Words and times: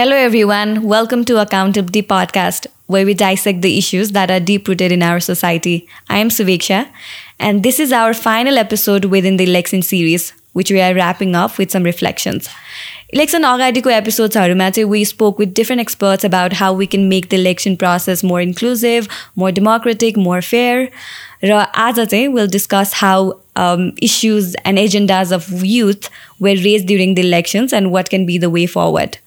Hello, 0.00 0.16
everyone. 0.16 0.82
Welcome 0.82 1.24
to 1.26 1.40
Accountability 1.40 2.02
Podcast, 2.02 2.66
where 2.86 3.04
we 3.04 3.14
dissect 3.14 3.62
the 3.62 3.76
issues 3.78 4.12
that 4.12 4.30
are 4.30 4.40
deep 4.40 4.68
rooted 4.68 4.92
in 4.92 5.02
our 5.02 5.20
society. 5.20 5.88
I 6.08 6.18
am 6.18 6.28
Suveksha, 6.28 6.88
and 7.38 7.62
this 7.62 7.78
is 7.78 7.92
our 7.92 8.14
final 8.14 8.58
episode 8.58 9.06
within 9.06 9.36
the 9.36 9.44
election 9.44 9.82
series, 9.82 10.32
which 10.52 10.70
we 10.70 10.80
are 10.80 10.94
wrapping 10.94 11.34
up 11.34 11.58
with 11.58 11.70
some 11.70 11.82
reflections. 11.82 12.48
Election 13.12 13.44
अगाडिको 13.44 13.90
एपिसोड्सहरूमा 13.90 14.70
चाहिँ 14.70 14.88
we 14.88 15.04
spoke 15.04 15.38
with 15.38 15.54
different 15.54 15.80
experts 15.80 16.24
about 16.24 16.52
how 16.52 16.72
we 16.72 16.86
can 16.86 17.08
make 17.08 17.28
the 17.28 17.36
election 17.36 17.76
process 17.76 18.22
more 18.22 18.40
inclusive, 18.40 19.08
more 19.36 19.52
democratic, 19.52 20.16
more 20.16 20.40
fair. 20.42 20.90
र 21.44 21.52
आज 21.52 22.00
चाहिँ 22.00 22.32
we'll 22.32 22.48
discuss 22.48 22.94
how 22.94 23.38
um, 23.56 23.92
issues 24.00 24.54
and 24.64 24.78
agendas 24.78 25.32
of 25.32 25.64
youth 25.64 26.10
were 26.40 26.56
raised 26.64 26.86
during 26.86 27.14
the 27.14 27.22
elections 27.22 27.72
and 27.72 27.92
what 27.92 28.10
can 28.10 28.26
be 28.26 28.38
the 28.38 28.50
way 28.50 28.66
forward. 28.66 29.18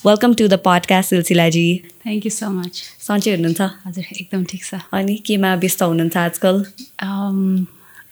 Welcome 0.06 0.34
to 0.34 0.48
the 0.48 0.58
podcast, 0.58 1.12
Silsila 1.12 1.50
ji. 1.50 1.82
Thank 2.06 2.24
you 2.24 2.30
so 2.30 2.50
much 2.50 2.82
सन्चै 3.00 3.30
हुनुहुन्छ? 3.30 3.60
हजुर 3.60 4.04
एकदम 4.20 4.44
ठिक 4.44 4.64
छ। 4.64 4.74
अनि 4.92 5.16
केमा 5.26 5.54
व्यस्त 5.54 5.82
हुनुहुन्छ 5.82 6.16
आजकल? 6.16 6.66
अम, 6.98 7.66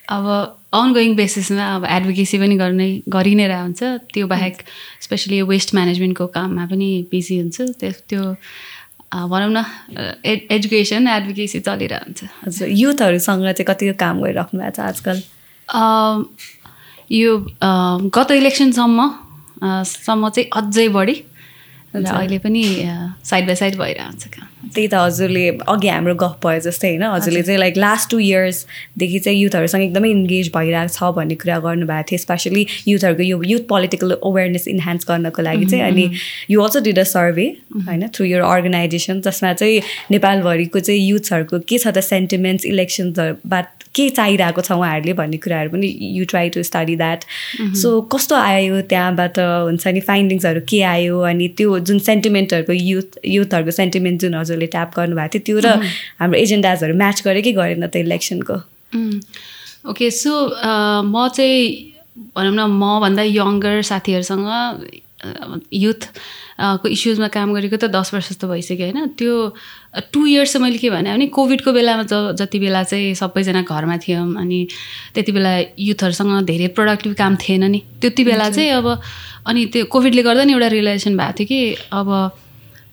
अब 0.09 0.59
अनगोइङ 0.73 1.15
बेसिसमा 1.15 1.77
अब 1.77 1.85
एडभोकेसी 1.85 2.39
पनि 2.39 2.57
गर्ने 2.57 3.03
गरि 3.09 3.35
नै 3.35 3.47
रहेको 3.47 3.63
हुन्छ। 3.63 3.83
त्यो 3.83 4.27
बाहेक 4.27 4.63
स्पेसली 5.01 5.43
वेस्ट 5.43 5.75
म्यानेजमेन्टको 5.75 6.27
काममा 6.27 6.67
पनि 6.67 7.07
बिजी 7.11 7.39
हुन्छु। 7.39 7.67
त्यो 7.67 7.91
त्यो 7.91 8.23
अ, 8.23 8.37
भनौँ 9.13 9.51
न 9.53 9.65
एड 10.25 10.41
एजुकेसन 10.53 11.09
एडभोकेसी 11.09 11.61
चलिरहन्छ। 11.61 12.21
हजुर 12.47 12.69
युथहरूसँग 12.69 13.43
चाहिँ 13.43 13.67
कतिको 13.67 13.95
काम 13.99 14.17
गरिराख्नु 14.23 14.61
भएको 14.61 14.75
छ 14.77 14.81
आजकल? 14.81 15.17
यो 17.13 17.31
गत 18.17 18.31
इलेक्सनसम्म 18.31 18.99
सम्म 19.87 20.29
चाहिँ 20.29 20.51
अझै 20.59 20.89
बढी। 20.91 21.15
हुन्छ। 21.97 22.11
अहिले 22.11 22.39
पनि 22.45 22.63
साइड 23.25 23.47
बाई 23.47 23.55
साइड 23.57 23.77
भइरहन्छ 23.79 24.27
काम। 24.27 24.47
त्यही 24.67 24.89
त 24.89 24.95
हजुरले 24.97 25.47
अघि 25.69 25.89
हाम्रो 25.89 26.15
गफ 26.21 26.39
भयो 26.45 26.61
जस्तै 26.61 26.89
होइन 26.89 27.03
हजुरले 27.05 27.43
चाहिँ 27.43 27.59
लाइक 27.61 27.77
लास्ट 27.77 28.11
टु 28.11 28.19
इयर्सदेखि 28.19 29.19
चाहिँ 29.19 29.39
युथहरूसँग 29.39 29.83
एकदमै 29.83 30.11
इन्गेज 30.11 30.51
भइरहेको 30.57 30.95
छ 30.95 31.11
भन्ने 31.17 31.35
कुरा 31.43 31.59
गर्नुभएको 31.67 32.09
थियो 32.11 32.19
स्पेसली 32.19 32.67
युथहरूको 32.89 33.23
यो 33.23 33.43
युथ 33.53 33.69
पोलिटिकल 33.69 34.17
अवेरनेस 34.23 34.69
इन्हान्स 34.69 35.09
गर्नको 35.09 35.43
लागि 35.43 35.67
चाहिँ। 35.67 35.85
अनि 35.85 36.11
you 36.51 36.63
also 36.63 36.81
did 36.89 36.99
a 36.99 37.07
survey 37.13 37.47
होइन 37.87 38.09
थ्रु 38.15 38.27
यर 38.27 38.43
अर्गनाइजेसन 38.43 39.21
जसमा 39.23 39.53
चाहिँ 39.63 39.81
नेपालभरिको 40.11 40.81
चाहिँ 40.81 41.09
युथहरूको 41.09 41.59
के 41.69 41.79
छ 41.79 41.89
त 41.89 42.07
सेन्टिमेन्ट्स 42.11 42.67
इलेक्सन्सहरूबाट 42.67 43.86
के 43.97 44.09
चाहिरहेको 44.11 44.63
छ 44.63 44.73
उहाँहरूले 44.73 45.13
भन्ने 45.15 45.37
कुराहरू 45.39 45.71
पनि 45.71 45.93
you 46.11 46.25
try 46.25 46.51
to 46.51 46.63
study 46.63 46.97
that 46.97 47.25
so 47.77 48.01
कस्तो 48.13 48.37
आयो 48.37 48.81
त्यहाँबाट 48.87 49.39
हुन्छ 49.39 49.87
नि 49.89 50.01
फाइन्डिङ्सहरू 50.03 50.61
के 50.69 50.83
आयो 50.87 51.21
अनि 51.25 51.49
त्यो 51.57 51.79
जुन 51.83 51.99
सेन्टिमेन्टहरूको 52.05 52.79
युथ 52.85 53.19
युथहरूको 53.31 53.71
सेन्टिमेन्ट 53.73 54.21
जुन 54.21 54.35
हजुरले 54.35 54.67
ट्याप 54.69 54.97
गर्नुभएको 54.97 55.39
थियो 55.41 55.45
त्यो 55.47 55.59
र 55.61 55.75
हाम्रो 56.19 56.39
एजेन्डाजहरू 56.39 56.95
म्याच 56.97 57.23
गरे 57.25 57.43
कि 57.43 57.53
गरेन 57.55 57.87
त 57.87 57.97
इलेक्सनको 57.99 58.61
ओके 59.87 60.11
सो 60.13 60.33
म 61.07 61.29
चाहिँ 61.31 61.67
भनौँ 62.37 62.55
न 62.55 62.71
मभन्दा 62.75 63.23
यङ्गर 63.23 63.83
साथीहरूसँग 63.85 64.47
युथ 65.73 66.01
को 66.81 66.89
इस्युजमा 66.89 67.29
काम 67.29 67.55
गरेको 67.55 67.77
त 67.77 67.91
दस 67.91 68.15
वर्ष 68.15 68.29
जस्तो 68.31 68.49
भइसक्यो 68.49 68.87
होइन? 68.87 69.07
त्यो 69.19 69.35
टु 70.13 70.27
इयर्स 70.27 70.53
चाहिँ 70.53 70.63
मैले 70.65 70.79
के 70.79 70.91
भने 70.91 71.13
भने 71.13 71.27
कोभिडको 71.33 71.73
बेलामा 71.73 72.05
ज 72.11 72.37
जति 72.39 72.59
बेला 72.59 72.83
चाहिँ 72.83 73.15
सबैजना 73.17 73.63
घरमा 73.63 73.97
थियौँ 74.05 74.27
अनि 74.41 74.67
त्यति 75.15 75.33
बेला 75.33 75.53
युथहरूसँग 75.79 76.45
धेरै 76.47 76.69
प्रोडक्टिभ 76.77 77.15
काम 77.15 77.37
थिएन 77.37 77.65
नि। 77.71 77.81
त्यति 78.01 78.25
बेला 78.25 78.51
चाहिँ 78.51 78.71
अब 78.81 78.87
अनि 79.47 79.67
त्यो 79.73 79.85
कोभिडले 79.93 80.23
गर्दा 80.23 80.45
नि 80.45 80.53
एउटा 80.53 80.69
रियलाइजेसन 80.75 81.17
भएको 81.17 81.33
थियो 81.39 81.47
कि 81.47 81.61
अब 81.93 82.09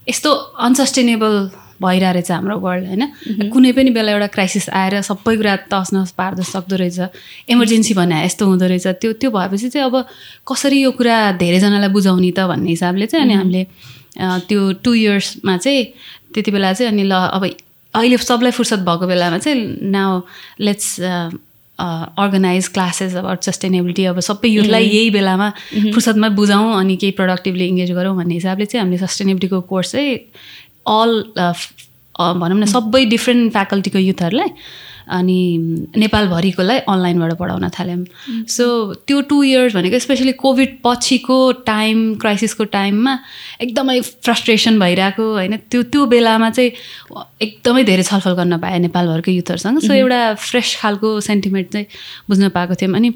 यस्तो 0.09 0.31
अनसस्टेनेबल 0.67 1.33
भइरहेको 1.81 2.13
रहेछ 2.13 2.31
हाम्रो 2.31 2.57
वर्ल्ड 2.59 2.85
होइन? 2.87 3.03
कुनै 3.53 3.71
पनि 3.77 3.89
बेला 3.97 4.11
एउटा 4.11 4.27
क्राइसिस 4.35 4.69
आएर 4.69 5.01
सबै 5.09 5.35
कुरा 5.37 5.55
तस 5.73 5.89
नस 5.93 6.11
पार्दो 6.17 6.43
सक्दो 6.43 6.75
रहेछ 6.75 6.99
इमर्जेन्सी 7.49 7.93
भने 7.93 8.23
यस्तो 8.25 8.45
हुँदो 8.45 8.65
रहेछ। 8.71 8.87
त्यो 9.01 9.11
त्यो 9.21 9.29
भएपछि 9.31 9.69
चाहिँ 9.69 9.85
अब 9.89 9.95
कसरी 10.47 10.81
यो 10.83 10.91
कुरा 10.99 11.17
धेरैजनालाई 11.41 11.89
बुझाउने 11.97 12.31
त 12.37 12.47
भन्ने 12.51 12.69
हिसाबले 12.69 13.05
चाहिँ 13.11 13.25
अनि 13.25 13.33
हामीले 13.33 13.63
अ, 14.19 14.39
त्यो 14.47 14.71
टु 14.83 14.93
इयर्समा 14.93 15.57
चाहिँ 15.57 15.83
त्यति 16.33 16.51
बेला 16.51 16.73
चाहिँ 16.73 16.91
अनि 16.91 17.03
ल 17.09 17.13
अब 17.33 17.43
अहिले 17.93 18.17
सबलाई 18.17 18.51
फुर्सद 18.57 18.79
भएको 18.85 19.05
बेलामा 19.07 19.37
चाहिँ 19.41 19.59
now 19.91 20.21
let's 20.59 20.87
organise 21.79 22.67
classes 22.73 23.15
about 23.15 23.43
sustainability 23.43 24.03
अब 24.05 24.19
सबै 24.19 24.49
युथलाई 24.49 24.85
यही 24.87 25.09
बेलामा 25.09 25.49
फुर्सदमा 25.93 26.29
बुझाउँ 26.37 26.73
अनि 26.79 26.95
केही 27.01 27.11
प्रोडक्टिभली 27.19 27.65
इङ्गेज 27.67 27.91
गरौँ 27.97 28.15
भन्ने 28.17 28.33
हिसाबले 28.33 28.65
चाहिँ 28.65 28.81
हामीले 28.83 28.97
सस्टेनेबिलिटीको 29.05 29.61
कोर्स 29.71 29.91
चाहिँ 29.91 30.17
अल 30.85 31.21
भनौँ 32.19 32.57
न 32.59 32.65
सबै 32.69 33.05
डिफ्रेन्ट 33.05 33.51
फ्याकल्टीको 33.53 33.99
युथहरूलाई 33.99 34.49
अनि 35.03 35.39
नेपालभरिकोलाई 35.97 36.79
अनलाइनबाट 36.87 37.33
पढाउन 37.37 37.67
थाल्यौँ 37.69 38.45
सो 38.47 38.65
त्यो 39.07 39.21
टु 39.29 39.41
इयर्स 39.43 39.75
भनेको 39.75 39.99
स्पेसली 39.99 40.31
कोभिड 40.39 40.77
पछिको 40.85 41.37
टाइम 41.67 42.15
क्राइसिसको 42.21 42.63
टाइममा 42.75 43.17
एकदमै 43.61 43.99
फ्रस्ट्रेसन 44.01 44.79
भइरहेको 44.79 45.25
होइन? 45.33 45.57
त्यो 45.71 45.83
त्यो 45.91 46.05
बेलामा 46.13 46.49
चाहिँ 46.49 46.71
एकदमै 47.41 47.83
धेरै 47.83 48.03
छलफल 48.03 48.33
गर्न 48.39 48.57
पाएँ 48.63 48.79
नेपालभरको 48.79 49.31
युथहरूसँग। 49.31 49.79
सो 49.83 49.93
एउटा 49.93 50.21
फ्रेस 50.39 50.75
खालको 50.81 51.19
सेन्टिमेन्ट 51.21 51.67
चाहिँ 51.73 51.87
बुझ्न 52.29 52.49
पाएको 52.49 52.75
थियौँ। 52.81 52.95
अनि 52.95 53.09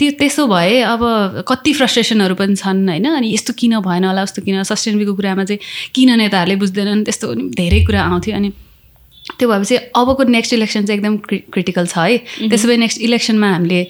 त्यो 0.00 0.10
त्यसो 0.16 0.46
भए 0.48 0.80
अब 0.80 1.02
कति 1.44 1.72
फ्रस्ट्रेसनहरू 1.76 2.34
पनि 2.40 2.56
छन् 2.56 2.88
होइन? 2.88 3.06
अनि 3.20 3.28
यस्तो 3.36 3.52
किन 3.52 3.84
भएन 3.84 4.04
होला 4.08 4.22
उस्तो 4.24 4.42
किन 4.42 4.62
सस्टेनेबलको 4.64 5.14
कुरामा 5.14 5.44
चाहिँ 5.44 5.60
किन 5.94 6.16
नेताहरूले 6.16 6.56
बुझ्दैनन्? 6.56 7.04
त्यस्तो 7.04 7.26
धेरै 7.60 7.84
कुरा 7.84 8.00
आउँथ्यो। 8.08 8.36
अनि 8.36 8.50
त्यो 9.38 9.48
भएपछि 9.48 9.76
अबको 9.92 10.22
नेक्स्ट 10.24 10.52
इलेक्सन 10.54 10.84
चाहिँ 10.88 10.98
एकदम 10.98 11.16
क्रि 11.28 11.38
क्रिटिकल 11.52 11.86
छ 11.86 11.98
है। 12.00 12.48
त्यसो 12.48 12.68
भए 12.68 12.76
नेक्स्ट 12.80 12.98
इलेक्सनमा 13.04 13.48
हामीले 13.52 13.80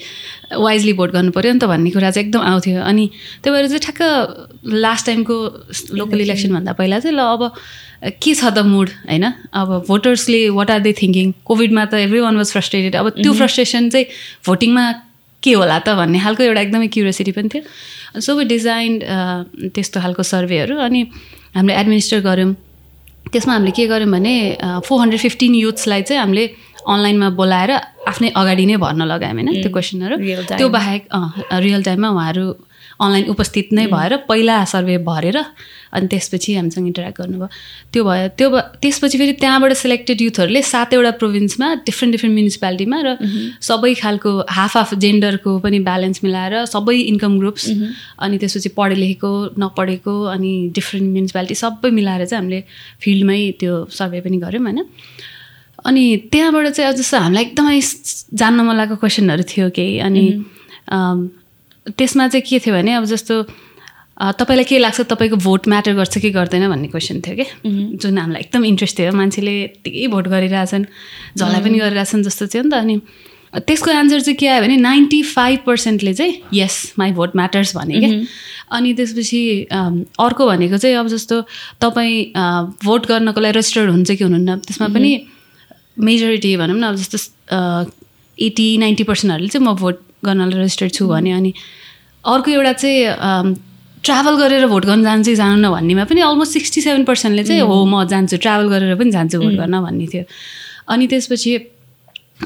वाइजली 0.59 0.93
भोट 0.99 1.11
गर्नु 1.15 1.31
पऱ्यो 1.31 1.53
नि 1.55 1.59
त 1.63 1.65
भन्ने 1.71 1.91
कुरा 1.95 2.11
चाहिँ 2.11 2.27
एकदम 2.27 2.43
आउँथ्यो। 2.43 2.83
अनि 2.83 3.05
त्यही 3.43 3.55
भएर 3.55 3.67
चाहिँ 3.71 3.83
ठ्याक्क 3.87 4.03
लास्ट 4.67 5.07
टाइमको 5.07 5.37
लोकल 5.95 6.21
इलेक्सनभन्दा 6.21 6.73
पहिला 6.75 6.99
चाहिँ 6.99 7.17
ल 7.17 7.23
अब 7.23 7.43
के 8.19 8.35
छ 8.35 8.51
त 8.51 8.67
मुड 8.67 8.89
होइन? 9.07 9.25
अब 9.55 9.69
भोटर्सले 9.87 10.41
वाट 10.59 10.71
आर 10.71 10.81
दे 10.83 10.93
थिङ्किङ 10.99 11.33
कोभिडमा 11.47 11.85
त 11.87 12.03
एभ्री 12.11 12.21
वान 12.21 12.37
वाज 12.37 12.51
फ्रस्ट्रेटेड 12.53 12.97
अब 12.99 13.09
त्यो 13.23 13.33
फ्रस्ट्रेसन 13.33 13.89
चाहिँ 13.95 14.07
भोटिङमा 14.45 14.85
के 15.43 15.53
होला 15.53 15.79
त 15.81 15.89
भन्ने 15.97 16.19
खालको 16.21 16.43
एउटा 16.45 16.61
एकदमै 16.61 16.89
क्युरियोसिटी 16.95 17.33
पनि 17.33 17.49
थियो। 17.49 17.63
सो 18.21 18.31
वी 18.37 18.45
डिजाइन 18.45 18.93
त्यस्तो 19.75 20.01
खालको 20.01 20.23
सर्वेहरू 20.23 20.75
अनि 20.79 21.01
हामीले 21.57 21.75
एडमिनिस्टर 21.81 22.21
गऱ्यौँ। 22.21 22.55
त्यसमा 23.33 23.53
हामीले 23.55 23.73
के 23.77 23.87
गर्यौँ 23.87 24.11
भने 24.11 24.35
फोर 24.87 24.97
हन्ड्रेड 25.01 25.21
फिफ्टिन 25.21 25.55
युथ्सलाई 25.55 26.03
चाहिँ 26.03 26.21
हामीले 26.21 26.45
अनलाइनमा 26.81 27.29
बोलाएर 27.37 27.71
आफ्नै 28.11 28.29
अगाडि 28.35 28.65
नै 28.67 28.77
भर्न 28.85 29.03
लगायौँ 29.13 29.35
होइन? 29.37 29.49
त्यो 29.63 29.71
क्वेसनहरू. 29.71 30.17
त्यो 30.59 30.69
बाहेक 30.69 31.03
रियल 31.65 31.83
टाइममा 31.85 32.09
उहाँहरू 32.11 32.45
अनलाइन 33.01 33.27
उपस्थित 33.33 33.73
नै 33.73 33.87
भएर 33.87 34.17
पहिला 34.29 34.57
सर्वे 34.73 34.97
भरेर 35.09 35.37
अनि 35.93 36.07
त्यसपछि 36.07 36.55
हामीसँग 36.55 36.87
इन्टरेक्ट 36.87 37.21
गर्नुभयो। 37.21 37.49
त्यो 37.93 38.03
भयो 38.05 38.29
त्यो 38.39 38.49
त्यसपछि 38.83 39.19
फेरि 39.19 39.33
त्यहाँबाट 39.41 39.73
सेलेक्टेड 39.83 40.21
युथहरूले 40.23 40.63
सातवटा 40.63 41.11
प्रोभिन्समा 41.23 41.69
डिफ्रेन्ट 41.89 42.13
डिफ्रेन्ट 42.15 42.35
म्युनिसिपालिटीमा 42.35 42.99
र 43.07 43.17
सबै 43.69 43.93
खालको 44.03 44.31
हाफ 44.59 44.77
हाफ 44.77 44.95
जेन्डरको 45.05 45.59
पनि 45.65 45.79
ब्यालेन्स 45.89 46.21
मिलाएर 46.25 46.55
सबै 46.75 46.97
इन्कम 47.13 47.39
ग्रुप्स 47.39 47.65
अनि 48.21 48.39
त्यसपछि 48.39 48.71
पढे 48.79 48.97
लेखेको 49.03 49.33
नपढेको 49.59 50.15
अनि 50.37 50.53
डिफ्रेन्ट 50.79 51.09
म्युनिसिपालिटी 51.11 51.55
सबै 51.65 51.91
मिलाएर 51.99 52.25
चाहिँ 52.27 52.41
हामीले 52.43 52.61
फिल्डमै 53.03 53.41
त्यो 53.61 53.75
सर्वे 53.99 54.21
पनि 54.21 54.37
गऱ्यौँ 54.47 54.65
होइन। 54.65 54.81
अनि 55.89 56.05
त्यहाँबाट 56.33 56.67
चाहिँ 56.77 56.93
जस्तो 56.95 57.17
हामीलाई 57.19 57.45
एकदमै 57.45 57.81
जान्न 58.41 58.61
मन 58.69 58.77
लागेको 58.77 58.97
क्वेसनहरू 59.03 59.45
थियो 59.51 59.69
केही 59.77 59.99
अनि 60.07 60.25
त्यसमा 61.97 62.29
चाहिँ 62.29 62.45
के 62.49 62.59
थियो 62.59 62.75
भने 62.75 62.93
अब 62.95 63.05
जस्तो 63.05 63.35
तपाईँलाई 64.21 64.65
के 64.65 64.79
लाग्छ 64.79 65.01
तपाईँको 65.09 65.37
भोट 65.41 65.69
म्याटर 65.69 65.95
गर्छ 65.97 66.19
कि 66.19 66.31
गर्दैन 66.31 66.69
भन्ने 66.69 66.89
क्वेसन 66.93 67.21
थियो 67.25 67.35
कि? 67.37 67.47
जुन 67.97 68.19
हामीलाई 68.19 68.41
एकदम 68.43 68.65
इन्ट्रेस्ट 68.65 68.99
थियो। 68.99 69.13
मान्छेले 69.17 69.53
यत्तिकै 69.63 70.07
भोट 70.13 70.29
गरिरहेछन् 70.29 70.85
झल्लाई 71.39 71.61
पनि 71.65 71.79
गरिरहेछन् 71.79 72.23
जस्तो 72.23 72.47
थियो 72.53 72.63
नि 72.63 72.71
त। 72.71 72.75
अनि 72.75 73.01
त्यसको 73.67 73.91
एन्सर 73.91 74.21
चाहिँ 74.21 74.37
के 74.37 74.47
आयो 74.47 74.63
भने 74.63 74.77
नाइन्टी 74.77 75.23
फाइभ 75.27 75.59
पर्सेन्टले 75.67 76.13
चाहिँ 76.15 76.35
यस 76.55 76.77
माई 76.99 77.13
भोट 77.13 77.37
म्याटर्स 77.37 77.77
भने 77.77 77.99
क्या 77.99 78.13
अनि 78.77 78.93
त्यसपछि 78.95 79.41
अर्को 79.73 80.47
भनेको 80.47 80.77
चाहिँ 80.77 80.97
अब 80.97 81.09
जस्तो 81.09 81.41
तपाईँ 81.81 82.15
भोट 82.85 83.07
गर्नको 83.09 83.41
लागि 83.41 83.57
रेजिस्टर्ड 83.57 83.91
हुन्छ 83.91 84.11
कि 84.11 84.25
हुनुहुन्न? 84.25 84.59
त्यसमा 84.69 84.89
पनि 84.95 85.11
मेजोरिटी 85.99 86.57
भनौँ 86.57 86.79
न 86.79 86.83
अब 86.93 86.97
जस्तो 86.97 87.19
एटी 88.39 88.69
नाइन्टी 88.79 89.05
पर्सेन्टहरूले 89.05 89.49
चाहिँ 89.49 89.67
म 89.67 89.75
भोट 89.75 89.97
गर्नलाई 90.25 90.59
रेजिस्टर्ड 90.59 90.93
छु 90.93 91.09
भने 91.09 91.33
अनि 91.33 91.53
अर्को 92.25 92.51
एउटा 92.51 92.73
चाहिँ 92.73 93.55
ट्राभल 94.05 94.37
गरेर 94.37 94.67
भोट 94.67 94.85
गर्न 94.87 95.03
जान्छु 95.05 95.35
जानु 95.35 95.57
न 95.61 95.71
भन्नेमा 95.71 96.05
पनि 96.05 96.21
अलमोस्ट 96.21 96.53
सिक्सटी 96.53 96.81
सेभेन 96.81 97.05
पर्सेन्टले 97.05 97.45
चाहिँ 97.45 97.61
हो 97.63 97.85
म 97.85 98.05
जान्छु 98.09 98.37
ट्राभल 98.37 98.69
गरेर 98.69 98.97
पनि 98.97 99.11
जान्छु 99.11 99.39
भोट 99.41 99.55
गर्न 99.61 99.81
भन्ने 99.81 100.07
थियो। 100.13 100.25
अनि 100.89 101.07
त्यसपछि 101.07 101.53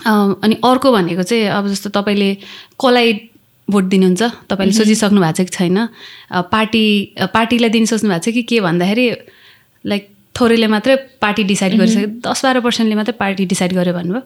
अनि 0.06 0.54
अर्को 0.64 0.92
भनेको 0.92 1.22
चाहिँ 1.22 1.46
अब 1.58 1.68
जस्तो 1.68 1.90
तपाईँले 1.90 2.30
कसलाई 2.80 3.12
भोट 3.68 3.84
दिनुहुन्छ 3.84 4.22
तपाईँले 4.50 4.72
सोचिसक्नु 4.74 5.20
भएको 5.20 5.32
छ 5.32 5.46
कि 5.46 5.52
छैन? 5.56 5.78
पार्टी 6.50 6.84
पार्टीलाई 7.34 7.70
दिनु 7.70 7.86
सोच्नु 7.86 8.10
भएको 8.10 8.30
छ 8.30 8.34
कि 8.34 8.42
के 8.42 8.60
भन्दाखेरि 8.60 9.06
लाइक 9.86 10.13
थोरैले 10.38 10.66
मात्रै 10.74 10.94
पार्टी 11.22 11.42
डिसाइड 11.50 11.72
गरिसक्यो 11.78 12.08
दस 12.26 12.44
बाह्र 12.44 12.60
पर्सेन्टले 12.66 12.96
मात्रै 13.00 13.14
पार्टी 13.22 13.44
डिसाइड 13.52 13.72
गर्यो 13.78 13.94
भन्नुभयो। 13.94 14.22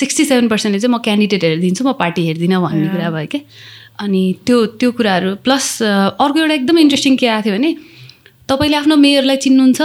सिक्सटी 0.00 0.24
सेभेन 0.24 0.48
पर्सेन्टले 0.48 0.80
चाहिँ 0.80 0.94
म 0.94 0.98
क्यान्डिडेट 1.04 1.42
हेरिदिन्छु 1.44 1.82
म 1.84 1.92
पार्टी 2.00 2.22
हेर्दिनँ 2.26 2.60
भन्ने 2.64 2.88
कुरा 2.94 3.10
भयो 3.16 3.26
क्या 3.32 3.42
अनि 4.00 4.22
त्यो 4.46 4.56
त्यो 4.80 4.90
कुराहरू 4.98 5.30
प्लस 5.44 5.66
अर्को 5.82 6.38
एउटा 6.40 6.54
एकदम 6.54 6.78
इन्ट्रेस्टिङ 6.84 7.16
के 7.20 7.26
आएको 7.28 7.44
थियो 7.44 7.56
भने 7.56 7.70
तपाईँले 8.50 8.76
आफ्नो 8.76 8.96
मेयरलाई 9.06 9.36
चिन्नुहुन्छ 9.46 9.80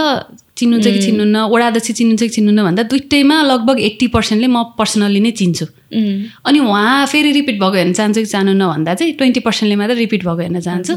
चिन्नुहुन्छ 0.58 0.86
कि 0.88 1.00
चिन्नुहुन्न 1.06 1.36
वडाध्यक्ष 1.52 1.90
चिन्नुहुन्छ 1.98 2.22
कि 2.22 2.28
चिन्नुहुन्न 2.36 2.62
भन्दा 2.66 2.82
दुइटैमा 2.90 3.36
लगभग 3.52 3.76
एट्टी 3.88 4.06
पर्सेन्टले 4.14 4.48
म 4.48 4.56
पर्सनल्ली 4.78 5.20
नै 5.20 5.30
चिन्छु। 5.40 5.66
अनि 6.48 6.58
उहाँ 6.58 7.06
फेरि 7.12 7.30
रिपिट 7.38 7.56
भएको 7.60 7.76
हेर्न 7.76 7.92
चाहन्छु 7.92 8.20
कि 8.24 8.30
चाहनुहुन्न 8.32 8.64
भन्दा 8.72 8.94
चाहिँ 8.96 9.12
ट्वेन्टी 9.20 9.40
पर्सेन्टले 9.46 9.76
मात्रै 9.76 9.96
रिपिट 10.00 10.22
भएको 10.24 10.42
हेर्न 10.42 10.58
चाहन्छु। 10.66 10.92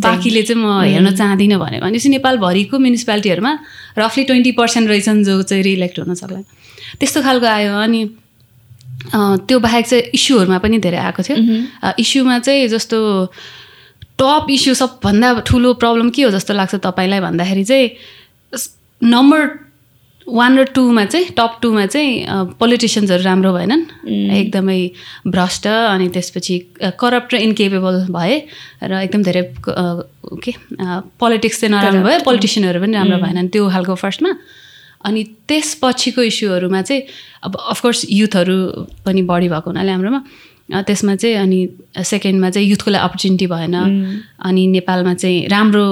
बाँकीले 0.00 0.42
चाहिँ 0.48 0.62
म 0.62 0.80
हेर्न 0.80 1.10
चाहदिनँ 1.10 1.58
भने 1.58 1.78
भनेपछि 1.82 2.08
नेपालभरिको 2.16 2.76
म्युनिसिपालिटीहरूमा 2.78 3.52
रफली 3.98 4.24
ट्वेन्टी 4.30 4.52
पर्सेन्ट 4.54 4.86
रहेछन् 4.88 5.24
जो 5.26 5.42
चाहिँ 5.42 5.62
रिइलेक्ट 5.64 5.98
हुन 5.98 6.14
सक्ला। 6.14 6.40
त्यस्तो 7.02 7.18
खालको 7.26 7.46
आयो 7.46 7.74
अनि 7.84 8.00
त्यो 9.44 9.58
बाहेक 9.58 9.84
चाहिँ 9.90 10.04
इस्युहरूमा 10.14 10.58
पनि 10.62 10.78
धेरै 10.78 10.98
आएको 11.02 11.22
थियो। 11.26 11.36
इस्युमा 11.98 12.38
चाहिँ 12.46 12.68
जस्तो 12.70 12.98
टप 14.18 14.46
इस्यु 14.50 14.74
सबभन्दा 14.74 15.28
ठुलो 15.46 15.74
प्रब्लम 15.82 16.10
के 16.10 16.22
हो 16.22 16.30
जस्तो 16.30 16.54
लाग्छ 16.54 16.74
तपाईँलाई 16.86 17.20
भन्दाखेरि 17.20 17.64
चाहिँ 17.64 17.90
नम्बर 19.02 19.40
वान 20.26 20.58
र 20.58 20.64
टूमा 20.72 21.04
चाहिँ 21.04 21.26
टप 21.36 21.58
टूमा 21.62 21.84
चाहिँ 21.86 22.54
पोलिटिसियन्सहरू 22.60 23.22
राम्रो 23.24 23.52
भएनन्। 23.52 23.82
एकदमै 24.32 24.80
भ्रष्ट 25.28 25.66
अनि 25.66 26.08
त्यसपछि 26.14 26.58
करप्ट 27.00 27.34
र 27.34 27.36
इन्केपेबल 27.44 27.96
भए 28.08 28.36
र 28.82 28.92
एकदम 29.04 29.22
धेरै 29.22 29.42
के 29.60 30.52
पोलिटिक्स 31.20 31.60
चाहिँ 31.60 31.72
नराम्रो 31.74 32.02
भयो 32.08 32.24
पोलिटिसियनहरू 32.24 32.80
पनि 32.80 32.92
राम्रो 32.96 33.18
भएनन् 33.20 33.48
त्यो 33.52 33.68
खालको 33.68 33.94
फर्स्टमा 34.00 34.32
अनि 35.04 35.22
त्यसपछिको 35.48 36.22
इस्युहरूमा 36.32 36.80
चाहिँ 36.88 37.02
अब 37.44 37.56
अफकोर्स 37.60 38.06
युथहरू 38.08 38.56
पनि 39.04 39.22
बढी 39.28 39.48
भएको 39.52 39.68
हुनाले 39.70 39.92
हाम्रोमा। 39.92 40.20
त्यसमा 40.70 41.14
चाहिँ 41.16 41.36
अनि 41.36 41.60
सेकेन्डमा 42.04 42.50
चाहिँ 42.50 42.68
युथको 42.68 42.90
लागि 42.90 43.04
अपर्च्युनिटी 43.04 43.46
भएन। 43.46 43.74
अनि 44.40 44.66
नेपालमा 44.66 45.14
चाहिँ 45.14 45.46
राम्रो 45.48 45.86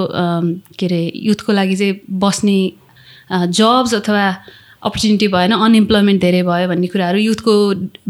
के 0.79 0.85
अरे 0.85 1.01
युथको 1.15 1.51
लागि 1.53 1.75
चाहिँ 1.75 1.99
बस्ने 2.09 2.59
जब्स 3.31 3.93
अथवा 3.93 4.25
अपर्च्युनिटी 4.83 5.27
भएन 5.27 5.51
अनइम्प्लोइमेन्ट 5.55 6.21
धेरै 6.21 6.41
भयो 6.43 6.67
भन्ने 6.67 6.87
कुराहरू 6.87 7.19
युथको 7.19 7.53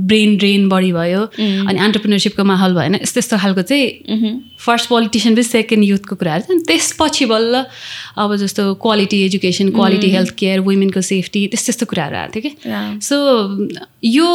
ब्रेन 0.10 0.38
ड्रेन 0.38 0.70
बढी 0.70 0.92
भयो। 0.92 1.22
अनि 1.38 1.78
अन्टरप्रिनरसिपको 1.80 2.44
माहौल 2.44 2.74
भएन 2.76 2.96
यस्तो 2.96 3.20
यस्तो 3.20 3.38
खालको 3.38 3.62
चाहिँ 3.62 4.58
फर्स्ट 4.58 4.90
पोलिटिसियन 4.90 5.36
पनि 5.36 5.44
सेकेन्ड 5.44 5.84
युथको 5.86 6.16
कुराहरू 6.16 6.44
चाहिँ 6.48 6.64
त्यसपछि 6.66 7.26
बल्ल 7.26 7.64
अब 8.18 8.36
जस्तो 8.42 8.74
quality 8.82 9.22
education 9.26 9.70
quality 9.78 10.10
health 10.16 10.34
care 10.40 10.60
वुमेनको 10.66 11.02
safety 11.12 11.46
त्यस्तो 11.48 11.66
त्यस्तो 11.66 11.86
कुराहरू 11.94 12.18
आएको 12.18 12.40
थियो 12.40 12.50
कि। 12.50 13.00
सो 13.06 13.16
यो 14.16 14.28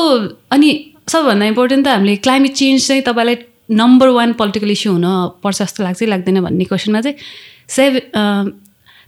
अनि 0.50 0.70
सबभन्दा 1.08 1.46
इम्पोर्टेन्ट 1.46 1.84
त 1.86 1.88
हामीले 1.88 2.16
क्लाइमेट 2.24 2.52
चेन्ज 2.52 2.88
चाहिँ 2.88 3.02
तपाईँलाई 3.02 3.36
नम्बर 3.70 4.08
वान 4.18 4.32
पोलिटिकल 4.40 4.70
इस्यु 4.70 4.92
हुन 4.92 5.06
पर्छ 5.42 5.58
जस्तो 5.62 5.84
लाग्छ 5.84 6.02
लाग्दैन 6.14 6.40
भन्ने 6.40 6.64
क्वेसनमा 6.64 7.00
चाहिँ 7.00 7.16
सेभ 7.68 7.92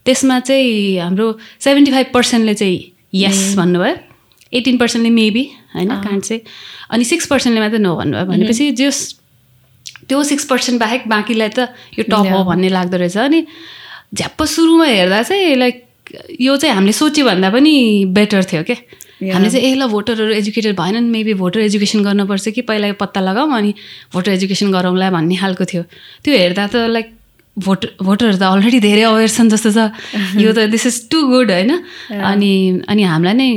त्यसमा 0.07 0.39
चाहिँ 0.41 0.99
हाम्रो 0.99 1.27
सेभेन्टी 1.61 1.93
फाइभ 1.93 2.07
पर्सेन्टले 2.15 2.55
चाहिँ 2.55 2.79
यस 3.15 3.55
भन्नुभयो। 3.57 3.97
एटिन 4.53 4.77
पर्सेन्टले 4.79 5.11
मेबी 5.11 5.45
होइन 5.75 5.91
कान्ट 6.05 6.25
चाहिँ 6.25 6.43
अनि 6.91 7.05
सिक्स 7.05 7.27
पर्सेन्टले 7.27 7.61
मात्रै 7.61 7.79
नो 7.79 7.95
भन्नुभयो। 7.97 8.27
भनेपछि 8.27 8.71
जस 8.81 8.99
त्यो 10.09 10.23
सिक्स 10.25 10.45
पर्सेन्ट 10.51 10.81
बाहेक 10.81 11.03
बाँकीलाई 11.09 11.49
त 11.57 11.69
यो 11.99 12.05
टप 12.09 12.33
हो 12.33 12.45
भन्ने 12.45 12.69
लाग्दो 12.69 12.97
रहेछ। 12.97 13.17
अनि 13.17 13.41
झ्याप्प 14.15 14.43
सुरुमा 14.45 14.87
हेर्दा 14.87 15.23
चाहिँ 15.23 15.55
लाइक 15.57 15.77
यो 16.41 16.57
चाहिँ 16.57 16.75
हामीले 16.75 16.93
सोच्यो 16.93 17.25
भन्दा 17.27 17.51
पनि 17.51 17.75
बेटर 18.11 18.45
थियो 18.45 18.63
क्या 18.67 18.77
हामीले 19.21 19.51
चाहिँ 19.51 19.67
ए 19.69 19.75
ल 19.77 19.87
भोटरहरू 19.93 20.33
एजुकेटेड 20.33 20.77
भएनन् 20.77 21.11
मेबी 21.13 21.35
भोटर 21.37 21.61
एजुकेसन 21.61 22.01
गर्नुपर्छ 22.03 22.49
कि 22.57 22.63
पहिला 22.65 22.93
पत्ता 22.97 23.21
लगाऊँ 23.21 23.53
अनि 23.53 23.71
भोटर 24.15 24.31
एजुकेसन 24.33 24.73
गरौँला 24.73 25.11
भन्ने 25.13 25.37
खालको 25.37 25.65
थियो। 25.65 25.83
त्यो 26.25 26.33
हेर्दा 26.33 26.67
त 26.73 26.89
लाइक 26.89 27.07
भोट 27.57 28.01
भोटरहरू 28.01 28.39
त 28.41 28.43
अलरेडी 28.49 28.81
धेरै 28.81 29.03
अवेर 29.13 29.29
छन् 29.29 29.53
जस्तो 29.53 29.71
छ। 29.77 29.79
यो 30.41 30.51
त 30.57 30.73
दिस 30.73 30.87
इज 30.87 30.97
टु 31.13 31.19
गुड 31.29 31.51
होइन? 31.51 31.73
अनि 32.09 32.53
अनि 32.89 33.03
हामीलाई 33.05 33.35
नै 33.37 33.51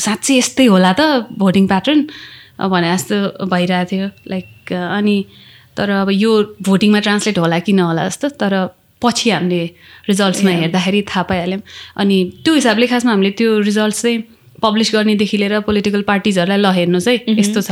साँच्चै 0.00 0.34
यस्तै 0.40 0.66
होला 0.72 0.92
त 0.96 1.28
भोटिङ 1.36 1.66
प्याटर्न 1.68 2.00
भने 2.56 2.88
जस्तो 2.96 3.16
भइरहेको 3.44 3.88
थियो। 3.90 4.06
लाइक 4.32 4.72
अनि 4.72 5.16
तर 5.76 5.90
अब 5.90 6.10
यो 6.16 6.30
भोटिङमा 6.64 7.00
ट्रान्सलेट 7.04 7.38
होला 7.38 7.58
कि 7.60 7.72
नहोला 7.76 8.08
जस्तो 8.08 8.28
तर 8.40 8.54
पछि 9.02 9.30
हामीले 9.30 9.62
रिजल्ट्समा 10.08 10.50
हेर्दाखेरि 10.50 11.00
थाहा 11.08 11.22
पाइहाल्यौँ। 11.28 11.62
अनि 12.00 12.16
त्यो 12.44 12.52
हिसाबले 12.54 12.86
खासमा 12.86 13.12
हामीले 13.12 13.30
त्यो 13.36 13.50
रिजल्ट्स 13.68 14.02
चाहिँ 14.02 14.18
पब्लिस 14.62 14.88
गर्नेदेखि 14.94 15.36
लिएर 15.36 15.60
पोलिटिकल 15.68 16.02
पार्टिजहरूलाई 16.10 16.58
ल 16.58 16.66
हेर्नु 16.78 17.00
चाहिँ 17.00 17.18
यस्तो 17.40 17.60
छ। 17.60 17.70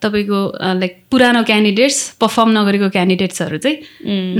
तपाईँको 0.00 0.38
लाइक 0.80 0.92
पुरानो 1.12 1.42
क्यान्डिडेट्स 1.44 1.98
पर्फर्म 2.20 2.50
नगरेको 2.56 2.88
क्यान्डिडेट्सहरू 2.88 3.56
चाहिँ 3.60 3.76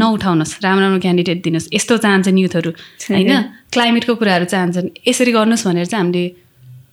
नउठाउनुहोस् 0.01 0.55
राम्रो 0.65 0.83
राम्रो 0.85 1.01
क्यान्डिडेट 1.05 1.39
दिनुहोस्। 1.45 1.69
यस्तो 1.77 1.97
चाहन्छन् 2.01 2.39
युथहरू 2.39 2.71
होइन? 3.13 3.33
क्लाइमेटको 3.69 4.15
कुराहरू 4.17 4.45
चाहन्छन्। 4.49 4.89
यसरी 5.09 5.33
गर्नुहोस् 5.37 5.67
भनेर 5.69 5.85
चाहिँ 5.85 6.01
हामीले 6.01 6.25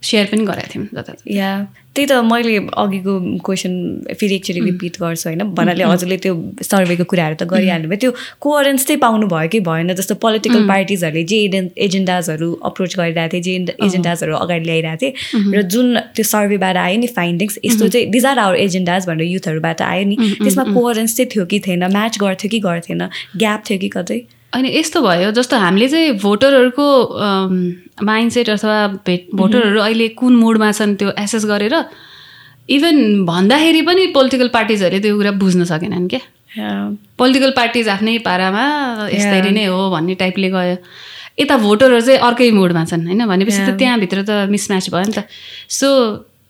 सेयर 0.04 0.26
पनि 0.32 0.46
गराएको 0.46 0.74
थियौँ 0.74 0.88
जता 0.94 1.14
या 1.34 1.50
त्यही 1.96 2.08
त 2.08 2.14
मैले 2.24 2.58
अघिको 2.78 3.14
क्वेसन 3.46 3.74
फेरि 4.20 4.36
एकचोटि 4.36 4.60
रिपिट 4.62 4.98
गर्छु 5.02 5.30
होइन? 5.30 5.42
भन्नाले 5.58 5.84
हजुरले 5.84 6.18
त्यो 6.26 6.34
सर्वेको 6.62 7.04
कुराहरू 7.10 7.36
त 7.36 7.44
गरिहाल्नु 7.50 7.90
भयो 7.90 8.00
त्यो 8.04 8.12
कोअरेन्स 8.46 8.86
चाहिँ 8.88 9.00
पाउनु 9.02 9.28
भयो 9.28 9.50
कि 9.50 9.60
भएन? 9.66 9.94
जस्तो 9.98 10.16
पोलिटिकल 10.22 10.68
पार्टिजहरूले 10.68 11.24
जे 11.34 11.40
एजेन्डाजहरू 11.88 12.52
अप्रोच 12.70 12.98
गरिरहेको 13.00 13.34
थिए 13.34 13.42
जे 13.42 13.76
एजेन्डाजहरू 13.90 14.38
अगाडि 14.38 14.66
ल्याइरहेको 14.70 15.02
थिए 15.02 15.58
र 15.58 15.62
जुन 15.74 16.00
त्यो 16.14 16.30
सर्वेबाट 16.34 16.78
आयो 16.86 16.98
नि 17.02 17.08
फाइन्डिङ्स 17.18 17.60
यस्तो 17.66 17.88
चाहिँ 17.88 18.08
दिज 18.14 18.26
आर 18.26 18.46
आवर 18.46 18.56
एजेन्डाज 18.70 19.08
भनेर 19.10 19.34
युथहरूबाट 19.34 19.82
आयो 19.82 20.06
नि। 20.14 20.16
त्यसमा 20.46 20.64
कोअरेन्स 20.74 21.18
चाहिँ 21.18 21.30
थियो 21.36 21.46
कि 21.52 21.60
थिएन? 21.68 21.84
म्याच 21.98 22.18
गर्थ्यो 22.22 22.50
कि 22.54 22.60
गर्थेन? 22.70 23.08
ग्याप 23.38 23.64
थियो 23.70 23.80
कि 23.80 23.90
कतै? 23.98 24.20
अनि 24.58 24.70
यस्तो 24.74 25.02
भयो 25.02 25.32
जस्तो 25.38 25.56
हामीले 25.62 25.88
चाहिँ 25.90 26.12
भोटरहरूको 26.20 26.88
माइन्डसेट 28.10 28.50
अथवा 28.50 28.78
भेट 29.06 29.28
भोटरहरू 29.40 29.80
अहिले 29.82 30.08
कुन 30.18 30.34
मुडमा 30.36 30.72
छन् 30.80 30.96
त्यो 30.98 31.10
एसेस 31.24 31.46
गरेर 31.46 31.76
इभन 32.70 32.98
भन्दाखेरि 33.26 33.82
पनि 33.90 34.06
पोलिटिकल 34.18 34.48
पार्टिजहरूले 34.56 35.02
त्यो 35.04 35.18
कुरा 35.18 35.32
बुझ्न 35.44 35.64
सकेनन् 35.72 36.08
क्या। 36.12 36.24
पोलिटिकल 37.20 37.52
पार्टिज 37.60 37.88
आफ्नै 37.90 38.18
पारामा 38.26 38.64
यसरी 39.14 39.52
नै 39.54 39.66
हो 39.72 39.80
भन्ने 39.94 40.16
टाइपले 40.22 40.50
गयो। 40.50 40.76
यता 41.40 41.56
भोटरहरू 41.58 42.02
चाहिँ 42.02 42.20
अर्कै 42.28 42.50
मुडमा 42.52 42.84
छन् 42.92 43.06
होइन? 43.08 43.22
भनेपछि 43.30 43.62
त 43.62 43.70
त्यहाँभित्र 43.78 44.18
त 44.26 44.50
मिसम्याच 44.50 44.90
भयो 44.90 45.06
नि 45.06 45.14
त। 45.14 45.30
सो 45.70 45.88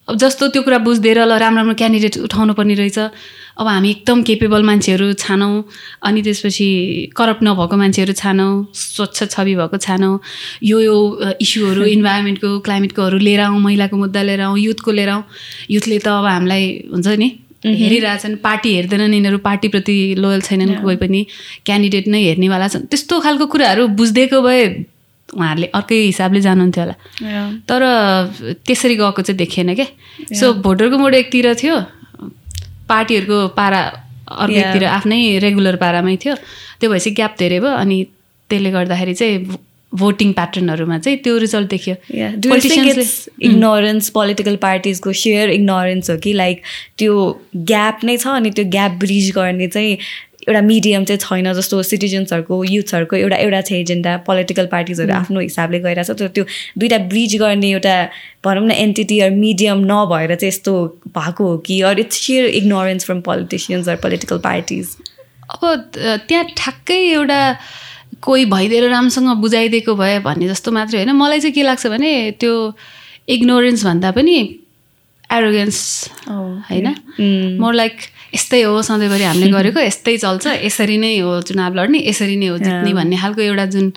जस्तो 0.07 0.47
त्यो 0.55 0.61
कुरा 0.63 0.77
बुझिदिएर 0.87 1.19
ल 1.27 1.35
राम्रो 1.43 1.59
राम्रो 1.59 1.75
क्यान्डिडेट 1.75 2.17
उठाउनु 2.23 2.53
पर्ने 2.55 2.75
रहेछ। 2.79 2.99
अब 3.57 3.67
हामी 3.67 3.89
एकदम 3.89 4.21
केपेबल 4.23 4.63
मान्छेहरू 4.63 5.13
छानौँ 5.17 5.63
अनि 6.05 6.21
त्यसपछि 6.21 6.67
करप्ट 7.17 7.43
नभएको 7.43 7.75
मान्छेहरू 7.77 8.13
छानौँ 8.13 8.51
स्वच्छ 8.73 9.23
छवि 9.33 9.55
भएको 9.55 9.77
छानौँ 9.77 10.19
यो 10.63 10.79
यो 10.79 10.97
इस्युहरू 11.41 11.83
इन्भाइरोमेन्टको 11.97 12.49
क्लाइमेटकोहरू 12.65 13.17
लिएर 13.17 13.41
आउँ 13.49 13.59
महिलाको 13.59 13.97
मुद्दा 13.97 14.21
लिएर 14.29 14.41
आउँ 14.41 14.57
युथको 14.59 14.91
लिएर 14.91 15.09
आउँ। 15.09 15.23
युथले 15.69 15.97
त 15.99 16.07
अब 16.07 16.25
हामीलाई 16.25 16.65
हुन्छ 16.93 17.07
नि 17.17 17.29
हेरिरहेछन् 17.65 18.35
पार्टी 18.45 18.69
हेर्दैनन् 18.75 19.13
यिनीहरू 19.13 19.37
पार्टीप्रति 19.41 19.97
लोयल 20.21 20.41
छैनन् 20.45 20.77
कोही 20.85 20.97
पनि 21.01 21.25
क्यान्डिडेट 21.65 22.07
नै 22.13 22.21
हेर्नेवाला 22.23 22.67
छन्। 22.69 22.85
त्यस्तो 22.93 23.19
खालको 23.25 23.45
कुराहरू 23.49 23.87
बुझिदिएको 23.97 24.41
भए 24.41 24.61
उहाँहरूले 25.33 25.67
अर्कै 25.75 25.97
हिसाबले 26.05 26.39
जानुहुन्थ्यो 26.45 26.83
होला। 26.83 26.95
तर 27.67 27.81
त्यसरी 28.63 28.95
गएको 28.95 29.21
चाहिँ 29.21 29.37
देखिएन 29.37 29.73
क्या 29.75 29.87
सो 30.39 30.53
भोटरको 30.63 30.97
मोड 30.97 31.13
एकतिर 31.25 31.53
थियो। 31.57 31.75
पार्टीहरूको 32.89 33.47
पारा 33.59 33.81
अर्कैतिर 34.27 34.83
आफ्नै 34.85 35.21
रेगुलर 35.39 35.75
पारामै 35.75 36.15
थियो। 36.23 36.35
त्यो 36.79 36.89
भएपछि 36.89 37.11
ग्याप 37.21 37.35
धेरै 37.39 37.59
भयो 37.59 37.71
अनि 37.83 37.97
त्यसले 38.49 38.71
गर्दाखेरि 38.71 39.13
चाहिँ 39.13 39.57
भोटिङ 39.93 40.31
प्याटर्नहरूमा 40.33 40.97
चाहिँ 40.99 41.17
त्यो 41.23 41.37
रिजल्ट 41.37 41.69
देखियो। 41.69 41.95
इग्नोरेन्स 43.49 44.09
पोलिटिकल 44.09 44.55
पार्टिजको 44.61 45.13
सेयर 45.13 45.49
इग्नोरेन्स 45.49 46.09
हो 46.09 46.17
कि 46.17 46.33
लाइक 46.33 46.61
त्यो 46.97 47.13
ग्याप 47.71 48.03
नै 48.03 48.17
छ 48.17 48.27
अनि 48.27 48.51
त्यो 48.51 48.65
ग्याप 48.71 48.91
ब्रिज 49.03 49.31
गर्ने 49.35 49.67
चाहिँ 49.67 49.97
एउटा 50.47 50.61
मिडियम 50.61 51.03
चाहिँ 51.05 51.19
छैन 51.19 51.53
जस्तो 51.53 51.81
सिटिजन्सहरूको 51.83 52.63
युथहरूको 52.63 53.15
एउटा 53.15 53.37
एउटा 53.45 53.61
छ 53.61 53.71
एजेन्डा 53.77 54.15
पोलिटिकल 54.27 54.65
पार्टिजहरू 54.71 55.13
आफ्नो 55.13 55.39
हिसाबले 55.39 55.79
गइरहेको 55.79 56.13
छ 56.13 56.19
तर 56.19 56.27
त्यो 56.35 56.43
दुइटा 56.77 56.97
ब्रिज 57.11 57.35
गर्ने 57.41 57.71
एउटा 57.71 57.95
भनौँ 58.45 58.67
न 58.67 58.71
एन्टिटी 58.85 59.17
मिडियम 59.37 59.83
नभएर 59.91 60.35
चाहिँ 60.35 60.47
यस्तो 60.47 60.73
भएको 61.17 61.43
हो 61.47 61.57
कि? 61.67 61.81
Or 61.81 61.99
it's 61.99 62.21
sheer 62.25 62.45
ignorance 62.61 63.05
from 63.05 63.21
politicians 63.27 63.89
or 63.89 63.95
political 64.05 64.37
parties 64.45 64.95
अब 65.49 65.91
त्यहाँ 65.95 66.45
ठ्याक्कै 66.57 67.01
एउटा 67.09 67.41
कोही 68.23 68.45
भइदिएर 68.51 68.89
राम्रोसँग 68.89 69.29
बुझाइदिएको 69.41 69.95
भए 69.95 70.19
भन्ने 70.25 70.47
जस्तो 70.47 70.71
मात्रै 70.71 70.97
होइन। 70.99 71.11
मलाई 71.15 71.39
चाहिँ 71.39 71.53
के 71.53 71.63
लाग्छ 71.63 71.87
भने 71.87 72.13
त्यो 72.39 72.53
इग्नोरेन्स 73.29 73.85
भन्दा 73.85 74.11
पनि 74.11 74.37
एरोगेन्स 75.29 75.77
होइन। 76.27 76.87
Mm. 76.87 77.59
मोर 77.59 77.73
लाइक 77.73 77.95
यस्तै 78.35 78.61
हो 78.61 78.81
सधैँभरि 78.81 79.23
हामीले 79.23 79.51
गरेको 79.57 79.79
यस्तै 79.79 80.17
चल्छ 80.17 80.47
यसरी 80.63 80.97
नै 80.97 81.17
हो 81.19 81.41
चुनाव 81.41 81.73
लड्ने 81.75 81.99
यसरी 82.07 82.35
नै 82.35 82.47
हो 82.47 82.57
जित्ने 82.57 82.93
भन्ने 82.93 83.17
खालको 83.17 83.41
एउटा 83.41 83.65
जुन 83.65 83.93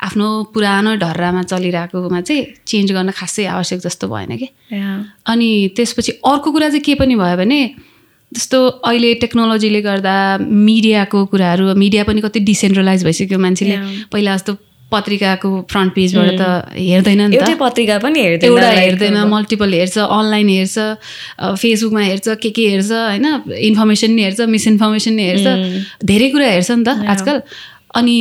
आफ्नो 0.00 0.26
पुरानो 0.54 0.94
ढर्रामा 0.96 1.42
चलिरहेकोमा 1.42 2.20
चाहिँ 2.20 2.44
चेन्ज 2.66 2.92
गर्न 2.92 3.10
खासै 3.10 3.44
आवश्यक 3.46 3.80
जस्तो 3.80 4.08
भएन 4.08 4.36
कि. 4.36 4.48
अनि 5.26 5.50
त्यसपछि 5.76 6.12
अर्को 6.24 6.52
कुरा 6.52 6.68
चाहिँ 6.68 6.80
के 6.80 6.94
पनि 6.94 7.14
भयो 7.14 7.36
भने 7.36 7.60
जस्तो 8.32 8.58
अहिले 8.88 9.14
टेक्नोलोजीले 9.14 9.80
गर्दा 9.82 10.14
मिडियाको 10.40 11.24
कुराहरू 11.26 11.74
मिडिया 11.74 12.04
पनि 12.04 12.20
कति 12.20 12.40
डिसेन्ट्रलाइज 12.40 13.04
भइसक्यो 13.04 13.38
मान्छेले. 13.38 13.76
पहिला 14.12 14.36
जस्तो 14.36 14.56
पत्रिकाको 14.92 15.48
फ्रन्ट 15.70 15.92
पेजबाट 15.94 16.30
त 16.40 16.42
हेर्दैन 16.76 17.20
नि 17.30 17.36
एउटै 17.36 17.54
पत्रिका 17.62 17.98
पनि 18.04 18.20
हेर्दैन 18.20 18.50
एउटा 18.50 18.70
हेर्दैन 18.76 19.18
मल्टिपल 19.32 19.74
हेर्छ 19.74 19.98
अनलाइन 19.98 20.48
हेर्छ 20.48 20.76
फेसबुकमा 21.62 22.02
हेर्छ 22.10 22.28
के 22.42 22.50
के 22.50 22.68
हेर्छ 22.68 22.90
होइन? 22.92 23.26
इन्फर्मेसन 23.70 24.10
नि 24.10 24.22
हेर्छ 24.22 24.40
मिसइन्फर्मेसन 24.54 25.12
नि 25.14 25.24
हेर्छ। 25.30 25.46
धेरै 26.04 26.30
कुरा 26.30 26.48
हेर्छ 26.54 26.70
नि 26.70 26.84
त 26.84 26.88
आजकल। 27.14 27.42
अनि 27.90 28.16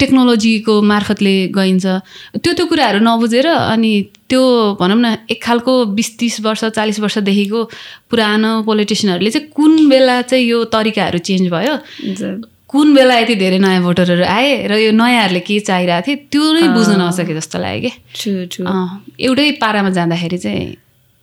टेक्नोलोजीको 0.00 0.74
मार्फतले 0.84 1.34
गइन्छ। 1.56 1.84
त्यो 2.44 2.52
त्यो 2.52 2.64
कुराहरू 2.68 2.98
नबुझेर 3.00 3.46
अनि 3.48 3.92
त्यो 4.28 4.42
भनौँ 4.80 5.00
न 5.00 5.06
एक 5.32 5.40
खालको 5.42 5.72
बिस 5.96 6.08
तिस 6.20 6.40
वर्ष 6.44 6.64
चालिस 6.76 7.00
वर्षदेखिको 7.00 7.60
पुरानो 8.12 8.50
पोलिटिसियनहरूले 8.68 9.30
चाहिँ 9.30 9.48
कुन 9.56 9.88
बेला 9.88 10.16
चाहिँ 10.28 10.44
यो 10.44 10.64
तरिकाहरू 10.68 11.18
चेन्ज 11.24 11.48
भयो। 11.48 11.74
कुन 12.74 12.94
बेला 12.94 13.14
यति 13.18 13.34
धेरै 13.38 13.58
नयाँ 13.62 13.82
भोटरहरू 13.86 14.24
आए 14.26 14.66
र 14.66 14.72
यो 14.82 14.90
नयाँहरूले 14.98 15.40
के 15.46 15.58
चाहिरहेको 15.62 16.06
थियो 16.10 16.16
त्यो 16.26 16.44
नै 16.58 16.62
बुझ्न 16.74 16.92
नसके 17.00 17.34
जस्तो 17.38 17.58
लाग्यो 17.62 17.90
कि। 17.90 17.90
एउटै 19.26 19.50
पारामा 19.62 19.90
जाँदाखेरि 19.94 20.38
चाहिँ 20.42 20.66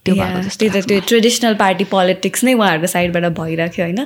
त्यो 0.06 0.16
त्यही 0.16 0.70
त 0.70 0.86
त्यो 0.90 1.00
ट्रेडिसनल 1.08 1.54
पार्टी 1.56 1.84
पोलिटिक्स 1.90 2.44
नै 2.44 2.54
उहाँहरूको 2.54 2.88
साइडबाट 2.94 3.26
भइरहेको 3.40 3.82
होइन? 3.82 4.00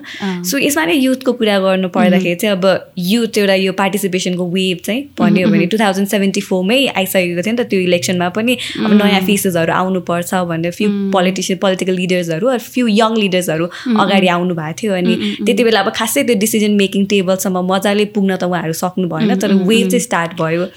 सो 0.44 0.58
यसमा 0.60 0.84
नै 0.86 0.96
युथको 0.96 1.32
कुरा 1.40 1.60
गर्नु 1.66 1.88
पर्दाखेरि 1.96 2.36
चाहिँ 2.36 2.56
अब 2.56 2.66
युथ 3.00 3.38
एउटा 3.38 3.56
यो 3.56 3.72
पार्टिसिपेसनको 3.80 4.46
वेभ 4.56 4.78
चाहिँ 4.86 5.02
भन्यो 5.20 5.48
भने 5.48 5.66
टु 5.72 5.78
थाउजन्ड 5.80 6.08
सेभेन्टी 6.14 6.42
फोरमै 6.48 6.80
आइसकेको 7.00 7.42
थियो 7.42 7.54
नि 7.56 7.64
त 7.64 7.68
त्यो 7.72 7.80
इलेक्सनमा 7.88 8.28
पनि। 8.36 8.58
अब 8.84 8.92
नयाँ 9.02 9.22
फेसेसहरू 9.28 9.72
आउनुपर्छ 9.74 10.42
भनेर 10.52 10.72
फ्यु 10.80 10.90
पोलिटिसियन 11.16 11.60
पोलिटिकल 11.64 11.96
लिडर्सहरू 12.02 12.48
अर 12.56 12.60
फ्यु 12.68 12.88
यङ 13.00 13.16
लिडर्सहरू 13.24 13.66
अगाडि 14.04 14.28
आउनु 14.36 14.54
भएको 14.60 14.76
थियो 14.82 14.94
अनि 15.00 15.16
त्यति 15.48 15.64
बेला 15.64 15.80
अब 15.80 15.90
खासै 15.96 16.24
त्यो 16.28 16.36
डिसिजन 16.44 16.76
मेकिङ 16.84 17.06
टेबलसम्म 17.16 17.64
मजाले 17.72 18.06
पुग्न 18.12 18.36
त 18.36 18.52
उहाँहरू 18.52 18.76
सक्नु 18.82 19.08
भएन 19.16 19.36
तर 19.40 19.54
वेभ 19.72 19.88
चाहिँ 19.96 20.04
स्टार्ट 20.10 20.36
भयो। 20.44 20.68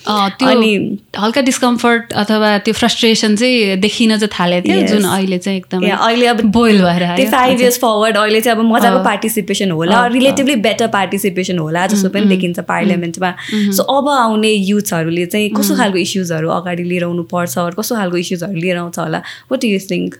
अनि 0.52 0.72
हल्का 1.18 1.42
डिस्कम्फर्ट 1.50 2.12
अथवा 2.24 2.56
त्यो 2.70 2.74
फ्रस्ट्रेसन 2.80 3.36
चाहिँ 3.36 3.76
देखिन 3.82 4.16
चाहिँ 4.16 4.32
थालेको 4.38 4.68
थियो. 4.68 4.86
जुन 4.88 5.06
अहिले 5.14 5.38
चाहिँ 5.38 5.58
एकदमै 5.58 5.90
अहिले 5.90 6.26
अब 6.26 6.40
बोइल 6.56 6.82
भएर 6.82 7.04
त्यो 7.16 7.30
फाइभ 7.30 7.60
इयर्स 7.60 7.78
फरवर्ड 7.80 8.16
अहिले 8.16 8.40
चाहिँ 8.40 8.58
अब 8.58 8.64
मजाको 8.72 9.02
पार्टिसिपेसन 9.04 9.70
होला 9.70 10.04
रिलेटिभली 10.14 10.56
बेटर 10.68 10.86
पार्टिसिपेसन 10.94 11.58
होला 11.58 11.86
जस्तो 11.94 12.08
पनि 12.14 12.26
देखिन्छ 12.34 12.60
पार्लियामेन्टमा 12.70 13.34
सो 13.78 13.82
अब 13.96 14.08
आउने 14.14 14.52
युथहरूले 14.52 15.26
चाहिँ 15.26 15.50
कस्तो 15.58 15.76
खालको 15.82 15.98
इस्युजहरू 15.98 16.48
अगाडि 16.60 16.82
लिएर 16.92 17.04
आउनु 17.04 17.22
पर्छ 17.34 17.68
कस्तो 17.78 17.94
खालको 17.96 18.16
इस्युजहरू 18.24 18.64
लिएर 18.64 18.76
आउँछ 18.76 18.98
होला 18.98 19.22
वाट 19.52 19.64
यु 19.64 19.78
थिङ्क 19.90 20.18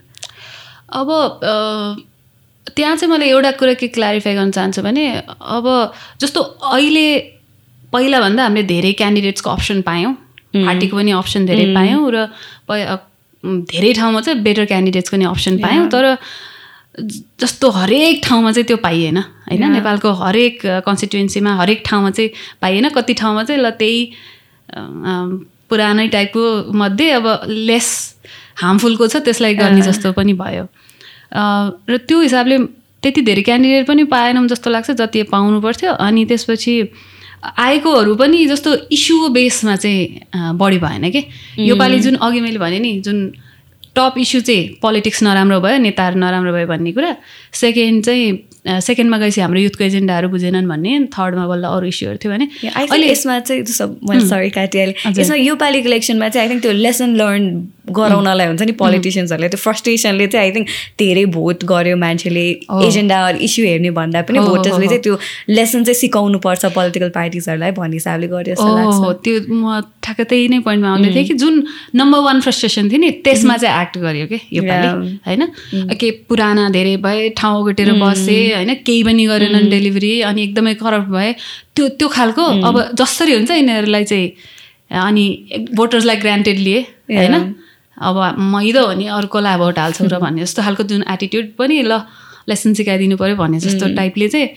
अब 1.01 1.09
त्यहाँ 2.77 2.95
चाहिँ 2.95 3.11
मैले 3.11 3.29
एउटा 3.29 3.51
कुरा 3.59 3.73
के 3.81 3.87
क्ल्यारिफाई 3.97 4.33
गर्न 4.35 4.51
चाहन्छु 4.51 4.81
भने 4.81 5.05
अब 5.57 5.67
जस्तो 6.21 6.41
अहिले 6.77 7.05
पहिलाभन्दा 7.93 8.43
हामीले 8.43 8.63
धेरै 8.69 8.91
क्यान्डिडेट्सको 8.93 9.49
अप्सन 9.49 9.81
पायौँ। 9.81 10.13
पार्टीको 10.55 10.97
पनि 10.97 11.11
अप्सन 11.11 11.45
धेरै 11.45 11.65
पायौँ 11.75 12.11
र 12.11 12.25
धेरै 13.43 13.93
ठाउँमा 13.93 14.21
चाहिँ 14.21 14.41
बेटर 14.43 14.65
क्यान्डिडेट्सको 14.65 15.15
पनि 15.17 15.25
अप्सन 15.25 15.57
पायौँ 15.57 15.87
तर 15.89 16.15
जस्तो 17.39 17.69
हरेक 17.71 18.21
ठाउँमा 18.23 18.51
चाहिँ 18.51 18.65
त्यो 18.67 18.77
पाइएन 18.77 19.17
होइन? 19.17 19.63
नेपालको 19.71 20.11
हरेक 20.13 20.59
कन्स्टिट्युन्सीमा 20.85 21.51
हरेक 21.55 21.83
ठाउँमा 21.85 22.09
चाहिँ 22.11 22.29
पाइएन। 22.61 22.89
कति 22.89 23.13
ठाउँमा 23.13 23.43
चाहिँ 23.43 23.61
ल 23.61 23.69
त्यही 23.79 23.99
पुरानै 25.69 26.07
टाइपको 26.07 26.73
मध्ये 26.73 27.09
अब 27.11 27.25
लेस 27.47 27.87
हार्मफुलको 28.59 29.07
छ 29.07 29.15
त्यसलाई 29.23 29.53
गर्ने 29.55 29.81
जस्तो 29.81 30.11
पनि 30.11 30.33
भयो। 30.33 30.65
र 31.87 31.97
त्यो 32.07 32.19
हिसाबले 32.21 32.57
त्यति 33.03 33.21
धेरै 33.21 33.41
क्यान्डिडेट 33.41 33.87
पनि 33.87 34.03
पाएनौँ 34.11 34.47
जस्तो 34.47 34.69
लाग्छ 34.69 34.91
जति 34.99 35.23
पाउनु 35.31 35.61
पर्थ्यो 35.61 35.93
अनि 35.95 36.25
त्यसपछि 36.25 36.73
आएकोहरू 37.43 38.15
पनि 38.15 38.45
जस्तो 38.45 38.75
इस्यु 38.91 39.29
बेसमा 39.29 39.75
चाहिँ 39.75 40.21
बढी 40.35 40.77
भएन 40.77 41.09
कि? 41.11 41.23
योपालि 41.59 41.99
जुन 41.99 42.15
अघि 42.15 42.41
मैले 42.41 42.59
भने 42.59 42.79
नि 42.79 42.99
जुन 43.01 43.31
टप 43.99 44.17
इस्यु 44.25 44.41
चाहिँ 44.41 44.67
पोलिटिक्स 44.81 45.23
नराम्रो 45.23 45.59
भयो 45.61 45.77
नेताहरू 45.87 46.19
नराम्रो 46.19 46.53
भयो 46.53 46.67
भन्ने 46.67 46.91
कुरा। 46.97 47.15
सेकेन्ड 47.63 48.05
चाहिँ 48.05 48.27
सेकेन्डमा 48.59 49.17
गएपछि 49.17 49.41
हाम्रो 49.41 49.59
युथको 49.59 49.83
एजेन्डाहरू 49.83 50.27
बुझेनन् 50.29 50.67
भन्ने 50.67 50.91
थर्डमा 51.15 51.45
बल्ल 51.47 51.65
अरू 51.75 51.87
इस्युहरू 51.87 52.17
थियो 52.23 52.31
भने। 52.31 52.45
अहिले 52.75 53.07
यसमा 53.11 53.39
चाहिँ 53.39 53.63
मैले 54.09 54.25
सरी 54.27 54.49
काटिहालेँ। 54.57 54.95
यसमा 55.19 55.35
यो 55.35 55.55
पालिको 55.55 55.87
इलेक्सनमा 55.89 56.27
चाहिँ 56.29 56.47
आई 56.47 56.53
थिङ्क 56.53 56.61
त्यो 56.63 56.71
लेसन 56.85 57.15
लर्न 57.15 57.45
गराउनलाई 57.89 58.47
हुन्छ 58.47 58.61
नि 58.61 58.71
पोलिटिसियन्सहरूले 58.81 59.49
त्यो 59.49 59.59
फ्रस्ट्रेसनले 59.63 60.27
चाहिँ 60.27 60.45
आई 60.45 60.51
थिङ्क 60.55 60.67
धेरै 60.99 61.25
भोट 61.33 61.63
गर्यो 61.71 61.95
मान्छेले 61.97 62.45
एजेन्डा 62.87 63.17
इस्यु 63.47 63.65
हेर्ने 63.65 63.91
भन्दा 63.97 64.21
पनि 64.27 64.39
भोटर्सले। 64.39 64.87
चाहिँ 64.87 65.03
त्यो 65.07 65.15
लेसन 65.49 65.83
चाहिँ 65.83 65.99
सिकाउनु 66.03 66.39
पर्छ 66.45 66.65
पोलिटिकल 66.75 67.09
पार्टिजहरूलाई 67.15 67.71
भन्ने 67.79 67.95
हिसाबले 67.95 68.27
गर्यो 68.35 68.53
जस्तो 68.53 68.69
लाग्छ। 68.75 68.97
हो 68.99 69.13
त्यो 69.25 69.35
म 69.49 69.79
ठ्याक्क 70.03 70.21
त्यही 70.29 70.47
नै 70.53 70.59
पोइन्टमा 70.67 70.89
आउँदै 70.93 71.09
थिएँ 71.15 71.25
कि 71.31 71.35
जुन 71.41 71.63
नम्बर 71.95 72.19
वान 72.27 72.41
फ्रस्ट्रेसन 72.45 72.89
थियो 72.91 72.99
नि 72.99 73.09
त्यसमा 73.25 73.57
चाहिँ 73.57 73.75
एक्ट 73.89 73.97
गर्यो 73.97 74.25
कि? 74.27 74.39
यो 74.53 74.61
पालि 74.63 74.87
होइन? 75.25 75.41
के 75.97 76.11
पुराना 76.29 76.69
धेरै 76.69 76.95
भए 77.01 77.29
ठाउँ 77.33 77.59
ओगटेर 77.59 77.91
बसे 77.97 78.37
होइन? 78.53 78.73
केही 78.85 79.03
पनि 79.03 79.25
गरेनन् 79.25 79.69
डेलिभरी 79.69 80.13
अनि 80.29 80.43
एकदमै 80.43 80.73
करप्ट 80.77 81.09
भए। 81.09 81.33
त्यो 81.75 81.87
त्यो 81.97 82.07
खालको 82.07 82.43
अब 82.69 82.75
जसरी 82.93 83.33
हुन्छ 83.33 83.51
यिनीहरूलाई 83.51 84.03
चाहिँ 84.05 84.27
अनि 85.01 85.25
भोटर्सलाई 85.73 86.17
ग्रान्टेड 86.17 86.57
लिए 86.59 86.79
होइन? 87.09 87.35
अब 87.97 88.17
मैदो 88.39 88.85
हो 88.85 88.93
नि 88.95 89.05
अर्कोलाई 89.11 89.57
भोट 89.57 89.79
हाल्छौ 89.79 90.05
र 90.07 90.19
भन्ने 90.19 90.41
जस्तो 90.41 90.61
खालको 90.63 90.83
जुन 90.87 91.03
एटिट्युड 91.11 91.45
पनि 91.57 91.81
ल 91.83 91.99
लेसन 92.49 92.73
सिकाइदिनु 92.73 93.17
पऱ्यो 93.17 93.35
भन्ने 93.35 93.59
जस्तो 93.59 93.93
टाइपले 93.95 94.27
चाहिँ 94.29 94.47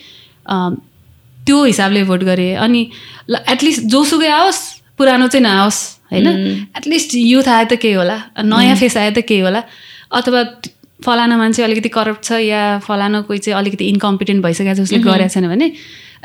त्यो 1.46 1.64
हिसाबले 1.64 2.02
भोट 2.06 2.22
गरे। 2.24 2.48
अनि 2.56 2.80
ल 3.30 3.34
एटलिस्ट 3.50 3.82
जोसुकै 3.92 4.30
आओस् 4.30 4.60
पुरानो 4.98 5.26
चाहिँ 5.28 5.44
नआओस्। 5.44 5.78
होइन? 6.12 6.28
एटलिस्ट 6.76 7.10
युथ 7.14 7.48
आयो 7.48 7.66
त 7.72 7.80
केही 7.82 7.94
होला। 7.94 8.16
नयाँ 8.44 8.76
फेस 8.76 8.96
आयो 8.96 9.10
त 9.16 9.24
केही 9.28 9.40
होला। 9.40 9.62
अथवा 10.12 10.44
फलाना 11.04 11.36
मान्छे 11.36 11.62
अलिकति 11.62 11.88
करप्ट 11.88 12.22
छ 12.24 12.32
या 12.46 12.78
फलाना 12.86 13.20
कोही 13.26 13.38
चाहिँ 13.38 13.58
अलिकति 13.58 13.84
इन्कम्पिटेन्ट 13.92 14.42
भइसकेको 14.44 14.74
छ 14.76 14.80
उसले 14.86 14.98
गरेको 15.02 15.34
छैन 15.34 15.48
भने 15.50 15.66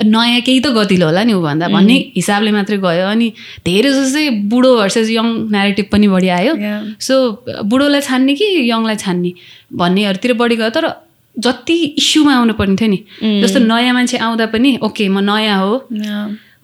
नयाँ 0.05 0.41
केही 0.45 0.59
त 0.61 0.69
गतिलो 0.77 1.05
होला 1.09 1.23
नि 1.25 1.33
ऊ 1.33 1.41
भन्दा 1.41 1.67
भन्ने 1.73 1.95
हिसाबले 2.15 2.51
मात्रै 2.53 2.77
गयो 2.77 3.07
अनि 3.09 3.27
धेरै 3.65 3.89
जस्तो 3.89 4.13
चाहिँ 4.13 4.29
बुढो 4.45 4.75
भर्सेस 4.77 5.09
यङ 5.09 5.27
नेरेटिभ 5.49 5.85
पनि 5.91 6.07
बढी 6.13 6.29
आयो. 6.29 6.53
सो 7.01 7.41
बुढोलाई 7.65 8.01
छान्ने 8.05 8.33
कि 8.37 8.45
यङलाई 8.69 8.95
छान्ने 9.01 9.31
भन्नेहरूतिर 9.73 10.33
बढी 10.37 10.55
गयो। 10.61 10.69
तर 10.77 10.85
जति 11.35 11.77
इस्युमा 11.97 12.33
आउनु 12.37 12.53
पर्ने 12.53 12.75
थियो 12.77 12.89
नि 12.93 12.99
जस्तो 13.41 13.59
नयाँ 13.65 13.93
मान्छे 13.93 14.17
आउँदा 14.17 14.45
पनि 14.53 14.77
ओके 14.85 15.09
म 15.09 15.25
नयाँ 15.25 15.57
हो। 15.65 15.73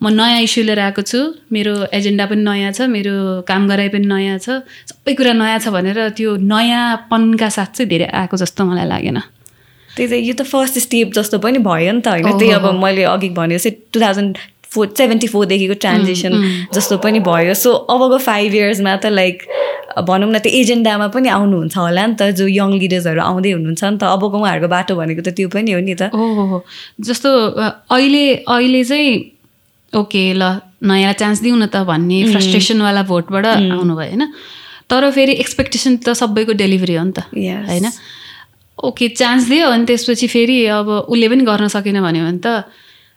म 0.02 0.08
नयाँ 0.10 0.40
इस्यु 0.42 0.64
लिएर 0.64 0.80
आएको 0.80 1.02
छु। 1.02 1.20
मेरो 1.52 1.74
एजेन्डा 1.94 2.24
पनि 2.26 2.42
नयाँ 2.42 2.72
छ 2.72 2.90
मेरो 2.90 3.42
काम 3.48 3.68
गराइ 3.68 3.88
पनि 3.94 4.06
नयाँ 4.06 4.38
छ। 4.38 4.66
सबै 4.90 5.14
कुरा 5.14 5.32
नयाँ 5.32 5.58
छ 5.62 5.68
भनेर 5.70 5.98
त्यो 6.18 6.36
नयाँपनका 6.42 7.48
साथ 7.48 7.70
चाहिँ 7.78 7.88
धेरै 7.88 8.06
आएको 8.10 8.36
जस्तो 8.36 8.64
मलाई 8.64 8.86
लागेन। 8.90 9.18
त्यही 9.96 10.06
त 10.10 10.12
यो 10.26 10.34
त 10.34 10.42
फर्स्ट 10.42 10.78
स्टेप 10.86 11.14
जस्तो 11.14 11.38
पनि 11.38 11.58
भयो 11.62 11.92
नि 11.94 12.02
त 12.02 12.08
होइन। 12.10 12.38
त्यही 12.38 12.50
अब 12.58 12.66
मैले 12.82 13.02
अघि 13.14 13.28
भने 13.38 13.54
जस्तै 13.56 13.70
टु 13.94 13.98
थाउजन्ड 14.02 14.34
फोर 14.74 14.86
सेभेन्टी 14.98 15.26
फोरदेखिको 15.30 15.74
ट्रान्जेक्सन 15.78 16.32
जस्तो 16.74 16.98
पनि 16.98 17.18
भयो। 17.22 17.54
सो 17.54 17.70
अबको 17.94 18.18
फाइभ 18.18 18.54
इयर्समा 18.54 18.96
त 18.98 19.06
लाइक 19.14 19.36
भनौँ 20.02 20.30
न 20.34 20.38
त्यो 20.42 20.50
एजेन्डामा 20.50 21.06
पनि 21.14 21.28
आउनुहुन्छ 21.30 21.76
होला 21.78 22.06
नि 22.06 22.14
त। 22.18 22.34
जो 22.34 22.50
यङ 22.50 22.70
लिडर्सहरू 22.82 23.20
आउँदै 23.22 23.50
हुनुहुन्छ 23.54 23.82
नि 23.84 23.98
त। 24.02 24.04
अबको 24.10 24.36
उहाँहरूको 24.42 24.68
बाटो 24.74 24.92
भनेको 24.98 25.22
त 25.22 25.30
त्यो 25.38 25.48
पनि 25.54 25.70
हो 25.72 25.80
नि 25.80 25.94
त। 25.94 26.10
हो 26.10 26.26
हो 26.50 26.58
जस्तो 26.98 27.30
अहिले 27.94 28.24
अहिले 28.50 28.82
चाहिँ 28.84 29.33
ओके 29.94 30.22
ल 30.34 30.42
नयाँलाई 30.82 31.12
चान्स 31.14 31.38
दिउँ 31.40 31.58
न 31.58 31.66
त 31.66 31.84
भन्ने 31.88 32.18
फ्रस्ट्रेसनवाला 32.32 33.02
भोटबाट 33.08 33.46
आउनुभयो 33.46 33.96
होइन? 33.96 34.22
तर 34.90 35.10
फेरि 35.10 35.32
एक्सपेक्टेसन 35.40 35.96
त 36.04 36.12
सबैको 36.12 36.52
डेलिभरी 36.52 36.94
हो 36.94 37.04
नि 37.04 37.12
त. 37.16 37.30
होइन? 37.32 37.86
ओके 38.78 39.08
चान्स 39.08 39.48
दियो 39.48 39.68
अनि 39.70 39.84
त्यसपछि 39.86 40.26
फेरि 40.28 40.56
अब 40.66 40.88
उसले 41.08 41.28
पनि 41.28 41.42
गर्न 41.46 41.68
सकेन 41.70 42.00
भन्यो 42.02 42.24
भने 42.26 42.40
त 42.42 42.68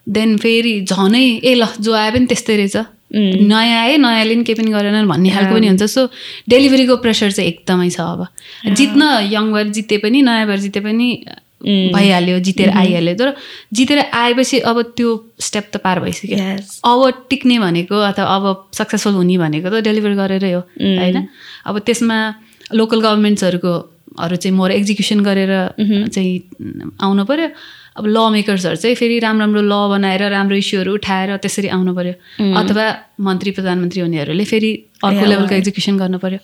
देन 0.08 0.38
फेरि 0.38 0.74
झनै 0.88 1.26
ए 1.44 1.54
ल 1.60 1.66
जो 1.82 1.92
आए 1.94 2.12
पनि 2.12 2.26
त्यस्तै 2.32 2.56
रहेछ। 2.56 2.78
नयाँ 3.12 3.82
आए 3.82 3.98
नयाँले 3.98 4.36
पनि 4.36 4.44
केही 4.44 4.58
पनि 4.60 4.72
गरेनन् 4.72 5.08
भन्ने 5.08 5.30
खालको 5.32 5.54
पनि 5.56 5.68
हुन्छ। 5.68 5.84
सो 5.88 6.08
डेलिभरीको 6.48 6.96
प्रेसर 7.04 7.32
चाहिँ 7.32 7.50
एकदमै 7.52 7.90
छ 7.90 8.00
अब। 8.00 8.22
जित्न 8.76 9.02
यङ 9.28 9.52
भएर 9.52 9.68
जिते 9.76 9.98
पनि 10.04 10.22
नयाँ 10.22 10.48
भएर 10.48 10.60
जिते 10.60 10.80
पनि 10.80 11.08
भइहाल्यो 11.66 12.40
जितेर 12.48 12.70
आइहाल्यो। 12.70 13.16
तर 13.18 13.34
जितेर 13.74 14.00
आएपछि 14.14 14.60
अब 14.70 14.82
त्यो 14.98 15.10
स्टेप 15.42 15.66
त 15.74 15.78
पार 15.84 16.00
भइसक्यो. 16.00 16.38
अब 16.86 17.28
टिक्ने 17.30 17.58
भनेको 17.60 17.96
अथवा 18.10 18.26
अब 18.36 18.70
सक्सेसफुल 18.74 19.14
हुने 19.14 19.38
भनेको 19.38 19.70
त 19.70 19.84
डेलिभर 19.84 20.14
गरेरै 20.22 20.52
हो 20.54 20.62
होइन? 20.62 21.28
अब 21.66 21.80
त्यसमा 21.88 22.18
लोकल 22.76 23.00
गभर्मेन्ट्सहरूको 23.02 23.74
हरू 24.20 24.36
चाहिँ 24.36 24.56
मोर 24.58 24.72
एक्जिक्युसन 24.72 25.20
गरेर 25.26 25.54
चाहिँ 26.14 26.36
आउनु 27.02 27.24
पऱ्यो 27.26 27.48
अब 27.98 28.06
ल 28.06 28.18
मेकर्सहरू 28.34 28.76
चाहिँ 28.78 28.96
फेरि 28.96 29.18
राम्रो 29.26 29.46
राम्रो 29.46 29.62
ल 29.62 29.74
बनाएर 29.94 30.22
राम्रो 30.30 30.56
इस्युहरू 30.58 30.94
उठाएर 30.94 31.38
त्यसरी 31.42 31.68
आउनु 31.74 31.94
पऱ्यो 31.98 32.14
अथवा 32.62 32.86
मन्त्री 33.28 33.52
प्रधानमन्त्री 33.58 34.02
हुनेहरूले 34.02 34.46
फेरि 34.46 34.72
अर्को 35.04 35.26
लेभलको 35.26 35.56
एक्जिक्युसन 35.56 35.98
गर्नु 35.98 36.18
पऱ्यो 36.22 36.40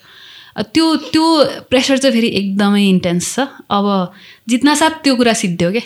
त्यो 0.54 0.84
त्यो 1.10 1.24
प्रेसर 1.70 1.98
चाहिँ 1.98 2.14
फेरि 2.14 2.28
एकदमै 2.40 2.82
इन्टेन्स 2.88 3.34
छ। 3.34 3.46
अब 3.70 3.86
जित्न 4.48 4.74
साथ 4.74 5.02
त्यो 5.02 5.14
कुरा 5.16 5.32
सिद्धियो 5.42 5.70
क्या 5.72 5.82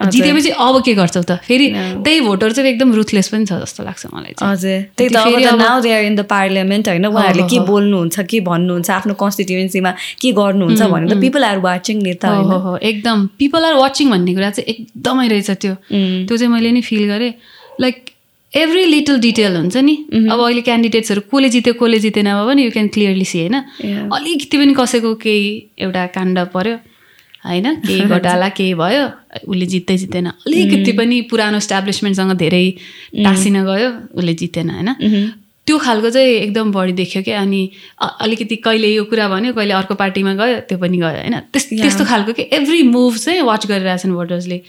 जितेपछि 0.00 0.50
अब 0.58 0.82
के 0.82 0.92
गर्छौ 0.94 1.22
त? 1.22 1.38
फेरि 1.46 1.66
त्यही 2.02 2.20
भोटर 2.20 2.52
चाहिँ 2.52 2.70
एकदम 2.70 2.92
रुथलेस 2.94 3.28
पनि 3.28 3.46
छ 3.46 3.58
जस्तो 3.62 3.84
लाग्छ 3.84 4.06
मलाई 4.14 4.34
हजुर 4.38 4.78
त्यही 4.98 5.08
त 5.46 5.54
now 5.58 5.80
they 5.80 5.92
are 5.94 6.04
in 6.04 6.14
the 6.16 6.26
parliament 6.26 6.88
होइन? 6.88 7.06
उहाँहरूले 7.06 7.46
के 7.46 7.58
बोल्नुहुन्छ 7.66 8.20
के 8.30 8.40
भन्नुहुन्छ 8.50 8.90
आफ्नो 8.90 9.14
कन्स्टिट्युएन्सीमा 9.14 9.90
के 10.22 10.32
गर्नुहुन्छ 10.38 10.82
भने 10.82 11.06
त 11.06 11.18
पिपल 11.22 11.44
आर 11.44 11.58
वाचिङ 11.62 12.02
नि 12.02 12.14
त 12.14 12.24
हो 12.26 12.76
एकदम। 12.78 13.26
पिपल 13.38 13.64
आर 13.64 13.74
वाचिङ 13.78 14.10
भन्ने 14.10 14.34
कुरा 14.34 14.50
चाहिँ 14.50 14.66
एकदमै 14.74 15.26
रहेछ 15.28 15.50
त्यो। 15.50 15.74
त्यो 16.26 16.36
चाहिँ 16.36 16.50
मैले 16.50 16.70
नि 16.72 16.82
फिल 16.82 17.06
गरेँ। 17.06 17.32
लाइक 17.80 18.10
एभ्री 18.54 18.84
लिटल 18.84 19.18
डिटेल 19.20 19.56
हुन्छ 19.56 19.76
नि? 19.76 19.94
अब 20.30 20.40
अहिले 20.44 20.60
क्यान्डिडेट्सहरू 20.60 21.20
कसले 21.32 21.48
जित्यो 21.48 21.72
कसले 21.74 21.98
जितेन 21.98 22.26
पनि 22.48 22.64
यु 22.64 22.70
क्यान 22.70 22.88
क्लियरली 22.94 23.24
सी 23.24 23.38
होइन. 23.40 23.54
अलिकति 24.12 24.56
पनि 24.58 24.74
कसैको 24.76 25.14
केही 25.24 25.46
एउटा 25.80 26.06
काण्ड 26.16 26.38
पर्यो 26.54 26.76
होइन? 27.48 27.66
केही 27.86 28.00
घोटाला 28.12 28.48
केही 28.58 28.74
भयो 28.74 29.04
उसले 29.48 29.66
जित्दै 29.66 29.96
जितेन 29.96 30.26
अलिकति 30.26 30.92
पनि 30.92 31.20
पुरानो 31.30 31.56
इस्टाब्लिसमेन्टसँग 31.58 32.32
धेरै 32.38 32.64
टाँसिन 33.24 33.56
गयो 33.64 33.88
उसले 34.14 34.34
जितेन 34.34 34.70
होइन? 34.70 34.88
त्यो 35.66 35.78
खालको 35.78 36.10
चाहिँ 36.10 36.28
एकदम 36.28 36.72
बढी 36.72 36.92
देख्यो 36.92 37.22
क्या। 37.22 37.40
अनि 37.40 37.70
अलिकति 38.20 38.56
कहिले 38.56 38.88
यो 38.88 39.04
कुरा 39.04 39.28
भन्यो 39.28 39.52
कहिले 39.52 39.74
अर्को 39.74 39.94
पार्टीमा 39.94 40.34
गयो 40.34 40.60
त्यो 40.68 40.78
पनि 40.78 40.98
गयो 40.98 41.18
होइन? 41.18 41.38
त्यस 41.52 41.68
त्यस्तो 41.70 42.04
खालको 42.04 42.32
कि 42.32 42.48
एभ्री 42.52 42.82
मुभ 42.82 43.16
चाहिँ 43.16 43.40
वाच 43.42 43.66
गरिरहेछन् 43.66 44.12
भोटर्सले 44.12 44.60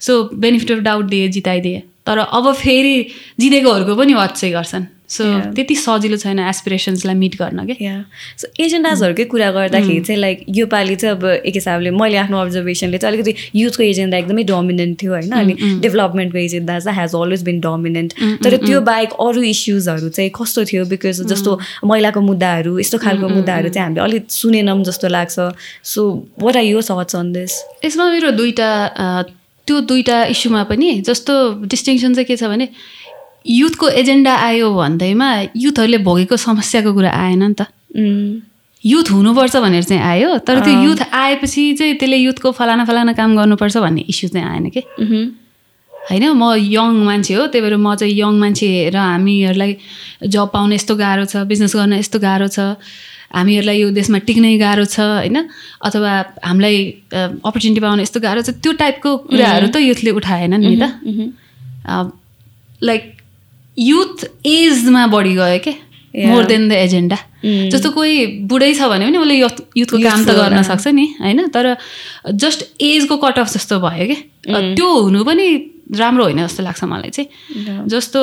सो 0.00 0.22
बेनिफिट 0.34 0.70
अफ 0.72 0.78
डाउट 0.78 1.04
दिए 1.04 1.28
जिताइदिए। 1.28 1.82
तर 2.06 2.18
अब 2.18 2.52
फेरि 2.54 2.96
जितेकोहरूको 3.40 3.94
पनि 3.96 4.14
वाच 4.14 4.40
चाहिँ 4.40 4.54
गर्छन्। 4.54 4.84
सो 5.10 5.24
त्यति 5.54 5.74
सजिलो 5.74 6.16
छैन 6.16 6.38
एसपिरेसन्सलाई 6.38 7.14
मिट 7.22 7.34
गर्न 7.38 7.64
क्या 7.66 7.94
सो 8.42 8.48
एजेन्डाजहरूकै 8.64 9.24
कुरा 9.32 9.50
गर्दाखेरि 9.52 10.00
चाहिँ 10.00 10.20
लाइक 10.20 10.44
योपालि 10.56 10.96
चाहिँ 10.96 11.16
अब 11.16 11.24
एक 11.50 11.54
हिसाबले 11.54 11.90
मैले 11.90 12.16
आफ्नो 12.16 12.38
अब्जर्भेसनले 12.40 12.98
चाहिँ 12.98 13.14
अलिकति 13.14 13.34
युथको 13.60 13.82
एजेन्डा 13.82 14.18
एकदमै 14.18 14.44
डोमिनेन्ट 14.52 15.02
थियो 15.02 15.12
होइन? 15.12 15.30
अनि 15.40 15.54
डेभलपमेन्टको 15.86 16.38
एजेन्डा 16.38 16.78
चाहिँ 16.80 17.00
हेज 17.00 17.14
अलवेज 17.22 17.42
बिन 17.50 17.60
डोमिनेन्ट 17.60 18.14
तर 18.44 18.56
त्यो 18.66 18.80
बाहेक 18.90 19.12
अरू 19.26 19.42
इस्युजहरू 19.50 20.08
चाहिँ 20.08 20.30
कस्तो 20.40 20.64
थियो? 20.70 20.84
बिकज 20.94 21.20
जस्तो 21.32 21.58
महिलाको 21.84 22.20
मुद्दाहरू 22.30 22.78
यस्तो 22.78 22.98
खालको 22.98 23.28
मुद्दाहरू 23.34 23.68
चाहिँ 23.68 23.86
हामीले 23.86 24.04
अलिक 24.06 24.30
सुनेनौँ 24.30 24.82
जस्तो 24.84 25.08
लाग्छ। 25.08 25.50
सो 25.92 26.06
वाट 26.42 26.56
आर 26.56 26.64
यो 26.64 26.80
थट्स 26.90 27.16
अन 27.16 27.32
दिस 27.32 27.60
यसमा 27.84 28.10
मेरो 28.10 28.30
दुईवटा 28.38 28.70
अ, 28.86 29.22
त्यो 29.68 29.80
दुईवटा 29.86 30.24
इस्युमा 30.34 30.62
पनि 30.70 30.88
जस्तो 31.06 31.34
डिस्टिङसन 31.66 32.14
चाहिँ 32.14 32.26
के 32.26 32.36
छ 32.36 32.44
भने 32.50 32.68
युथको 33.46 33.88
एजेन्डा 33.88 34.34
आयो 34.36 34.68
भन्दैमा 34.74 35.28
युथहरूले 35.56 35.98
भोगेको 36.04 36.36
समस्याको 36.36 36.92
कुरा 36.94 37.10
आएन 37.10 37.42
नि 37.42 37.54
त। 37.54 37.66
युथ 38.84 39.10
हुनुपर्छ 39.10 39.56
भनेर 39.56 39.82
चाहिँ 39.84 40.02
आयो 40.02 40.38
तर 40.46 40.60
त्यो 40.64 40.82
युथ 40.82 41.00
आएपछि 41.12 41.62
चाहिँ 41.78 41.94
त्यसले 42.00 42.16
युथको 42.16 42.50
फलाना 42.52 42.84
फलाना 42.84 43.12
काम 43.12 43.36
गर्नुपर्छ 43.36 43.76
भन्ने 43.76 44.00
इस्यु 44.08 44.28
चाहिँ 44.30 44.46
आएन 44.48 44.68
कि? 44.76 44.82
होइन 45.92 46.24
म 46.32 46.54
यङ 46.56 47.04
मान्छे 47.04 47.34
हो 47.34 47.46
त्यही 47.52 47.62
भएर 47.64 47.76
म 47.76 47.94
चाहिँ 47.94 48.14
यङ 48.14 48.38
मान्छे 48.40 48.68
र 48.90 48.96
हामीहरूलाई 48.96 49.76
जब 50.26 50.48
पाउन 50.52 50.72
यस्तो 50.72 50.96
गाह्रो 50.96 51.24
छ 51.28 51.44
बिजनेस 51.44 51.76
गर्न 51.76 51.92
यस्तो 52.00 52.18
गाह्रो 52.18 52.48
छ 52.48 52.80
हामीहरूलाई 53.36 53.78
यो 53.80 53.90
देशमा 53.92 54.18
टिक्नै 54.24 54.56
गाह्रो 54.58 54.84
छ 54.84 55.00
होइन? 55.00 55.36
अथवा 55.84 56.12
हामीलाई 56.44 56.76
अपर्च्युनिटी 57.44 57.80
पाउन 57.80 58.00
यस्तो 58.00 58.20
गाह्रो 58.20 58.42
छ 58.42 58.56
त्यो 58.64 58.72
टाइपको 58.80 59.16
कुराहरू 59.28 59.68
त 59.68 59.76
युथले 59.76 60.10
उठाएन 60.18 60.54
नि 60.56 60.76
त। 60.80 60.84
लाइक 62.82 63.19
युथ 63.80 64.24
एजमा 64.46 65.06
बढी 65.14 65.34
गयो 65.34 65.58
क्या 65.64 65.74
मोर 66.28 66.44
देन 66.44 66.68
द 66.68 66.72
एजेन्डा 66.84 67.18
जस्तो 67.44 67.90
कोही 67.90 68.14
बुढै 68.50 68.72
छ 68.74 68.88
भने 68.90 69.06
पनि 69.06 69.18
उसले 69.18 69.36
युथ 69.36 69.56
युथको 69.76 69.98
काम 69.98 70.24
त 70.24 70.30
गर्न। 70.38 70.62
सक्छ 70.62 70.86
नि 70.92 71.06
होइन? 71.20 71.48
तर 71.48 71.76
जस्ट 72.34 72.64
एजको 72.82 73.16
कट 73.16 73.38
अफ 73.38 73.52
जस्तो 73.52 73.78
भयो 73.80 74.06
क्या 74.10 74.60
त्यो 74.74 74.88
हुनु 75.06 75.24
पनि 75.24 75.46
राम्रो 75.96 76.24
होइन 76.24 76.40
जस्तो 76.46 76.62
लाग्छ 76.62 76.84
मलाई 76.84 77.10
चाहिँ। 77.10 77.86
जस्तो 77.88 78.20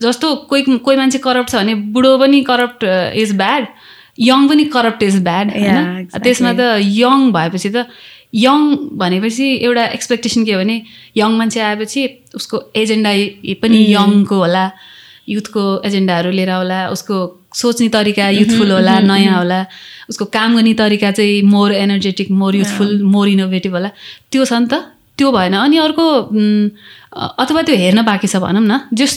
जस्तो 0.00 0.34
कोही 0.50 0.62
कोही 0.78 0.96
मान्छे 0.96 1.18
करप्ट 1.18 1.50
छ 1.50 1.56
भने 1.56 1.74
बुढो 1.94 2.18
पनि 2.18 2.42
करप्ट 2.42 2.84
इज 3.22 3.36
ब्याड 3.36 3.66
यङ 4.18 4.48
पनि 4.48 4.64
करप्ट 4.74 5.02
इज 5.02 5.16
ब्याड 5.22 5.46
होइन? 5.54 6.08
त्यसमा 6.22 6.52
त 6.52 6.60
यङ 6.82 7.30
भएपछि 7.32 7.70
त 7.70 7.86
यङ 8.34 8.60
भनेपछि 8.98 9.46
एउटा 9.62 9.84
एक्सपेक्टेसन 9.96 10.44
के 10.44 10.52
हो 10.52 10.60
भने 10.60 10.82
यङ 11.16 11.30
मान्छे 11.38 11.60
आएपछि 11.60 12.02
उसको 12.34 12.62
एजेन्डा 12.76 13.10
पनि 13.62 13.78
यङको 13.94 14.36
होला 14.36 14.64
युथको 15.28 15.62
एजेन्डाहरू 15.86 16.30
लिएर 16.30 16.50
होला 16.50 16.78
उसको 16.90 17.16
सोच्ने 17.54 17.88
तरिका 17.88 18.28
युथफुल 18.28 18.70
होला 18.70 18.98
नयाँ 19.00 19.38
होला 19.38 19.60
उसको 20.10 20.24
काम 20.24 20.56
गर्ने 20.56 20.74
तरिका 20.74 21.10
चाहिँ 21.10 21.42
more 21.42 21.72
energetic 21.72 22.30
more 22.30 22.56
youthful 22.56 23.02
more 23.02 23.28
innovative 23.28 23.72
होला। 23.72 23.90
त्यो 24.30 24.44
छ 24.44 24.52
नि 24.52 24.66
त। 24.66 24.74
त्यो 25.18 25.30
भएन 25.32 25.54
अनि 25.54 25.76
अर्को 25.78 26.06
अ- 27.14 27.34
अथवा 27.38 27.62
त्यो 27.62 27.76
हेर्न 27.76 28.02
बाँकी 28.02 28.26
छ 28.26 28.36
भनौँ 28.42 28.64
न। 28.66 28.80
जस 28.92 29.12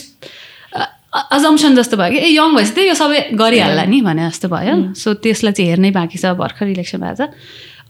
अजम्सन 1.32 1.74
जस्तो 1.76 1.96
भयो 1.96 2.10
कि 2.10 2.18
ए 2.18 2.28
यङ 2.38 2.54
भएपछि 2.54 2.72
त 2.72 2.78
यो 2.86 2.94
सबै 2.94 3.20
गरिहाल्ला 3.34 3.84
नि 3.84 4.00
भने 4.00 4.28
जस्तो 4.30 4.48
भयो। 4.48 4.94
सो 4.94 5.14
त्यसलाई 5.14 5.52
चाहिँ 5.52 5.68
हेर्नै 5.70 5.90
बाँकी 5.90 6.18
छ 6.18 6.32
भर्खर 6.38 6.66
इलेक्सन 6.78 6.98
भएको 7.02 7.26
छ। 7.26 7.30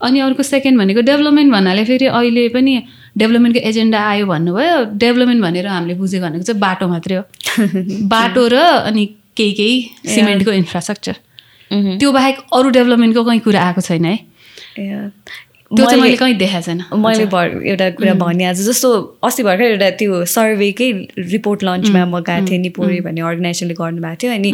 अनि 0.01 0.21
अर्को 0.21 0.43
सेकेन्ड 0.43 0.79
भनेको 0.79 1.01
डेभलपमेन्ट 1.01 1.53
भन्नाले 1.53 1.85
फेरि 1.85 2.07
अहिले 2.07 2.49
पनि 2.49 2.83
डेभलपमेन्टको 3.19 3.69
एजेन्डा 3.69 4.01
आयो 4.09 4.27
भन्नुभयो। 4.27 4.85
डेभलपमेन्ट 4.99 5.43
भनेर 5.43 5.67
हामीले 5.67 5.95
बुझेको 5.95 6.27
भनेको 6.27 6.43
चाहिँ 6.43 6.61
बाटो 6.61 6.89
मात्रै 6.89 7.17
हो। 7.17 7.23
बाटो 8.15 8.49
र 8.49 8.57
अनि 8.89 9.07
केही 9.37 9.53
केही 9.53 10.15
सिमेन्टको 10.15 10.53
इन्फ्रास्ट्रक्चर 10.53 11.17
त्यो 11.99 12.13
बाहेक 12.13 12.37
अरू 12.53 12.71
डेभलपमेन्टको 12.71 13.25
कहीँ 13.25 13.41
कुरा 13.41 13.63
आएको 13.63 13.81
छैन 13.81 14.05
है। 14.05 14.17
त्यो 15.77 15.85
चाहिँ 15.85 16.01
मैले 16.01 16.17
कहीँ 16.17 16.35
देखाएको 16.35 16.65
छैन। 16.65 16.83
मैले 16.97 17.25
भर 17.29 17.61
एउटा 17.61 17.89
कुरा 18.01 18.13
भने 18.21 18.45
आज 18.49 18.61
जस्तो 18.67 18.91
अस्ति 19.21 19.43
भर्खर 19.43 19.65
एउटा 19.65 19.91
त्यो 20.01 20.25
सर्वेकै 20.25 20.91
रिपोर्ट 21.19 21.65
लन्चमा 21.65 22.05
म 22.05 22.21
गएको 22.25 22.47
थिएँ 22.49 22.59
निपोरी 22.59 23.01
भन्ने 23.05 23.21
अर्गनाइजेसनले 23.21 23.75
गर्नुभएको 23.81 24.17
थियो 24.23 24.33
अनि 24.33 24.51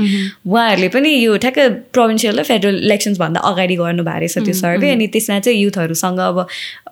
उहाँहरूले 0.47 0.89
पनि 0.91 1.11
यो 1.15 1.37
ठ्याक्कै 1.45 1.69
प्रोभिन्सियल 1.95 2.39
र 2.39 2.43
फेडरल 2.51 2.77
इलेक्सन्सभन्दा 2.85 3.41
अगाडि 3.51 3.77
गर्नुभएको 3.77 4.19
रहेछ 4.19 4.39
त्यो 4.39 4.55
सर्वे 4.63 4.91
अनि 4.91 5.07
त्यसमा 5.15 5.39
चाहिँ 5.39 5.59
युथहरूसँग 5.61 6.19
अब 6.19 6.39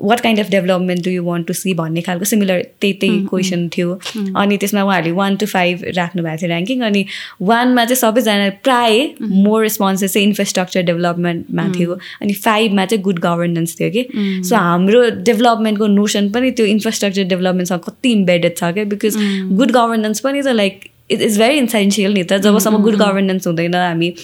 what 0.03 0.21
kind 0.21 0.41
of 0.41 0.51
development 0.55 1.05
do 1.05 1.11
you 1.11 1.25
want 1.25 1.47
to 1.47 1.55
see 1.63 1.75
भन्ने 1.83 2.01
खालको 2.07 2.25
सिमिलर 2.33 2.63
त्यही 2.81 2.93
त्यही 3.03 3.19
क्वेसन 3.27 3.69
थियो। 3.75 3.99
अनि 4.39 4.57
त्यसमा 4.63 4.83
उहाँहरूले 4.83 5.17
वान 5.19 5.37
टु 5.43 5.47
फाइभ 5.47 5.85
राख्नु 5.99 6.23
भएको 6.23 6.41
थियो 6.43 6.51
ऱ्याङ्किङ 6.53 6.87
अनि 6.91 7.05
वानमा 7.51 7.85
चाहिँ 7.91 8.01
सबैजना 8.05 8.49
प्राय 8.71 9.03
मोर 9.43 9.63
रेस्पोन्सेस 9.63 10.13
चाहिँ 10.15 10.27
इन्फ्रास्ट्रक्चर 10.29 10.83
डेभलपमेन्टमा 10.93 11.69
थियो। 11.75 11.99
अनि 12.23 12.33
फाइभमा 12.47 12.87
चाहिँ 12.87 13.03
गुड 13.03 13.19
गभर्नेन्स 13.27 13.79
थियो 13.81 13.91
कि। 13.91 14.09
सो 14.15 14.57
हाम्रो 14.57 15.03
डेभलपमेन्टको 15.29 15.87
नोसन 15.99 16.31
पनि 16.33 16.51
त्यो 16.61 16.67
इन्फ्रास्ट्रक्चर 16.77 17.25
डेभलपमेन्टसँग 17.35 17.81
कति 17.89 18.13
इम्बेडेड 18.13 18.57
छ 18.57 18.73
क्या 18.79 18.85
बिकज 18.95 19.17
गुड 19.59 19.71
गभर्नेन्स 19.77 20.21
पनि 20.21 20.43
त 20.43 20.57
like 20.63 20.89
it 21.11 21.21
is 21.21 21.39
very 21.39 21.59
essential 21.59 22.13
नि 22.15 22.25
त। 22.25 22.41
जबसम्म 22.49 22.83
गुड 22.83 22.97
गभर्नेन्स 23.05 23.47
हुँदैन 23.47 23.75
हामी 23.75 24.15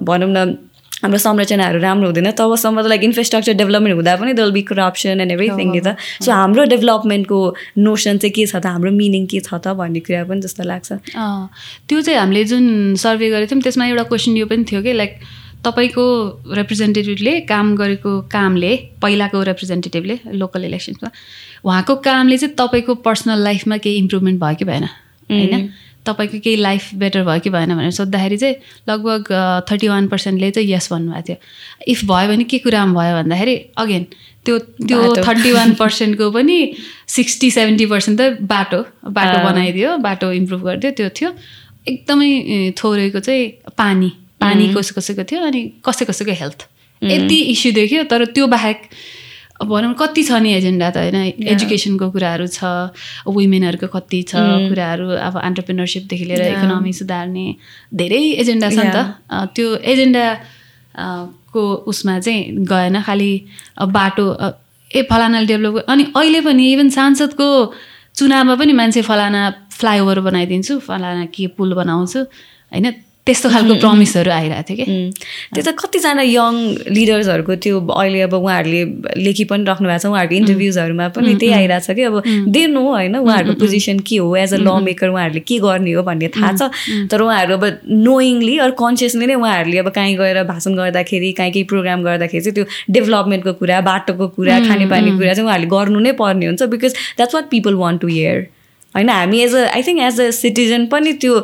भनौँ 0.00 0.30
न 0.30 0.56
हाम्रो 1.02 1.18
संरचनाहरू 1.18 1.78
राम्रो 1.80 2.06
हुँदैन 2.08 2.30
तबसम्म 2.32 2.82
त 2.82 2.86
लाइक 2.88 3.02
इन्फ्रास्ट्रक्चर 3.04 3.52
डेभलपमेन्ट 3.60 3.94
हुँदा 3.96 4.16
पनि 4.16 4.32
दल 4.40 4.50
बी 4.52 4.62
करप्सन 4.70 5.20
एन्ड 5.20 5.32
एभ्रिथिङ 5.32 5.70
नि 5.72 5.80
त। 5.80 5.96
सो 6.24 6.32
हाम्रो 6.32 6.64
डेभलपमेन्टको 6.72 7.38
नोसन 7.78 8.18
चाहिँ 8.18 8.32
के 8.32 8.46
छ 8.46 8.56
त? 8.56 8.66
हाम्रो 8.66 8.90
मिनिङ 8.90 9.26
के 9.28 9.40
छ 9.40 9.60
त 9.60 9.76
भन्ने 9.76 10.00
कुरा 10.00 10.24
पनि 10.24 10.40
जस्तो 10.40 10.64
लाग्छ। 10.64 10.92
त्यो 11.88 12.00
चाहिँ 12.00 12.18
हामीले 12.18 12.44
जुन 12.48 12.64
सर्वे 13.04 13.30
गरेको 13.30 13.50
थियौँ 13.52 13.62
त्यसमा 13.68 13.84
एउटा 13.92 14.04
क्वेसन 14.08 14.36
यो 14.40 14.46
पनि 14.48 14.64
थियो 14.64 14.80
कि 14.82 14.92
लाइक 14.92 15.12
तपाईँको 15.64 16.04
रिप्रेजेन्टेटिभले 16.54 17.32
काम 17.48 17.74
गरेको 17.76 18.10
कामले 18.32 18.72
पहिलाको 19.02 19.42
रिप्रेजेन्टेटिभले 19.42 20.18
लोकल 20.34 20.64
इलेक्सन्समा 20.64 21.10
उहाँको 21.64 21.96
कामले 22.04 22.38
चाहिँ 22.38 22.54
तपाईँको 22.58 22.94
पर्सनल 23.06 23.42
लाइफमा 23.44 23.76
केही 23.84 23.96
इम्प्रुभमेन्ट 23.98 24.40
भयो 24.40 24.54
कि 24.54 24.64
भएन? 24.64 24.84
होइन? 25.30 25.70
तपाईँको 26.06 26.38
केही 26.44 26.56
लाइफ 26.56 26.94
बेटर 27.00 27.22
भयो 27.24 27.40
कि 27.40 27.50
भएन 27.50 27.74
भनेर 27.76 27.90
सोद्धाखेरि 27.96 28.36
चाहिँ 28.36 28.56
लगभग 28.88 29.32
थर्टी 29.70 29.88
वान 29.88 30.08
पर्सेन्टले 30.08 30.50
चाहिँ 30.50 30.68
यस 30.70 30.88
भन्नुभएको 30.92 31.22
थियो। 31.28 31.36
इफ 31.92 32.04
भयो 32.04 32.28
भने 32.28 32.44
के 32.44 32.58
कुरामा 32.60 32.92
भयो 33.00 33.14
भन्दाखेरि 33.16 33.54
अगेन 33.76 34.06
त्यो 34.44 34.58
त्यो। 34.58 35.00
थर्टी 35.24 35.52
वान 35.52 35.72
पर्सेन्टको 35.74 36.30
पनि 36.30 36.56
सिक्सटी 37.08 37.50
सेभेन्टी 37.50 37.86
पर्सेन्ट 37.86 38.20
त 38.20 38.22
बाटो 38.44 38.80
बाटो। 39.08 39.38
बनाइदियो 39.48 39.96
बाटो 40.04 40.32
इम्प्रुभ 40.32 40.60
गरिदियो 40.64 40.92
त्यो 40.92 41.08
थियो। 41.16 41.30
एकदमै 41.88 42.28
थोरैको 42.76 43.20
चाहिँ 43.20 43.72
पानी। 43.78 44.12
पानी 44.44 44.64
कसै 44.76 44.92
कसैको 45.00 45.24
थियो 45.32 45.40
अनि 45.50 45.60
कसै 45.86 46.04
कसैको 46.12 46.32
हेल्थ। 46.44 46.60
यति 47.02 47.38
इस्यु 47.52 47.72
देख्यो 47.74 48.02
तर 48.12 48.24
त्यो 48.36 48.46
बाहेक 48.54 48.88
अब 49.54 49.68
भनौँ 49.70 49.94
कति 49.94 50.22
छ 50.24 50.38
नि 50.42 50.50
एजेन्डा 50.54 50.88
त 50.90 50.96
होइन? 50.98 51.16
एजुकेसनको 51.46 52.10
कुराहरू 52.10 52.46
छ 52.48 52.90
वुमेनहरूको 53.28 53.88
कति 53.92 54.20
छ 54.30 54.42
कुराहरू 54.70 55.06
अब 55.26 55.34
अन्टरप्रिनरसिपदेखि 55.38 56.24
लिएर 56.24 56.42
इकोनोमी 56.48 56.92
सुधार्ने 57.00 57.46
धेरै 57.94 58.22
एजेन्डा 58.42 58.68
छ 58.70 58.78
नि 58.78 58.90
त। 58.90 58.98
त्यो 59.54 59.66
एजेन्डा 59.92 60.26
को 61.54 61.62
उसमा 61.86 62.18
चाहिँ 62.18 62.66
गएन 62.66 63.00
खालि 63.06 63.32
बाटो 63.94 64.26
ए 64.90 65.02
फलानाले 65.10 65.46
डेभलप 65.46 65.86
अनि 65.86 66.04
अहिले 66.16 66.40
पनि 66.42 66.64
इभन 66.72 66.88
सांसदको 66.98 67.48
चुनावमा 68.18 68.54
पनि 68.58 68.72
मान्छे 68.74 69.02
फलाना 69.02 69.42
फ्लाइओभर 69.70 70.20
बनाइदिन्छु 70.26 70.78
फलाना 70.90 71.24
के 71.34 71.46
पुल 71.54 71.74
बनाउँछु 71.74 72.20
होइन? 72.74 72.86
त्यस्तो 73.26 73.48
खालको 73.48 73.74
प्रमिसहरू 73.80 74.30
आइरहेको 74.30 74.62
थियो 74.68 74.76
कि? 74.76 74.84
त्यो 75.54 75.62
त 75.64 75.72
कतिजना 75.80 76.22
यङ 76.28 76.54
लिडर्सहरूको 76.92 77.54
त्यो 77.64 77.80
अहिले 77.80 78.20
अब 78.20 78.34
उहाँहरूले 78.36 78.82
लेखी 79.24 79.44
पनि 79.48 79.64
राख्नु 79.64 79.88
भएको 79.88 79.98
छ 79.98 80.06
उहाँहरूको 80.12 80.34
इन्टरभ्युजहरूमा 80.40 81.06
पनि 81.16 81.34
त्यही 81.40 81.52
आइरहेको 81.58 81.84
छ 81.86 81.96
कि? 81.96 82.02
अब 82.04 82.52
दे 82.52 82.66
नो 82.68 82.82
होइन 82.84 83.16
उहाँहरूको 83.16 83.54
पोजिसन 83.60 83.98
के 84.08 84.16
हो 84.16 84.36
एज 84.36 84.54
अ 84.54 84.58
ल 84.60 84.76
मेकर 84.84 85.08
उहाँहरूले 85.08 85.40
के 85.40 85.58
गर्ने 85.64 85.92
हो 85.92 86.02
भन्ने 86.04 86.28
थाहा 86.36 86.52
छ। 86.52 87.08
तर 87.10 87.20
उहाँहरू 87.24 87.56
अब 87.56 87.64
नोइङली 88.04 88.58
अरू 88.64 88.72
कन्सियसली 88.84 89.26
नै 89.26 89.34
उहाँहरूले 89.40 89.78
अब 89.78 89.88
कहीँ 89.96 90.16
गएर 90.20 90.42
भाषण 90.52 90.74
गर्दाखेरि 90.76 91.32
कहीँ 91.40 91.52
केही 91.52 91.64
प्रोग्राम 91.72 92.04
गर्दाखेरि 92.04 92.44
चाहिँ 92.44 92.54
त्यो 92.54 92.64
डेभलपमेन्टको 92.92 93.52
कुरा 93.62 93.80
बाटोको 93.88 94.28
कुरा 94.36 94.58
खानेपानी 94.68 95.16
कुरा 95.16 95.32
चाहिँ 95.34 95.48
उहाँहरूले 95.48 95.70
गर्नु 95.72 96.04
नै 96.08 96.12
पर्ने 96.20 96.46
हुन्छ 96.46 96.62
because 96.76 96.92
that's 97.16 97.34
what 97.34 97.48
people 97.50 97.74
want 97.84 98.00
to 98.00 98.08
hear 98.08 98.46
होइन 98.94 99.08
हामी 99.10 99.40
as 99.40 99.54
a 99.54 99.64
I 99.68 99.82
think 99.82 100.00
as 100.00 100.20
a 100.20 100.30
citizen 100.32 100.86
पनि 100.86 101.12
त्यो 101.18 101.38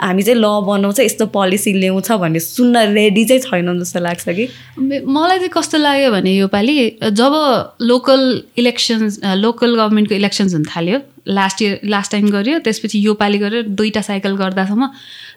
हामी 0.00 0.22
चाहिँ 0.22 0.38
ल 0.38 0.48
बनाउँछ 0.66 1.00
यस्तो 1.00 1.26
पोलिसी 1.28 1.72
ल्याउँछ 1.74 2.10
भन्ने 2.14 2.40
सुन्न 2.40 2.84
रेडी 2.92 3.24
चाहिँ 3.24 3.42
छैनौँ 3.42 3.76
जस्तो 3.78 4.00
लाग्छ 4.00 4.28
कि? 4.30 4.48
मलाई 5.08 5.38
चाहिँ 5.38 5.50
कस्तो 5.52 5.78
लाग्यो 5.78 6.10
भने 6.12 6.34
योपालि 6.34 6.76
जब 7.12 7.38
लोकल 7.82 8.42
इलेक्सन्स 8.58 9.20
लोकल 9.36 9.76
गभर्मेन्टको 9.76 10.14
इलेक्सन्स 10.14 10.54
हुन 10.54 10.64
थाल्यो 10.66 11.00
लास्ट 11.30 11.62
इयर 11.62 11.80
लास्ट 11.86 12.12
टाइम 12.12 12.30
गऱ्यो 12.30 12.58
त्यसपछि 12.58 12.98
योपालि 13.00 13.38
गरेर 13.38 13.62
दुईवटा 13.74 14.00
साइकल 14.02 14.36
गर्दासम्म 14.36 14.90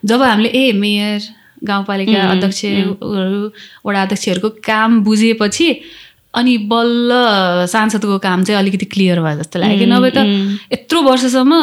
जब 0.06 0.21
हामीले 0.21 0.49
ए 0.49 0.71
मेयर 0.78 1.32
गाउँपालिका 1.63 2.21
अध्यक्षहरू 2.32 3.52
वडा 3.86 4.02
अध्यक्षहरूको 4.02 4.49
काम 4.65 4.99
बुझेपछि 5.04 5.67
अनि 6.34 6.58
बल्ल 6.69 7.10
सांसदको 7.69 8.17
काम 8.19 8.43
चाहिँ 8.43 8.60
अलिकति 8.60 8.86
क्लियर 8.93 9.19
भयो 9.22 9.38
जस्तो 9.39 9.60
लाग्यो 9.60 9.80
कि 9.80 9.86
नभए 9.93 10.12
त 10.17 10.19
यत्रो 10.74 11.02
वर्षसम्म 11.10 11.54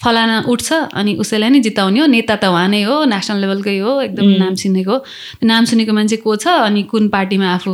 फलाना 0.00 0.36
उठ्छ 0.50 0.68
अनि 1.00 1.12
उसैलाई 1.22 1.50
नै 1.50 1.60
जिताउने 1.64 2.00
हो। 2.00 2.06
नेता 2.06 2.36
त 2.36 2.44
उहाँ 2.50 2.68
नै 2.68 2.82
हो 2.82 3.04
नेसनल 3.08 3.38
लेभलकै 3.40 3.78
हो 3.78 3.92
एकदम 4.02 4.28
नाम 4.42 4.54
चिनेको 4.62 4.96
त्यो 4.98 5.46
नाम 5.46 5.64
सुनेको 5.70 5.92
मान्छे 5.94 6.16
को 6.24 6.36
छ 6.36 6.46
अनि 6.66 6.82
कुन 6.90 7.08
पार्टीमा 7.14 7.46
आफू 7.54 7.72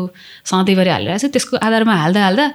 सधैँभरि 0.51 0.91
हालिरहेको 0.91 1.27
छ 1.27 1.33
त्यसको 1.33 1.57
आधारमा 1.57 1.95
हाल्दा 2.03 2.21
हाल्दा 2.25 2.47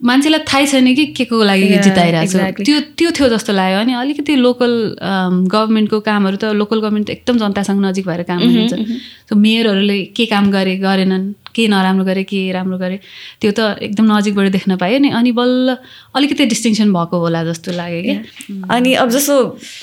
मान्छेलाई 0.00 0.40
थाहै 0.50 0.66
छैन 0.66 0.94
कि 0.94 1.04
के 1.16 1.24
को 1.24 1.42
लागि 1.42 1.66
जिताइरहेको 1.88 2.38
छ. 2.38 2.64
त्यो 2.66 2.76
त्यो 2.98 3.10
थियो 3.16 3.28
जस्तो 3.32 3.52
लाग्यो 3.54 3.78
अनि 3.80 3.92
अलिकति 4.02 4.34
लोकल 4.36 4.72
गभर्मेन्टको 5.54 5.98
कामहरू 6.06 6.36
त 6.36 6.44
लोकल 6.60 6.78
गभर्मेन्ट 6.84 7.06
त 7.06 7.10
एकदम 7.16 7.38
जनतासँग 7.42 7.80
नजिक 7.86 8.06
भएर 8.06 8.22
काम 8.30 8.38
गरिन्छ 8.38 8.74
सो 9.30 9.34
मेयरहरूले 9.34 9.98
के 10.16 10.26
काम 10.26 10.50
गरे 10.52 10.76
गरेनन्। 10.84 11.24
के 11.54 11.66
नराम्रो 11.68 12.04
गरे 12.04 12.24
के 12.24 12.40
राम्रो 12.52 12.78
गरे 12.78 12.98
त्यो 13.40 13.50
त 13.52 13.60
एकदम 13.82 14.04
नजिकबाट 14.12 14.50
देख्न 14.52 14.76
पायो 14.76 14.98
नि। 14.98 15.10
अनि 15.10 15.32
बल्ल 15.32 15.76
अलिकति 16.16 16.46
डिस्टिङसन 16.46 16.92
भएको 16.92 17.18
होला 17.18 17.44
जस्तो 17.44 17.72
लाग्यो 17.72 18.02
कि 18.02 18.14
अनि 18.70 18.92
अब 19.02 19.08
जस्तो 19.10 19.36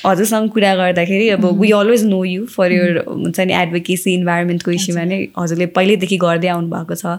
हजुरसँग 0.06 0.50
कुरा 0.52 0.76
गर्दाखेरि 0.76 1.30
अब 1.38 1.46
we 1.62 1.72
always 1.80 2.04
know 2.06 2.24
you 2.24 2.46
for 2.56 2.72
your 2.72 2.98
हुन्छ 3.08 3.40
नि 3.40 3.54
एडभोकेसी 3.54 4.14
इन्भाइरोमेन्टको 4.14 4.72
इस्युमा 4.72 5.04
नै 5.14 5.20
हजुरले 5.38 5.66
पहिल्यैदेखि 5.78 6.18
गर्दै 6.26 6.48
आउनु 6.56 6.70
भएको 6.76 6.96
छ। 6.96 7.18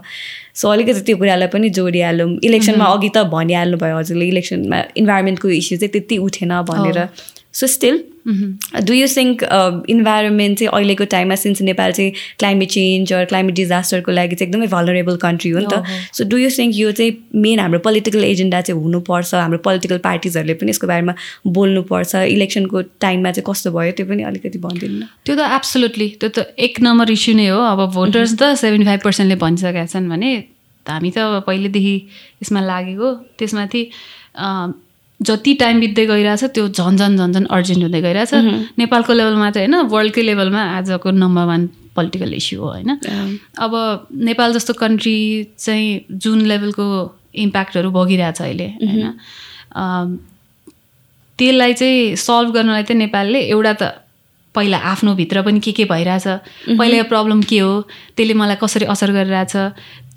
सो 0.53 0.69
अलिकति 0.69 1.01
त्यो 1.07 1.17
कुरालाई 1.17 1.47
पनि 1.47 1.69
जोडिहालौँ। 1.71 2.29
इलेक्सनमा 2.43 2.85
अघि 2.85 3.09
त 3.09 3.23
भनिहाल्नु 3.35 3.77
भयो 3.83 3.97
हजुरले 3.97 4.27
इलेक्सनमा 4.27 4.79
इन्भाइरोमेन्टको 5.01 5.47
इस्यु 5.61 5.77
चाहिँ 5.77 5.91
त्यति 5.91 6.17
उठेन 6.27 6.51
भनेर। 6.71 6.99
So 7.53 7.67
still 7.67 8.03
do 8.87 8.93
you 8.93 9.07
think 9.15 9.43
environment 9.89 10.59
चाहिँ 10.59 10.69
अहिलेको 10.73 11.05
टाइममा 11.13 11.35
सिन्स 11.43 11.61
नेपाल 11.61 11.91
चाहिँ 11.91 12.11
क्लाइमेट 12.39 12.69
चेन्ज 12.71 13.13
अर 13.13 13.25
क्लाइमेट 13.31 13.55
डिजास्टरको 13.55 14.11
लागि 14.11 14.35
चाहिँ 14.35 14.49
एकदमै 14.49 14.67
भलरेबल 14.73 15.15
कन्ट्री 15.23 15.49
हो 15.51 15.59
नि 15.59 15.67
त। 15.71 15.83
सो 16.17 16.23
डु 16.29 16.37
यु 16.37 16.49
थिङ्क 16.57 16.75
यो 16.77 16.91
चाहिँ 16.99 17.41
मेन 17.45 17.59
हाम्रो 17.59 17.79
पोलिटिकल 17.87 18.23
एजेन्डा 18.23 18.61
चाहिँ 18.61 18.81
हुनुपर्छ 18.81 19.33
हाम्रो 19.35 19.57
पोलिटिकल 19.67 19.97
पार्टिजहरूले 20.05 20.53
पनि 20.61 20.69
यसको 20.75 20.87
बारेमा 20.87 21.13
बोल्नुपर्छ 21.57 22.15
इलेक्सनको 22.35 22.81
टाइममा 23.05 23.31
चाहिँ 23.31 23.45
कस्तो 23.49 23.71
भयो 23.77 23.91
त्यो 23.97 24.05
पनि 24.13 24.23
अलिकति 24.29 24.59
भनिदिनु 24.67 25.05
त्यो 25.25 25.35
त 25.35 25.49
एब्सोल्युटली 25.57 26.07
त्यो 26.21 26.29
त 26.29 26.47
एक 26.69 26.79
नम्बर 26.87 27.11
इस्यु 27.17 27.35
नै 27.41 27.47
हो। 27.47 27.59
अब 27.73 27.81
भोटर्स 27.97 28.37
त 28.37 28.53
सेभेन्टी 28.63 28.85
फाइभ 28.91 29.01
पर्सेन्टले 29.09 29.35
भनिसकेका 29.43 29.85
छन् 29.95 30.09
भने 30.13 30.31
हामी 30.85 31.11
त 31.17 31.43
पहिलेदेखि 31.49 31.95
यसमा 32.43 32.61
लागेको। 32.69 33.09
त्यसमाथि 33.41 33.83
जति 35.21 35.53
टाइम 35.61 35.79
बित्दै 35.79 36.05
गइरहेछ 36.05 36.43
त्यो 36.55 36.67
झन् 36.69 36.97
झन् 36.97 37.17
झन् 37.17 37.33
झन् 37.33 37.45
अर्जेन्ट 37.45 37.83
हुँदै 37.83 38.01
गइरहेछ। 38.01 38.33
नेपालको 38.79 39.13
लेभलमा 39.13 39.49
चाहिँ 39.51 39.67
होइन 39.67 39.87
वर्ल्डकै 39.91 40.21
लेभलमा 40.21 40.61
आजको 40.77 41.11
नम्बर 41.11 41.45
वान 41.45 41.67
पोलिटिकल 41.95 42.33
इस्यु 42.33 42.59
हो 42.61 42.67
होइन? 42.67 42.89
अब 43.59 43.73
नेपाल 44.29 44.53
जस्तो 44.53 44.73
कन्ट्री 44.73 45.17
चाहिँ 45.57 45.87
जुन 46.11 46.41
लेभलको 46.51 46.85
इम्प्याक्टहरू 47.45 47.89
भोगिरहेछ 47.91 48.41
अहिले 48.41 48.67
होइन? 48.81 49.05
त्यसलाई 51.39 51.73
चाहिँ 51.73 52.15
सल्भ 52.15 52.53
गर्नलाई 52.53 52.83
चाहिँ 52.83 52.99
नेपालले 52.99 53.39
एउटा 53.49 53.73
त 53.81 53.83
पहिला 54.55 54.77
आफ्नो 54.77 55.13
भित्र 55.15 55.41
पनि 55.41 55.59
के 55.59 55.71
के 55.71 55.85
भइरहेछ 55.85 56.27
पहिला 56.79 57.03
प्रब्लम 57.11 57.41
के 57.49 57.59
हो 57.59 57.71
त्यसले 58.17 58.33
मलाई 58.33 58.55
कसरी 58.61 58.85
असर 58.93 59.11
गरिरहेछ 59.11 59.55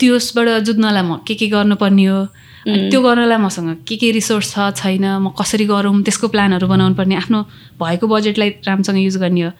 त्यसबाट 0.00 0.48
जुझ्नलाई 0.66 1.02
म 1.02 1.22
के 1.26 1.34
के 1.38 1.46
गर्नुपर्ने 1.54 2.04
हो 2.04 2.18
त्यो 2.64 3.00
गर्नलाई 3.02 3.38
मसँग 3.38 3.84
के 3.88 3.96
के 3.96 4.10
रिसोर्स 4.10 4.52
छ 4.52 4.72
छैन 4.80 5.04
म 5.20 5.30
कसरी 5.38 5.64
गरौँ 5.68 6.02
त्यसको 6.02 6.28
प्लानहरू 6.28 6.66
बनाउनु 6.68 6.94
पर्ने 6.94 7.14
आफ्नो 7.16 7.42
भएको 7.80 8.06
बजेटलाई 8.08 8.50
राम्रोसँग 8.64 8.98
युज 8.98 9.16
गर्ने 9.20 9.42
हो। 9.42 9.50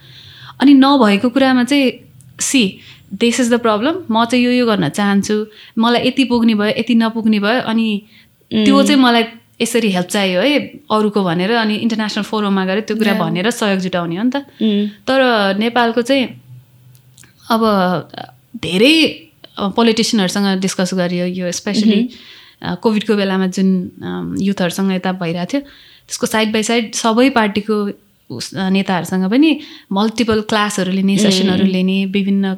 अनि 0.61 0.73
नभएको 0.75 1.29
कुरामा 1.31 1.65
चाहिँ 1.65 1.91
see 2.41 2.63
this 3.13 3.41
is 3.41 3.53
the 3.53 3.61
problem 3.61 3.95
म 4.11 4.25
चाहिँ 4.25 4.45
यो 4.45 4.51
यो 4.51 4.67
गर्न 4.67 4.89
चाहन्छु 4.89 5.37
मलाई 5.79 6.07
यति 6.09 6.25
पुग्ने 6.33 6.55
भयो 6.55 6.75
यति 6.81 6.95
नपुग्ने 6.95 7.39
भयो 7.45 7.61
अनि 7.71 7.87
त्यो 8.51 8.83
चाहिँ 8.83 9.01
मलाई 9.01 9.25
यसरी 9.61 9.91
हेल्प 9.91 10.09
चाहियो 10.09 10.41
है 10.41 10.59
अरूको 10.91 11.23
भनेर 11.25 11.51
अनि 11.55 11.75
इन्टरनेसनल 11.87 12.25
फोरममा 12.25 12.65
गएर 12.67 12.81
त्यो 12.89 12.97
कुरा 12.97 13.15
भनेर 13.21 13.51
सहयोग 13.51 13.81
जुटाउने 13.87 14.17
हो 14.17 14.23
नि 14.23 14.31
त। 14.35 14.37
तर 15.07 15.21
नेपालको 15.59 16.03
चाहिँ 16.03 16.25
अब 17.51 17.63
धेरै 18.59 18.95
पोलिटिसियनहरूसँग 19.55 20.47
डिस्कस 20.61 20.95
गरियो 20.95 21.27
यो 21.39 21.53
स्पेसली 21.53 21.99
कोभिडको 22.83 23.15
बेलामा 23.17 23.47
जुन 23.57 23.69
युथहरूसँग 24.41 24.93
यता 24.93 25.13
भइरहेको 25.21 25.51
थियो 25.53 25.61
त्यसको 26.09 26.27
साइड 26.27 26.53
बाई 26.53 26.63
साइड 26.63 26.95
सबै 26.95 27.29
पार्टीको 27.37 27.77
नेताहरूसँग 28.77 29.25
पनि 29.31 29.51
मल्टिपल 29.93 30.41
क्लासहरू 30.51 30.93
लिने 30.93 31.17
सेसनहरू 31.19 31.67
लिने 31.77 31.99
विभिन्न 32.17 32.57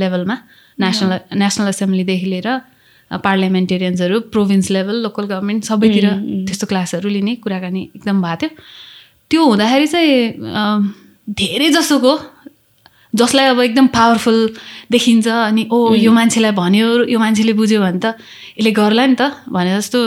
लेभलमा 0.00 0.36
नेसनल 0.80 1.18
नेसनल 1.36 1.68
एसेम्ब्लीदेखि 1.68 2.26
लिएर 2.26 2.48
पार्लियामेन्टेरियन्सहरू 3.10 4.20
प्रोभिन्स 4.32 4.70
लेभल 4.70 4.96
लोकल 5.02 5.24
गभर्मेन्ट 5.32 5.64
सबैतिर 5.64 6.06
त्यस्तो 6.48 6.66
क्लासहरू 6.66 7.08
लिने 7.08 7.34
कुराकानी 7.44 7.82
एकदम 7.96 8.22
भएको 8.22 8.36
थियो। 8.40 8.50
त्यो 9.30 9.44
हुँदाखेरि 9.44 9.86
चाहिँ 9.86 10.16
धेरै 11.40 11.68
जसोको 11.70 12.12
जसलाई 13.14 13.46
अब 13.52 13.60
एकदम 13.60 13.86
पावरफुल 13.92 14.38
देखिन्छ 14.92 15.28
अनि 15.28 15.62
ओ 15.72 15.94
यो 15.94 16.12
मान्छेलाई 16.12 16.52
भन्यो 16.56 16.88
यो 17.12 17.18
मान्छेले 17.18 17.52
बुझ्यो 17.52 17.80
भने 17.80 18.00
त 18.00 18.16
यसले 18.58 18.70
गर्ला 18.72 19.04
नि 19.06 19.16
त। 19.20 19.22
भने 19.52 19.76
जस्तो 19.76 19.98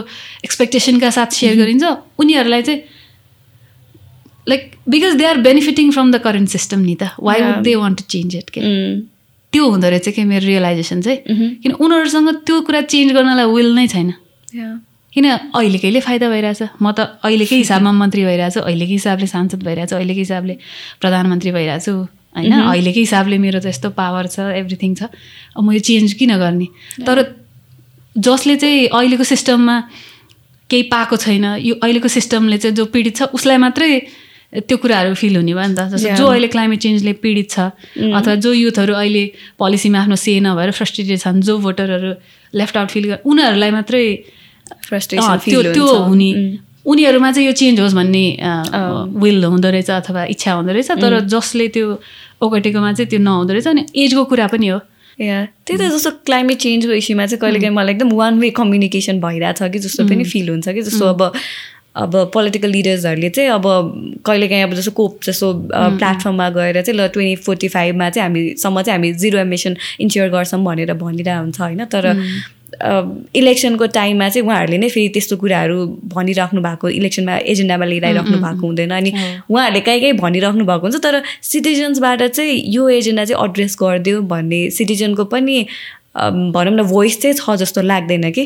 एक्सपेक्टेसनका 0.46 1.10
साथ 1.18 1.30
सेयर 1.38 1.56
गरिन्छ। 1.62 1.84
उनीहरूलाई 2.18 2.62
चाहिँ 2.62 2.82
like 4.50 4.62
because 4.90 5.14
they 5.22 5.26
are 5.26 5.38
benefiting 5.46 5.92
from 5.92 6.12
the 6.12 6.18
current 6.26 6.50
system 6.50 6.80
नि 6.82 6.96
त। 6.96 7.14
Why 7.22 7.42
would 7.42 7.62
they 7.62 7.76
want 7.76 7.98
to 7.98 8.04
change 8.10 8.36
it 8.36 8.50
के 8.50 8.62
त्यो 9.54 9.64
हुँदो 9.70 9.88
रहेछ 9.90 10.10
कि 10.10 10.24
मेरो 10.26 10.46
रियलाइजेसन 10.46 11.02
चाहिँ। 11.02 11.20
किन 11.62 11.72
उनीहरूसँग 11.72 12.30
त्यो 12.46 12.62
कुरा 12.66 12.82
चेन्ज 12.90 13.14
गर्नलाई 13.14 13.46
विल 13.54 13.70
नै 13.76 13.88
छैन। 13.88 14.10
किन 15.14 15.26
अहिलेकैले 15.30 16.00
फाइदा 16.02 16.28
भइरहेछ? 16.30 16.62
म 16.82 16.92
त 16.92 17.22
अहिलेकै 17.24 17.56
हिसाबमा 17.56 17.92
मन्त्री 18.02 18.24
भइरहेछु 18.26 18.60
अहिलेकै 18.66 18.96
हिसाबले 19.00 19.28
सांसद 19.32 19.64
भइरहेछु 19.64 19.96
अहिलेकै 19.96 20.24
हिसाबले 20.28 20.54
प्रधानमन्त्री 21.00 21.52
भइरहेछु। 21.56 21.94
होइन? 22.36 22.54
अहिलेकै 22.54 23.00
हिसाबले 23.00 23.38
मेरो 23.40 23.60
त 23.60 23.72
यस्तो 23.72 23.90
पावर 23.96 24.28
छ 24.28 24.52
एभ्रिथिङ 24.60 24.92
छ। 24.96 25.02
अब 25.56 25.64
म 25.64 25.72
यो 25.72 25.80
चेन्ज 25.80 26.14
किन 26.20 26.36
गर्ने? 26.38 26.68
तर 27.08 27.18
जसले 28.16 28.56
चाहिँ 28.56 28.88
अहिलेको 28.92 29.24
सिस्टममा 29.24 29.78
केही 30.70 30.84
पाएको 30.92 31.16
छैन 31.16 31.46
यो 31.62 31.74
अहिलेको 31.80 32.08
सिस्टमले 32.10 32.58
चाहिँ 32.58 32.76
जो 32.76 32.86
पीडित 32.94 33.16
छ 33.16 33.22
उसलाई 33.38 33.58
मात्रै 33.64 33.90
त्यो 34.56 34.78
कुराहरू 34.78 35.14
फिल 35.20 35.36
हुने 35.36 35.54
भयो 35.54 35.68
नि 35.68 35.76
त। 35.76 35.94
जस्तो 35.94 36.16
जो 36.16 36.26
अहिले 36.28 36.48
क्लाइमेट 36.48 36.80
चेन्जले 36.80 37.14
पीडित 37.24 37.48
छ 37.52 37.60
अथवा 38.00 38.36
जो 38.40 38.52
युथहरू 38.56 38.94
अहिले 38.96 39.24
पोलिसीमा 39.60 40.00
आफ्नो 40.00 40.16
से 40.16 40.40
नभएर 40.40 40.72
फ्रस्ट्रेटेड 40.72 41.20
छन् 41.20 41.42
जो 41.44 41.58
भोटरहरू 41.60 42.12
लेफ्ट 42.54 42.76
आउट 42.78 42.90
फिल 42.90 43.06
उनीहरूलाई 43.20 43.72
मात्रै 43.72 44.06
फ्रस्ट्रेसन 44.88 45.38
त्यो 45.44 45.62
त्यो 45.76 45.88
हुने। 46.08 46.32
उनीहरूमा 46.86 47.32
चाहिँ 47.32 47.48
यो 47.48 47.54
चेन्ज 47.60 47.80
होस् 47.82 47.96
भन्ने 48.00 48.26
विल 49.22 49.44
हुँदो 49.44 49.70
रहेछ 49.76 49.90
अथवा 49.92 50.24
इच्छा 50.34 50.52
हुँदो 50.54 50.72
रहेछ। 50.72 50.92
तर 51.04 51.14
जसले 51.28 51.68
त्यो 51.76 51.88
ओगटेकोमा 52.42 52.94
चाहिँ 52.94 53.10
त्यो 53.10 53.20
नहुँदो 53.20 53.54
रहेछ 53.54 53.68
अनि 53.68 53.86
एजको 53.96 54.24
कुरा 54.26 54.48
पनि 54.48 54.68
हो। 54.68 54.80
या 55.20 55.46
त्यही 55.68 55.78
त 55.80 55.92
जस्तो 55.92 56.12
क्लाइमेट 56.26 56.58
चेन्जको 56.60 56.94
इस्युमा 56.94 57.26
चाहिँ 57.26 57.40
कहिले 57.40 57.60
काहीँ 57.60 57.76
मलाई 57.76 57.94
एकदम 57.94 58.12
वान 58.16 58.40
वे 58.40 58.50
कम्युनिकेसन 58.60 59.20
भइरहेछ 59.22 59.72
कि 59.72 59.80
जस्तो 59.80 60.08
पनि 60.08 60.24
फिल 60.24 60.50
हुन्छ 60.50 60.68
कि 60.70 60.82
जस्तो 60.82 61.06
अब 61.06 61.32
अब 61.96 62.16
पोलिटिकल 62.34 62.70
लिडर्सहरूले 62.70 63.30
चाहिँ 63.30 63.50
अब 63.50 63.64
कहिलेकाहीँ 64.26 64.64
अब 64.64 64.74
जस्तो 64.76 64.92
कोप 64.92 65.20
जस्तो 65.24 65.54
प्लेटफर्ममा 65.72 66.50
गएर 66.58 66.82
चाहिँ 66.82 67.00
ल 67.00 67.08
ट्वेन्टी 67.08 67.36
फोर्टी 67.44 67.68
फाइभमा 67.72 68.10
चाहिँ 68.10 68.28
हामीसम्म 68.28 68.82
चाहिँ 68.82 68.98
हामी 68.98 69.14
जिरो 69.24 69.40
एमिसन 69.40 69.78
इन्स्योर 70.04 70.30
गर्छौँ 70.30 70.64
भनेर 70.64 70.94
भनिरहेको 70.94 71.42
हुन्छ 71.42 71.62
होइन। 71.62 71.86
तर 71.86 72.12
इलेक्सनको 72.82 73.86
टाइममा 73.96 74.30
चाहिँ 74.30 74.48
उहाँहरूले 74.48 74.78
नै 74.78 74.90
फेरि 74.90 75.10
त्यस्तो 75.16 75.38
कुराहरू 75.38 75.78
भनिराख्नु 76.14 76.62
भएको 76.62 76.90
इलेक्सनमा 76.90 77.36
एजेन्डामा 77.54 77.86
लिएर 77.86 78.06
आइराख्नु 78.06 78.38
भएको 78.38 78.68
हुँदैन। 78.68 78.92
अनि 78.92 79.12
उहाँहरूले 79.50 79.82
काहीँ 79.82 80.02
काहीँ 80.02 80.14
भनिराख्नु 80.20 80.66
भएको 80.66 80.88
हुन्छ 80.88 81.04
तर 81.04 81.22
सिटिजन्सबाट 81.52 82.24
चाहिँ 82.24 82.64
यो 82.76 82.90
एजेन्डा 82.90 83.26
चाहिँ 83.26 83.44
एड्रेस 83.46 83.78
गरिदियो 83.82 84.22
भन्ने 84.34 84.70
सिटिजनको 84.72 85.26
पनि 85.32 85.68
भनौँ 86.16 86.74
न 86.74 86.84
भोइस 86.88 87.22
चाहिँ 87.22 87.36
छ 87.36 87.56
जस्तो 87.60 87.82
लाग्दैन 87.82 88.32
कि। 88.32 88.44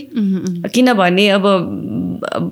किनभने 0.74 1.28
अब 1.30 1.46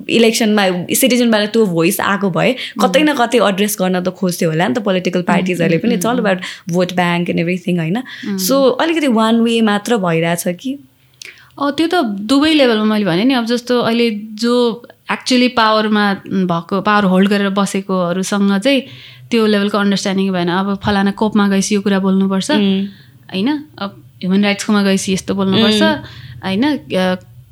इलेक्सनमा 0.08 0.64
सिटिजनबाट 0.94 1.48
त्यो 1.52 1.66
भोइस 1.66 2.00
आएको 2.00 2.30
भए 2.30 2.54
कतै 2.80 3.02
न 3.02 3.14
कतै 3.18 3.38
एड्रेस 3.48 3.76
गर्न 3.80 4.00
त 4.00 4.14
खोज्थ्यो 4.14 4.50
होला 4.50 4.68
नि 4.68 4.74
त 4.74 4.78
पोलिटिकल 4.86 5.22
पार्टिजहरूले 5.30 5.78
पनि। 5.78 5.96
चल 5.98 6.18
about 6.18 6.38
vote 6.70 6.92
bank 6.94 7.30
and 7.30 7.40
everything 7.40 7.78
होइन। 7.78 8.02
सो 8.46 8.60
अलिकति 8.78 9.08
वान 9.18 9.40
वे 9.42 9.60
मात्र 9.70 9.96
भइरहेछ 10.06 10.54
कि? 10.62 10.78
त्यो 11.58 11.86
त 11.92 11.94
दुवै 12.30 12.52
लेभलमा 12.54 12.84
मैले 12.84 13.04
भने 13.04 13.24
नि 13.24 13.34
अब 13.34 13.46
जस्तो 13.50 13.74
अहिले 13.80 14.06
जो 14.38 14.54
एक्चुली 15.10 15.48
पावरमा 15.58 16.04
भएको 16.46 16.80
पावर 16.86 17.04
होल्ड 17.12 17.28
गरेर 17.28 17.50
बसेकोहरूसँग 17.58 18.52
चाहिँ 18.64 18.80
त्यो 19.30 19.46
लेभलको 19.46 19.78
अन्डरस्ट्यान्डिङ 19.78 20.28
भएन। 20.32 20.48
अब 20.48 20.68
फलाना 20.84 21.10
कोपमा 21.18 21.48
गएपछि 21.48 21.74
यो 21.74 21.80
कुरा 21.82 21.98
बोल्नुपर्छ। 21.98 22.50
होइन? 23.32 23.48
अब 23.78 23.90
ह्युमन 24.22 24.44
राइट्सकोमा 24.44 24.82
गएपछि 24.82 25.12
यस्तो 25.12 25.34
बोल्नुपर्छ। 25.34 25.82
होइन? 26.44 26.64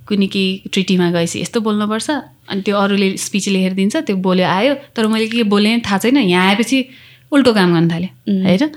कुनै 0.06 0.26
के 0.34 0.44
ट्रिटीमा 0.72 1.10
गएपछि 1.10 1.40
यस्तो 1.40 1.60
बोल्नुपर्छ। 1.66 2.08
अनि 2.46 2.60
त्यो 2.62 2.74
अरूले 2.76 3.08
स्पिच 3.18 3.48
लेखेर 3.48 3.72
दिन्छ 3.74 3.96
त्यो 4.06 4.16
बोल्यो 4.16 4.46
आयो। 4.46 4.74
तर 4.94 5.06
मैले 5.10 5.26
के 5.26 5.42
बोलेँ 5.42 5.80
थाहा 5.82 5.98
छैन। 5.98 6.16
यहाँ 6.16 6.46
आएपछि 6.54 6.78
उल्टो 7.32 7.52
काम 7.54 7.74
गर्न 7.74 7.88
थाल्यो 7.90 8.10
होइन? 8.44 8.70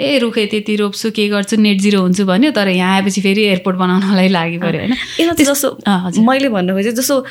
ए 0.00 0.18
रुखे 0.18 0.46
त्यति 0.52 0.76
रोप्छु 0.76 1.10
के 1.16 1.28
गर्छु 1.28 1.56
नेट 1.56 1.80
जिरो 1.80 2.00
हुन्छु 2.00 2.24
भन्यो 2.26 2.50
तर 2.58 2.68
यहाँ 2.68 2.94
आएपछि 2.94 3.20
फेरि 3.20 3.42
एयरपोर्ट 3.54 3.76
बनाउनलाई 3.78 4.28
लागि 4.28 4.58
पऱ्यो 4.58 4.80
होइन? 4.80 4.94
जस्तो 5.40 6.22
मैले 6.28 6.48
भन्नु 6.48 6.74
खोजेँ 6.74 6.92
जस्तो 7.00 7.24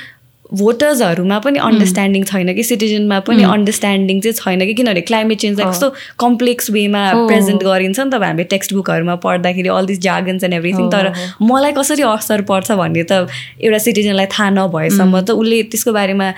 भोटर्सहरूमा 0.53 1.37
पनि 1.43 1.59
अन्डरस्ट्यान्डिङ 1.65 2.23
छैन 2.29 2.53
कि 2.55 2.63
सिटिजनमा 2.63 3.19
पनि 3.27 3.43
अन्डरस्ट्यान्डिङ 3.43 4.19
चाहिँ 4.21 4.33
छैन 4.39 4.65
कि 4.65 4.73
किनभने 4.79 5.01
क्लाइमेट 5.09 5.39
चेन्जलाई 5.43 5.69
कस्तो 5.69 5.89
कम्प्लेक्स 6.23 6.69
वेमा 6.71 7.01
प्रेजेन्ट 7.27 7.63
गरिन्छ 7.63 7.99
नि 7.99 8.09
त 8.09 8.21
हामीले 8.23 8.43
टेक्स्ट 8.51 8.73
बुकहरूमा 8.73 9.15
पढ्दाखेरि 9.23 9.69
all 9.77 9.85
this 9.91 9.99
jargons 10.05 10.43
and 10.43 10.53
everything 10.53 10.89
तर 10.95 11.11
मलाई 11.51 11.71
कसरी 11.79 12.03
असर 12.09 12.41
पर्छ 12.51 12.71
भन्ने 12.81 13.03
त 13.11 13.25
एउटा 13.65 13.79
सिटिजनलाई 13.87 14.25
थाहा 14.35 14.49
नभएसम्म 14.59 15.21
त 15.21 15.37
उसले 15.41 15.63
त्यसको 15.73 15.93
बारेमा 15.97 16.29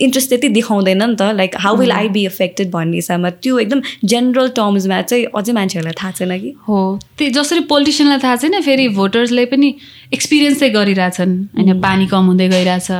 इन्ट्रेस्ट 0.00 0.28
त्यति 0.28 0.48
देखाउँदैन 0.48 1.02
नि 1.02 1.16
त। 1.16 1.22
Like 1.22 1.56
how 1.56 1.76
will 1.76 1.92
I 1.92 2.08
be 2.08 2.24
affected 2.26 2.70
भन्ने 2.70 2.96
हिसाबमा 2.96 3.30
त्यो 3.30 3.58
एकदम 3.58 3.82
जेनरल 4.04 4.48
टर्म्समा 4.48 5.00
चाहिँ 5.02 5.24
अझै 5.34 5.52
मान्छेहरूलाई 5.52 5.94
थाहा 6.02 6.10
छैन 6.10 6.38
कि? 6.38 6.54
हो। 6.68 7.00
त्यो 7.18 7.28
जसरी 7.30 7.60
पोलिटिसियनलाई 7.60 8.18
थाहा 8.18 8.36
छैन 8.36 8.60
फेरि 8.60 8.88
भोटर्सले 8.88 9.44
पनि 9.46 9.74
एक्सपिरियन्स 10.14 10.60
चाहिँ 10.60 10.74
गरिरहेछन्। 10.74 11.36
होइन 11.56 11.80
पानी 11.80 12.06
कम 12.06 12.24
हुँदै 12.26 12.48
गइरहेछ। 12.48 12.90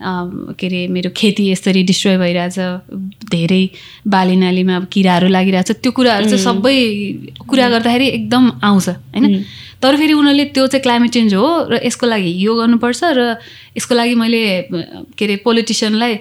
के 0.00 0.66
अरे 0.66 0.86
मेरो 0.88 1.10
खेती 1.16 1.50
यसरी 1.50 1.82
डिस्ट्रोय 1.82 2.16
भइरहेछ 2.18 2.58
धेरै 3.30 3.62
बाली 4.06 4.36
नालीमा 4.36 4.76
अब 4.76 4.86
किराहरू 4.92 5.28
लागिरहेछ 5.28 5.70
त्यो 5.82 5.92
कुराहरू 5.92 6.24
चाहिँ 6.30 6.44
सबै 6.44 6.76
कुरा 7.48 7.68
गर्दाखेरि 7.68 8.06
एकदम 8.08 8.44
आउँछ 8.64 8.88
होइन? 8.88 9.44
तर 9.82 9.96
फेरि 9.96 10.12
उनीहरूले 10.12 10.44
त्यो 10.56 10.66
चाहिँ 10.66 10.82
क्लाइमेट 10.82 11.10
चेन्ज 11.10 11.34
हो 11.34 11.48
र 11.70 11.80
यसको 11.84 12.06
लागि 12.06 12.32
यो 12.44 12.54
गर्नुपर्छ 12.56 13.00
र 13.04 13.36
यसको 13.76 13.94
लागि 13.94 14.14
मैले 14.14 14.42
के 15.16 15.24
अरे 15.24 15.36
पोलिटिसियनलाई 15.44 16.18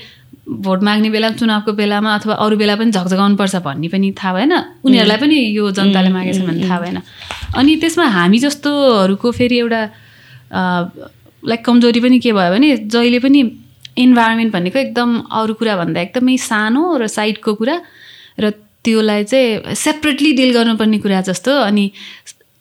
भोट 0.49 0.83
माग्ने 0.83 1.09
बेला 1.09 1.29
चुनावको 1.39 1.71
बेलामा 1.77 2.13
अथवा 2.15 2.33
अरू 2.43 2.55
बेला 2.57 2.75
पनि 2.75 2.91
झकझगाउनुपर्छ 2.91 3.55
भन्ने 3.63 3.87
पनि 3.87 4.11
थाहा 4.17 4.33
भएन। 4.33 4.53
उनीहरूलाई 4.83 5.17
पनि 5.17 5.37
यो 5.55 5.71
जनताले 5.71 6.09
मागेछ 6.09 6.39
भने 6.41 6.67
थाहा 6.67 6.79
भएन। 6.79 6.97
अनि 7.57 7.75
त्यसमा 7.75 8.05
हामी 8.17 8.39
जस्तोहरूको 8.39 9.31
फेरि 9.31 9.57
एउटा 9.59 9.81
लाइक 11.43 11.61
कमजोरी 11.65 11.99
पनि 12.01 12.19
के 12.19 12.31
भयो 12.33 12.51
भने 12.51 12.69
जहिले 12.89 13.19
पनि 13.19 13.41
इन्भाइरोमेन्ट 14.05 14.53
भनेको 14.53 14.79
एकदम 14.79 15.09
अरू 15.39 15.53
कुरा 15.59 15.75
भन्दा 15.81 16.01
एकदमै 16.01 16.37
सानो 16.49 16.83
र 16.97 17.07
साइडको 17.17 17.53
कुरा 17.61 17.75
र 18.39 18.51
त्योलाई 18.83 19.23
चाहिँ 19.31 19.75
सेपरेटली 19.75 20.31
डिल 20.33 20.51
गर्नुपर्ने 20.57 20.97
कुरा 20.99 21.21
जस्तो 21.29 21.51
अनि 21.69 21.85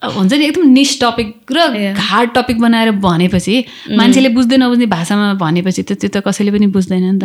हुन्छ 0.02 0.32
नि 0.32 0.44
एकदम 0.46 0.66
निस 0.70 0.90
टपिक 1.02 1.52
र 1.52 1.94
हार्ड 1.98 2.30
टपिक 2.34 2.58
बनाएर 2.60 2.90
भनेपछि 3.02 3.54
मान्छेले 3.98 4.28
बुझ्दै 4.34 4.56
नबुझ्ने 4.56 4.86
भाषामा 4.86 5.26
भनेपछि 5.42 5.82
त 5.82 5.92
त्यो 5.98 6.10
त 6.14 6.22
कसैले 6.26 6.50
पनि 6.54 6.66
बुझ्दैन 6.74 7.04
नि 7.04 7.18
त 7.18 7.24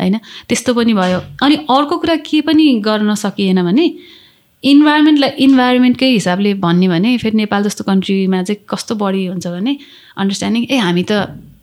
होइन? 0.00 0.16
त्यस्तो 0.48 0.74
पनि 0.74 0.92
भयो। 1.00 1.20
अनि 1.42 1.54
अर्को 1.70 1.96
कुरा 1.96 2.16
के 2.28 2.40
पनि 2.48 2.64
गर्न 2.84 3.14
सकिएन 3.24 3.62
भने 3.64 3.86
इन्भाइरोमेन्टलाई 4.62 5.30
इन्भाइरोमेन्टकै 5.44 6.08
हिसाबले 6.12 6.54
भन्ने 6.60 6.88
भने 6.88 7.16
फेरि 7.24 7.36
नेपाल 7.36 7.62
जस्तो 7.64 7.84
कन्ट्रीमा 7.84 8.42
चाहिँ 8.42 8.64
कस्तो 8.68 8.94
बढी 9.00 9.24
हुन्छ 9.26 9.46
भने 9.46 9.72
अन्डरस्ट्यान्डिङ 10.16 10.62
ए 10.70 10.76
हामी 10.76 11.04
त 11.10 11.12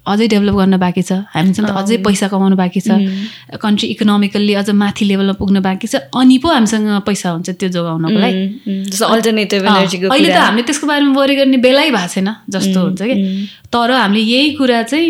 अझै 0.07 0.27
डेभलप 0.27 0.55
गर्न 0.55 0.77
बाँकी 0.79 1.01
छ। 1.03 1.11
हामीसँग 1.35 1.69
अझै 1.69 1.97
पैसा 2.07 2.27
कमाउनु 2.31 2.55
बाँकी 2.55 2.81
छ। 2.81 2.89
कन्ट्री 3.59 3.87
इकोनोमिकल्ली 3.93 4.53
अझ 4.61 4.69
माथि 4.71 5.03
लेभलमा 5.05 5.35
पुग्न 5.41 5.59
बाँकी 5.67 5.87
छ। 5.87 5.95
अनि 6.15 6.37
पो 6.39 6.47
हामीसँग 6.47 6.87
पैसा 7.05 7.27
हुन्छ 7.35 7.49
त्यो 7.59 7.69
जोगाउनको 7.75 8.19
लागि। 8.23 8.41
अल्टरनेटिभ 9.13 9.61
अहिले 9.67 10.29
त 10.31 10.39
हामीले 10.39 10.63
त्यसको 10.67 10.85
बारेमा 10.87 11.11
वरि 11.19 11.35
गर्ने 11.35 11.57
बेलै 11.59 11.89
भएको 11.91 12.07
छैन 12.13 12.29
जस्तो 12.49 12.79
हुन्छ 12.79 13.01
कि। 13.03 13.15
तर 13.69 13.91
हामीले 13.91 14.23
यही 14.23 14.49
कुरा 14.57 14.81
चाहिँ 14.89 15.07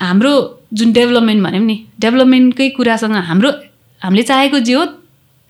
हाम्रो 0.00 0.32
जुन 0.72 0.92
डेभलपमेन्ट 0.92 1.40
भन्यौँ 1.44 1.64
नि 1.64 1.76
डेभलपमेन्टकै 2.00 2.68
कुरासँग 2.76 3.16
हाम्रो 3.30 3.50
हामीले 4.02 4.22
चाहेको 4.24 4.58
जे 4.58 4.74
हो 4.74 4.84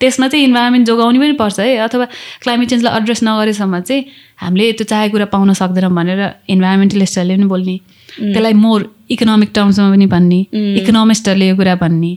त्यसमा 0.01 0.27
चाहिँ 0.27 0.45
इन्भाइरोमेन्ट 0.45 0.87
जोगाउनु 0.87 1.19
पनि 1.21 1.33
पर्छ 1.39 1.59
है। 1.59 1.77
अथवा 1.87 2.05
क्लाइमेट 2.43 2.69
चेन्जलाई 2.69 2.93
एड्रेस 2.99 3.23
नगरेसम्म 3.23 3.79
चाहिँ 3.79 4.01
हामीले 4.43 4.71
त्यो 4.77 4.85
चाहेको 4.91 5.13
कुरा 5.15 5.25
पाउन 5.31 5.53
सक्दैनौँ 5.55 5.91
भनेर 5.95 6.21
इन्भाइरोमेन्टलिस्टहरूले 6.51 7.35
पनि 7.35 7.47
बोल्ने। 7.47 7.75
त्यसलाई 8.15 8.53
मोर 8.53 8.81
इकोनोमिक 9.11 9.49
टर्म्समा 9.55 9.87
पनि 9.91 10.05
भन्ने 10.11 10.39
इकोनोमिस्टहरूले 10.79 11.47
यो 11.47 11.55
कुरा 11.55 11.75
भन्ने। 11.83 12.11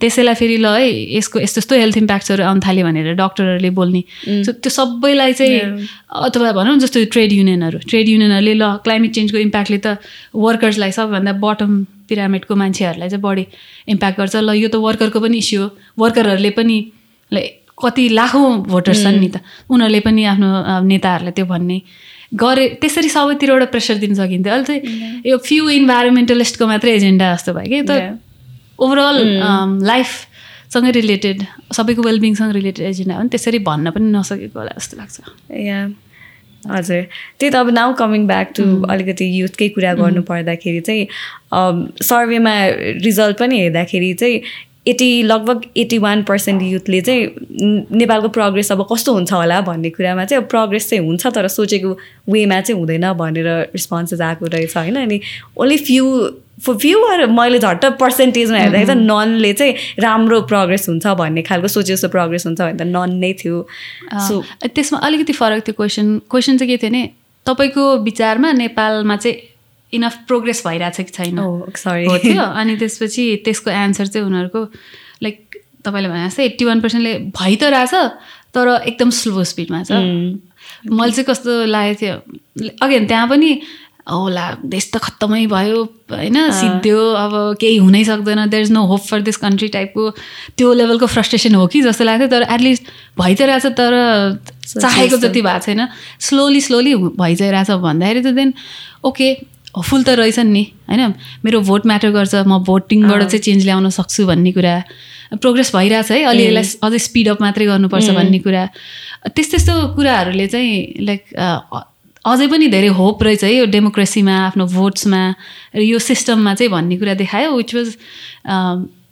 त्यसैलाई 0.00 0.34
फेरि 0.40 0.56
ल 0.56 0.66
है 0.76 0.88
यसको 1.16 1.40
यस्तो 1.40 1.60
यस्तो 1.60 1.74
हेल्थ 1.76 1.96
इम्प्याक्ट्सहरू 2.04 2.42
आउनु 2.48 2.60
थाल्यो 2.64 2.84
भनेर 2.88 3.14
डक्टरहरूले 3.20 3.70
बोल्ने। 3.76 4.02
सो 4.44 4.52
त्यो 4.64 4.70
सबैलाई 4.70 5.32
चाहिँ 5.40 5.88
अथवा 6.08 6.52
भनौँ 6.52 6.76
जस्तो 6.84 7.04
ट्रेड 7.12 7.32
युनियनहरू 7.32 7.78
ट्रेड 7.88 8.08
युनियनहरूले 8.08 8.54
ल 8.54 8.64
क्लाइमेट 8.84 9.12
चेन्जको 9.16 9.38
इम्प्याक्टले 9.38 9.78
त 9.84 10.00
वर्कर्सलाई 10.32 10.92
सबैभन्दा 10.96 11.32
बटम 11.44 11.72
पिरामिडको 12.08 12.54
मान्छेहरूलाई 12.56 13.08
चाहिँ 13.08 13.22
बढी 13.22 13.44
इम्प्याक्ट 13.88 14.16
गर्छ। 14.20 14.36
ल 14.36 14.48
यो 14.56 14.68
त 14.68 14.76
वर्करको 14.80 15.20
पनि 15.20 15.36
इस्यु 15.38 15.58
हो। 15.62 15.68
वर्करहरूले 15.96 16.50
पनि 16.60 16.76
कति 17.32 18.08
लाखौँ 18.08 18.66
भोटर्स 18.66 19.02
छन् 19.02 19.18
नि 19.20 19.28
त। 19.28 19.40
उनीहरूले 19.70 20.00
पनि 20.02 20.22
आफ्नो 20.34 20.48
नेताहरूलाई 20.82 21.32
त्यो 21.32 21.46
भन्ने 21.46 21.78
गरे 22.34 22.64
त्यसरी 22.80 23.08
सबैतिरबाट 23.08 23.70
प्रेसर 23.70 23.96
दिन 24.04 24.14
सकिन्थ्यो। 24.14 24.52
अहिले 24.52 24.66
चाहिँ 24.66 25.22
यो 25.26 25.36
फ्यु 25.38 25.68
इन्भाइरोमेन्टलिस्टको 25.80 26.64
मात्रै 26.66 26.92
एजेन्डा 26.98 27.26
जस्तो 27.34 27.52
भयो 27.54 27.68
कि। 27.70 27.82
त 27.86 28.18
ओभरअल 28.82 29.18
लाइफसँगै 29.86 30.90
रिलेटेड 31.00 31.38
सबैको 31.72 32.02
वेलबिङसँग 32.02 32.52
रिलेटेड 32.58 32.84
एजेन्डा 32.86 33.14
हो 33.16 33.22
नि 33.22 33.30
त्यसरी 33.32 33.58
भन्न 33.64 33.90
पनि 33.94 34.10
नसकेको 34.12 34.58
होला 34.58 34.72
जस्तो 34.76 34.94
लाग्छ। 34.98 35.16
या 35.54 35.78
हजुर। 36.68 37.02
त्यही 37.38 37.50
त 37.50 37.54
अब 37.54 37.70
नाउ 37.70 37.94
कमिङ 37.94 38.26
ब्याक 38.26 38.48
टु 38.58 38.64
अलिकति 38.90 39.26
युथकै 39.40 39.68
कुरा 39.78 39.94
गर्नु 39.94 40.22
पर्दाखेरि 40.26 40.80
चाहिँ 40.82 41.04
सर्वेमा 42.02 42.54
रिजल्ट 43.06 43.36
पनि 43.38 43.56
हेर्दाखेरि 43.60 44.12
चाहिँ 44.20 44.36
एटी 44.88 45.22
लगभग 45.22 45.62
एट्टी 45.76 45.98
वान 45.98 46.22
पर्सेन्ट 46.22 46.62
युथले 46.62 47.00
चाहिँ 47.00 47.86
नेपालको 47.92 48.28
प्रोग्रेस 48.36 48.72
अब 48.72 48.86
कस्तो 48.92 49.12
हुन्छ 49.14 49.32
होला 49.32 49.60
भन्ने 49.68 49.90
कुरामा 49.90 50.24
चाहिँ 50.24 50.42
अब 50.42 50.48
प्रोग्रेस 50.50 50.88
चाहिँ 50.90 51.04
हुन्छ 51.06 51.26
तर 51.26 51.48
सोचेको 51.48 51.96
वेमा 52.30 52.60
चाहिँ 52.60 52.78
हुँदैन 52.80 53.12
भनेर 53.12 53.48
रिस्पोन्सेस 53.74 54.20
आएको 54.20 54.46
रहेछ 54.46 54.76
होइन? 54.76 54.96
अनि 54.96 55.20
ओन्ली 55.56 55.76
फ्यु 55.78 56.04
फर 56.66 56.74
फ्यु 56.74 56.98
मैले 57.32 57.58
झट्ट 57.58 57.84
पर्सेन्टेजमा 58.00 58.58
हेर्दाखेरि 58.58 58.86
त 58.90 58.96
ननले 58.98 59.52
चाहिँ 59.52 59.74
राम्रो 60.00 60.40
प्रोग्रेस 60.50 60.88
हुन्छ 60.88 61.06
भन्ने 61.18 61.42
खालको 61.42 61.68
सोचे 61.68 61.94
जस्तो 61.94 62.08
प्रोग्रेस 62.08 62.46
हुन्छ 62.46 62.60
भने 62.60 62.78
त 62.78 62.82
नन 62.88 63.14
नै 63.22 63.32
थियो। 63.42 63.66
सो 64.28 64.42
त्यसमा 64.66 64.98
अलिकति 65.06 65.32
फरक 65.32 65.68
थियो 65.68 65.74
क्वेसन 65.76 66.18
क्वेसन 66.30 66.58
चाहिँ 66.58 66.76
के 66.76 66.82
थियो 66.82 66.90
भने 66.90 67.02
तपाईँको 67.46 67.84
विचारमा 68.04 68.52
नेपालमा 68.52 69.16
चाहिँ 69.16 69.36
इनफ 69.92 70.14
प्रोग्रेस 70.28 70.62
भइरहेछ 70.66 70.96
कि 71.00 71.12
छैन? 71.12 71.38
सरी 71.76 72.18
थियो। 72.24 72.42
अनि 72.42 72.76
त्यसपछि 72.76 73.24
त्यसको 73.44 73.70
एन्सर 73.70 74.06
चाहिँ 74.06 74.26
उनीहरूको 74.26 74.62
लाइक 75.22 75.36
तपाईँले 75.84 76.08
भने 76.08 76.28
जस्तै 76.28 76.44
एट्टी 76.44 76.64
वान 76.64 76.80
पर्सेन्टले 76.80 77.14
भइ 77.32 77.56
त 77.56 77.72
रहेछ 77.72 77.94
तर 78.54 78.66
एकदम 78.84 79.10
स्लो 79.16 79.44
स्पिडमा 79.44 79.82
छ। 79.82 79.92
मैले 80.84 81.12
चाहिँ 81.12 81.24
कस्तो 81.24 81.64
लागेको 81.66 82.00
थियो 82.00 82.14
अगेन 82.82 83.06
त्यहाँ 83.06 83.28
पनि 83.28 83.50
होला 84.08 84.44
देश 84.64 84.84
त 84.88 84.96
खत्तमै 85.04 85.46
भयो 85.46 85.84
होइन? 86.08 86.36
सिद्धियो 86.50 87.00
अब 87.14 87.32
केही 87.60 87.76
हुनै 87.76 88.04
सक्दैन। 88.04 88.48
There 88.48 88.62
is 88.64 88.72
no 88.72 88.84
hope 88.88 89.02
for 89.04 89.20
this 89.20 89.36
country 89.36 89.68
टाइपको 89.68 90.10
त्यो 90.56 90.72
लेभलको 90.72 91.06
फ्रस्ट्रेसन 91.06 91.54
हो 91.54 91.66
कि 91.68 91.82
जस्तो 91.84 92.04
लाग्थ्यो 92.04 92.28
तर 92.28 92.42
एटलिस्ट 92.48 92.82
भइ 93.20 93.34
चाहिँ 93.36 93.52
रहेछ 93.52 93.66
तर 93.76 93.92
चाहेको 94.80 95.16
जति 95.16 95.42
भएको 95.42 95.60
छैन। 95.60 95.88
स्लोली 96.20 96.60
स्लोली 96.60 96.94
भइ 97.20 97.34
चाहिँ 97.36 97.52
रहेछ 97.52 97.70
भन्दाखेरि 97.84 98.22
त 98.24 98.32
देन 98.32 98.54
ओके 99.04 99.28
फुल 99.74 100.02
त 100.02 100.08
रहेछन् 100.18 100.52
नि। 100.52 100.64
होइन? 100.88 101.14
मेरो 101.44 101.60
भोट 101.60 101.86
म्याटर 101.86 102.10
गर्छ। 102.10 102.34
म 102.46 102.58
भोटिङबाट 102.64 103.22
चाहिँ 103.28 103.42
चेन्ज 103.42 103.64
ल्याउन 103.64 103.88
सक्छु 103.90 104.26
भन्ने 104.26 104.52
कुरा 104.52 104.74
प्रोग्रेस 105.38 105.74
भइरहेछ 105.76 106.10
है। 106.10 106.22
अलि 106.24 106.42
यसलाई 106.46 106.64
अझै 106.82 106.98
स्पिडअप 106.98 107.38
मात्रै 107.42 107.66
गर्नुपर्छ 107.66 108.08
भन्ने 108.10 108.38
कुरा। 108.38 108.64
त्यस्तो 109.28 109.50
त्यस्तो 109.50 109.74
कुराहरूले 109.94 110.46
चाहिँ 110.48 111.04
लाइक 111.04 111.22
अझै 112.24 112.46
पनि 112.48 112.66
धेरै 112.68 112.88
होप 112.96 113.22
रहेछ 113.22 113.44
है 113.44 113.54
यो 113.54 113.64
डेमोक्रेसीमा 113.72 114.34
आफ्नो 114.46 114.64
भोट्समा 114.66 115.22
यो 115.76 115.98
सिस्टममा 115.98 116.54
चाहिँ 116.54 116.70
भन्ने 116.72 116.96
कुरा 116.96 117.14
देखायो 117.14 117.52
विच 117.56 117.74
वाज 117.74 117.88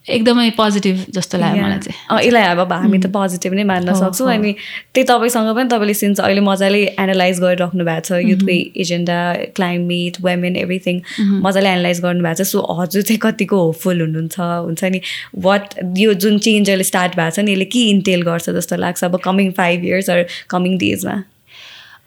एकदमै 0.08 0.50
पोजिटिभ 0.56 0.96
जस्तो 1.10 1.38
लाग्यो 1.38 1.62
मलाई 1.62 1.78
चाहिँ। 1.84 2.26
यसलाई 2.26 2.42
अब 2.54 2.72
हामी 2.72 2.98
त 2.98 3.06
पोजिटिभ 3.10 3.52
नै 3.54 3.64
मान्न 3.70 3.94
सक्छौँ 3.94 4.28
अनि 4.32 4.52
त्यही 4.94 5.04
तपाईँसँग 5.06 5.48
पनि 5.56 5.68
तपाईँले 5.68 5.94
सिन्स 5.94 6.20
अहिले 6.20 6.42
मजाले 6.46 6.82
एनालाइज 6.94 7.40
गरिराख्नु 7.42 7.84
भएको 7.84 8.06
छ 8.06 8.20
युथकै 8.22 8.58
एजेन्डा 8.82 9.18
क्लाइमेट 9.56 10.20
वेमेन 10.22 10.56
एभ्रिथिङ 10.56 10.96
मजाले 11.42 11.68
एनालाइज 11.70 12.00
गर्नुभएको 12.06 12.44
छ। 12.44 12.46
सो 12.46 12.62
हजुर 12.80 13.02
चाहिँ 13.02 13.20
कतिको 13.22 13.56
होपफुल 13.62 14.00
हुनुहुन्छ 14.00 14.36
हुन्छ 14.38 14.84
नि। 14.94 15.00
वाट 15.42 15.74
यो 15.98 16.14
जुन 16.14 16.38
चेन्ज 16.46 16.70
अहिले 16.70 16.86
स्टार्ट 16.86 17.16
भएको 17.16 17.36
छ 17.36 17.38
नि 17.42 17.52
यसले 17.52 17.68
के 17.74 17.82
इन्टेल 17.90 18.22
गर्छ 18.30 18.50
जस्तो 18.52 18.76
लाग्छ 18.76 19.04
अब 19.04 19.18
coming 19.24 19.50
five 19.58 19.84
years 19.84 20.10
or 20.10 20.24
coming 20.50 20.78
डेजमा 20.78 21.16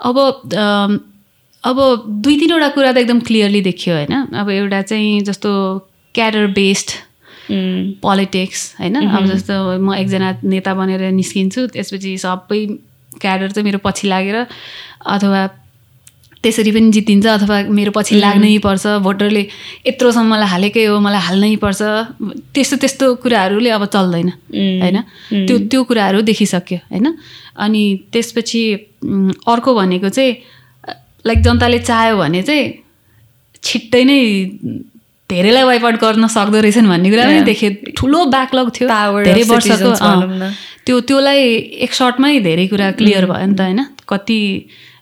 अब 0.08 0.16
अब 1.64 1.78
दुई 2.24 2.36
तिनवटा 2.40 2.68
कुरा 2.72 2.92
त 2.92 2.98
एकदम 2.98 3.20
क्लियरली 3.28 3.62
देखियो 3.62 3.96
होइन। 3.96 4.40
अब 4.40 4.50
एउटा 4.50 4.82
चाहिँ 4.82 5.22
जस्तो 5.28 5.52
क्याडर 6.16 6.48
बेस्ड 6.56 6.92
पोलिटिक्स 7.50 8.60
होइन? 8.80 8.96
अब 9.08 9.26
जस्तो 9.26 9.54
म 9.80 9.94
एकजना 9.96 10.30
नेता 10.44 10.74
बनेर 10.74 11.02
निस्किन्छु 11.12 11.68
त्यसपछि 11.74 12.18
सबै 12.18 12.60
क्याडर 13.22 13.52
चाहिँ 13.52 13.66
मेरो 13.66 13.80
पछि 13.84 14.08
लागेर 14.08 14.38
अथवा 15.06 15.42
त्यसरी 16.44 16.72
पनि 16.72 16.92
जितिन्छ 16.96 17.26
अथवा 17.28 17.56
मेरो 17.68 17.92
पछि 17.92 18.16
लाग्नै 18.16 18.58
पर्छ 18.64 19.02
भोटरले 19.04 19.42
यत्रोसम्म 19.88 20.32
मलाई 20.34 20.48
हालेकै 20.48 20.86
हो 20.86 21.00
मलाई 21.04 21.22
हाल्नै 21.28 21.56
पर्छ। 21.64 21.82
त्यस्तो 22.56 22.76
त्यस्तो 22.84 23.06
कुराहरूले 23.24 23.70
अब 23.76 23.86
चल्दैन 23.96 24.30
होइन? 24.56 24.98
त्यो 25.48 25.56
त्यो 25.68 25.84
कुराहरू 25.84 26.22
देखिसक्यो 26.30 26.78
होइन? 26.92 27.08
अनि 27.60 27.84
त्यसपछि 28.14 28.62
अर्को 29.52 29.76
भनेको 29.76 30.10
चाहिँ 30.10 30.32
लाइक 31.28 31.40
जनताले 31.44 31.80
चाह्यो 31.84 32.16
भने 32.18 32.42
चाहिँ 32.48 32.66
छिट्टै 33.64 34.04
नै 34.08 34.20
धेरैलाई 35.30 35.64
वाइप 35.64 35.86
आउट 35.86 35.96
गर्न 36.02 36.28
सक्दो 36.28 36.60
रहेछन् 36.60 36.88
भन्ने 36.90 37.10
कुरा 37.10 37.24
पनि 37.26 37.42
देखेँ। 37.46 37.94
ठुलो 37.98 38.20
ब्याकलग 38.34 38.68
थियो। 38.76 38.88
धेरै 39.24 39.44
वर्षको 39.50 39.92
त्यो 40.86 41.00
त्योलाई 41.06 41.40
एक 41.86 41.92
सर्टमै 41.94 42.40
धेरै 42.42 42.66
कुरा 42.68 42.92
क्लियर 42.98 43.26
भयो 43.30 43.46
नि 43.46 43.56
त 43.56 43.62
होइन? 43.62 43.80
कति 44.10 44.40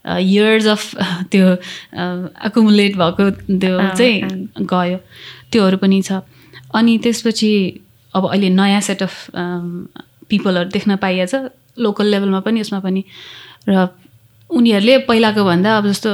इयर्स 0.07 0.65
अफ 0.67 0.83
त्यो 1.31 1.45
एकुमुलेट 2.47 2.93
भएको 2.97 3.23
त्यो 3.55 3.75
चाहिँ 3.95 4.15
गयो। 4.67 4.97
त्योहरू 5.51 5.77
पनि 5.77 6.01
छ। 6.01 6.11
अनि 6.75 6.97
त्यसपछि 7.03 7.51
अब 8.13 8.23
अहिले 8.27 8.49
नयाँ 8.51 8.81
सेट 8.81 9.03
अफ 9.03 9.13
पिपलहरू 10.27 10.69
देख्न 10.75 10.95
पाइएछ। 10.99 11.33
लोकल 11.79 12.05
लेभलमा 12.11 12.39
पनि 12.43 12.59
यसमा 12.59 12.79
पनि। 12.83 13.03
र 13.69 13.87
उनीहरूले 14.49 14.97
पहिलाको 15.07 15.43
भन्दा 15.43 15.77
अब 15.77 15.87
जस्तो 15.87 16.11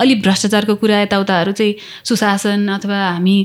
अलिक 0.00 0.22
भ्रष्टाचारको 0.22 0.74
कुरा 0.82 1.00
यताउताहरू 1.00 1.52
चाहिँ 1.52 1.74
सुशासन 2.08 2.68
अथवा 2.76 2.98
हामी 3.10 3.36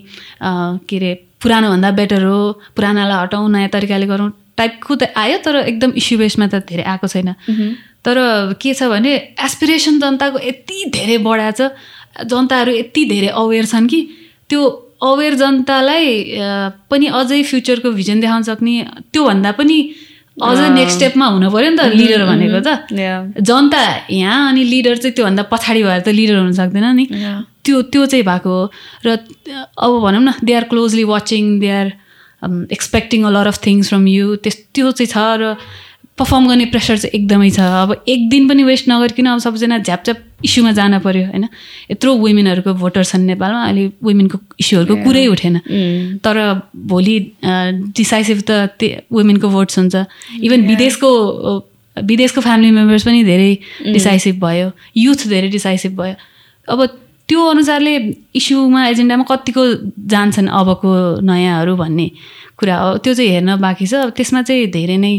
के 0.90 0.98
अरे 0.98 1.12
पुरानोभन्दा 1.42 1.92
बेटर 2.00 2.24
हो 2.24 2.40
पुरानालाई 2.76 3.22
हटाउँ 3.24 3.50
नयाँ 3.52 3.70
तरिकाले 3.76 4.08
गरौँ 4.12 4.30
टाइपको 4.58 4.96
त 4.96 5.04
आयो 5.16 5.38
तर 5.46 5.56
एकदम 5.72 5.92
इस्यु 6.02 6.18
बेसमा 6.20 6.48
त 6.52 6.68
धेरै 6.68 6.84
आएको 6.84 7.08
छैन। 7.08 7.30
तर 8.04 8.18
के 8.62 8.74
छ 8.74 8.84
भने 8.92 9.14
एसपिरेसन 9.40 10.00
जनताको 10.00 10.40
यति 10.44 10.78
धेरै 10.96 11.18
बढाएको 11.24 11.68
छ 11.70 12.28
जनताहरू 12.28 12.72
यति 12.72 13.06
धेरै 13.14 13.28
अवेर 13.40 13.66
छन् 13.72 13.88
कि 13.88 14.00
त्यो 14.50 14.62
अवेर 15.00 15.34
जनतालाई 15.42 16.08
पनि 16.92 17.08
अझै 17.20 17.42
फ्युचरको 17.50 17.92
भिजन 18.00 18.20
देखाउन 18.20 18.44
सक्ने 18.44 18.76
त्योभन्दा 19.14 19.52
पनि 19.60 19.78
अझ 20.42 20.60
नेक्स्ट 20.74 20.96
स्टेपमा 20.98 21.26
हुनु 21.26 21.50
पऱ्यो 21.52 21.70
नि 21.70 21.78
त 21.78 21.82
लिडर 22.00 22.22
भनेको 22.26 22.60
त। 22.66 22.70
जनता 23.42 23.82
यहाँ 24.12 24.50
अनि 24.50 24.64
लिडर 24.64 24.96
चाहिँ 25.04 25.14
त्योभन्दा 25.16 25.44
पछाडि 25.52 25.82
भएर 25.84 26.02
त 26.02 26.10
लिडर 26.16 26.36
हुन 26.40 26.52
सक्दैन 26.60 26.86
नि। 26.96 27.06
त्यो 27.66 27.82
त्यो 27.92 28.06
चाहिँ 28.06 28.26
भएको 28.26 28.50
हो। 28.50 28.64
र 29.06 29.18
अब 29.78 29.92
भनौँ 30.06 30.24
न 30.24 30.30
they 30.44 30.54
are 30.54 30.64
closely 30.72 31.04
watching 31.04 31.60
they 31.60 31.70
are 31.70 31.88
expecting 32.72 33.20
a 33.24 33.32
lot 33.36 33.48
of 33.52 33.58
things 33.66 33.90
from 33.92 34.08
you 34.08 34.36
त्यस 34.44 34.58
त्यो 34.76 34.92
चाहिँ 34.96 35.12
छ 35.12 35.18
र 35.42 35.44
पर्फर्म 36.20 36.48
गर्ने 36.48 36.66
प्रेसर 36.76 36.98
चाहिँ 36.98 37.16
एकदमै 37.16 37.50
छ। 37.50 37.60
अब 37.64 38.04
एक 38.04 38.30
दिन 38.30 38.48
पनि 38.50 38.64
वेस्ट 38.64 38.90
नगरिकन 38.90 39.26
अब 39.26 39.40
सबैजना 39.40 39.78
झ्यापझ्याप 39.80 40.18
इस्युमा 40.44 40.72
जान 40.76 41.00
पऱ्यो 41.00 41.26
होइन? 41.32 41.46
यत्रो 41.92 42.12
वुमेनहरूको 42.16 42.74
भोटर 42.76 43.04
छन् 43.04 43.26
नेपालमा 43.32 43.64
अहिले 43.64 43.84
वुमेनको 44.04 44.38
इस्युहरूको 44.60 44.96
कुरै 45.04 45.26
उठेन। 45.32 45.56
तर 46.20 46.36
भोलि 46.76 47.16
डिसाइसिभ 47.96 48.40
त 48.44 48.52
त्यो 48.76 49.08
वुमेनको 49.12 49.48
भोट्स 49.50 49.80
हुन्छ। 49.80 49.96
इभन 50.44 50.60
विदेशको 50.68 51.10
विदेशको 51.98 52.42
फ्यामिली 52.42 52.72
मेम्बर्स 52.72 53.04
पनि 53.04 53.24
धेरै 53.24 53.52
डिसाइसिभ 53.92 54.36
भयो। 54.40 54.72
युथ 54.96 55.28
धेरै 55.28 55.50
डिसाइसिभ 55.50 55.92
भयो। 56.00 56.16
अब 56.68 56.80
त्यो 57.28 57.40
अनुसारले 57.46 57.94
इस्युमा 58.36 58.82
एजेन्डामा 58.88 59.24
कतिको 59.28 59.64
जान्छन् 60.08 60.48
अबको 60.50 60.92
नयाँहरू 61.22 61.76
भन्ने 61.76 62.08
कुरा 62.58 62.76
हो। 62.76 62.98
त्यो 63.04 63.14
चाहिँ 63.14 63.32
हेर्न 63.32 63.60
बाँकी 63.60 63.86
छ। 63.86 63.94
त्यसमा 64.16 64.42
चाहिँ 64.48 64.68
धेरै 64.72 64.98
नै 64.98 65.14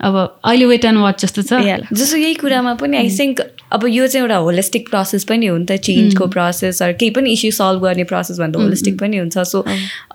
अब 0.00 0.16
अहिले 0.44 0.64
वेट 0.66 0.84
एन्ड 0.84 0.98
वाच 1.00 1.24
जस्तो 1.24 1.42
छ। 1.42 1.52
जस्तो 1.92 2.16
यही 2.16 2.34
कुरामा 2.34 2.74
पनि 2.80 2.96
आई 2.96 3.10
थिङ्क 3.18 3.40
अब 3.72 3.86
यो 3.88 4.06
चाहिँ 4.06 4.22
एउटा 4.24 4.36
होलिस्टिक 4.36 4.88
प्रोसेस 4.88 5.24
पनि 5.24 5.46
हो 5.46 5.56
नि 5.56 5.64
त 5.66 5.76
चेन्जको 5.82 6.26
प्रोसेस 6.34 6.82
अरू 6.82 6.94
केही 7.00 7.10
पनि 7.10 7.32
इस्यु 7.32 7.50
सल्भ 7.50 7.82
गर्ने 7.82 8.04
प्रोसेस 8.04 8.38
भन्दा 8.38 8.60
होलिस्टिक 8.60 8.98
पनि 9.00 9.16
हुन्छ। 9.18 9.38
सो 9.38 9.64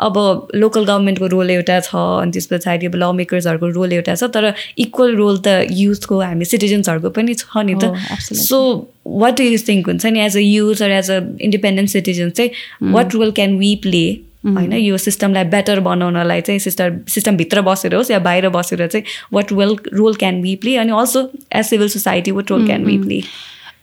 अब 0.07 0.47
लोकल 0.55 0.85
गभर्मेन्टको 0.85 1.27
रोल 1.33 1.49
एउटा 1.49 1.79
छ 1.79 1.95
अनि 2.21 2.31
त्यस 2.31 2.47
पछाडि 2.53 2.85
अब 2.87 2.95
ल 2.95 3.11
मेकर्सहरूको 3.19 3.67
रोल 3.75 3.93
एउटा 3.93 4.15
छ 4.15 4.31
तर 4.31 4.53
इक्वल 4.77 5.15
रोल 5.15 5.37
त 5.37 5.67
युथको 5.81 6.21
हामी 6.21 6.45
सिटिजन्सहरूको 6.45 7.09
पनि 7.17 7.33
छ 7.35 7.65
नि 7.65 7.75
त। 7.75 7.91
So 8.21 8.63
what 9.05 9.37
do 9.37 9.43
you 9.43 9.57
think 9.67 9.87
हुन्छ 9.89 10.05
नि 10.05 10.19
as 10.21 10.37
a 10.37 10.45
youth 10.47 10.81
or 10.81 10.91
as 10.91 11.11
a 11.11 11.19
independent 11.41 11.89
citizen 11.89 12.29
चाहिँ 12.29 12.93
what 12.93 13.15
role 13.15 13.31
can 13.41 13.57
we 13.57 13.75
play 13.83 14.05
होइन 14.45 14.73
यो 14.73 14.97
सिस्टमलाई 14.97 15.43
बेटर 15.43 15.79
बनाउनलाई 15.79 16.41
चाहिँ 16.41 16.59
सिस्टम 16.59 16.99
सिस्टमभित्र 17.07 17.61
बसेर 17.61 17.95
होस् 17.95 18.11
या 18.11 18.19
बाहिर 18.19 18.49
बसेर 18.49 18.87
चाहिँ 18.87 19.05
what 19.33 19.51
well 19.51 19.75
role 19.93 20.15
can 20.15 20.41
be 20.41 20.55
play 20.55 20.75
अनि 20.77 20.91
also 20.91 21.29
as 21.53 21.65
civil 21.65 21.89
society 21.89 22.31
what 22.31 22.51
role 22.51 22.65
can 22.65 22.83
be 22.85 22.97
play 22.97 23.21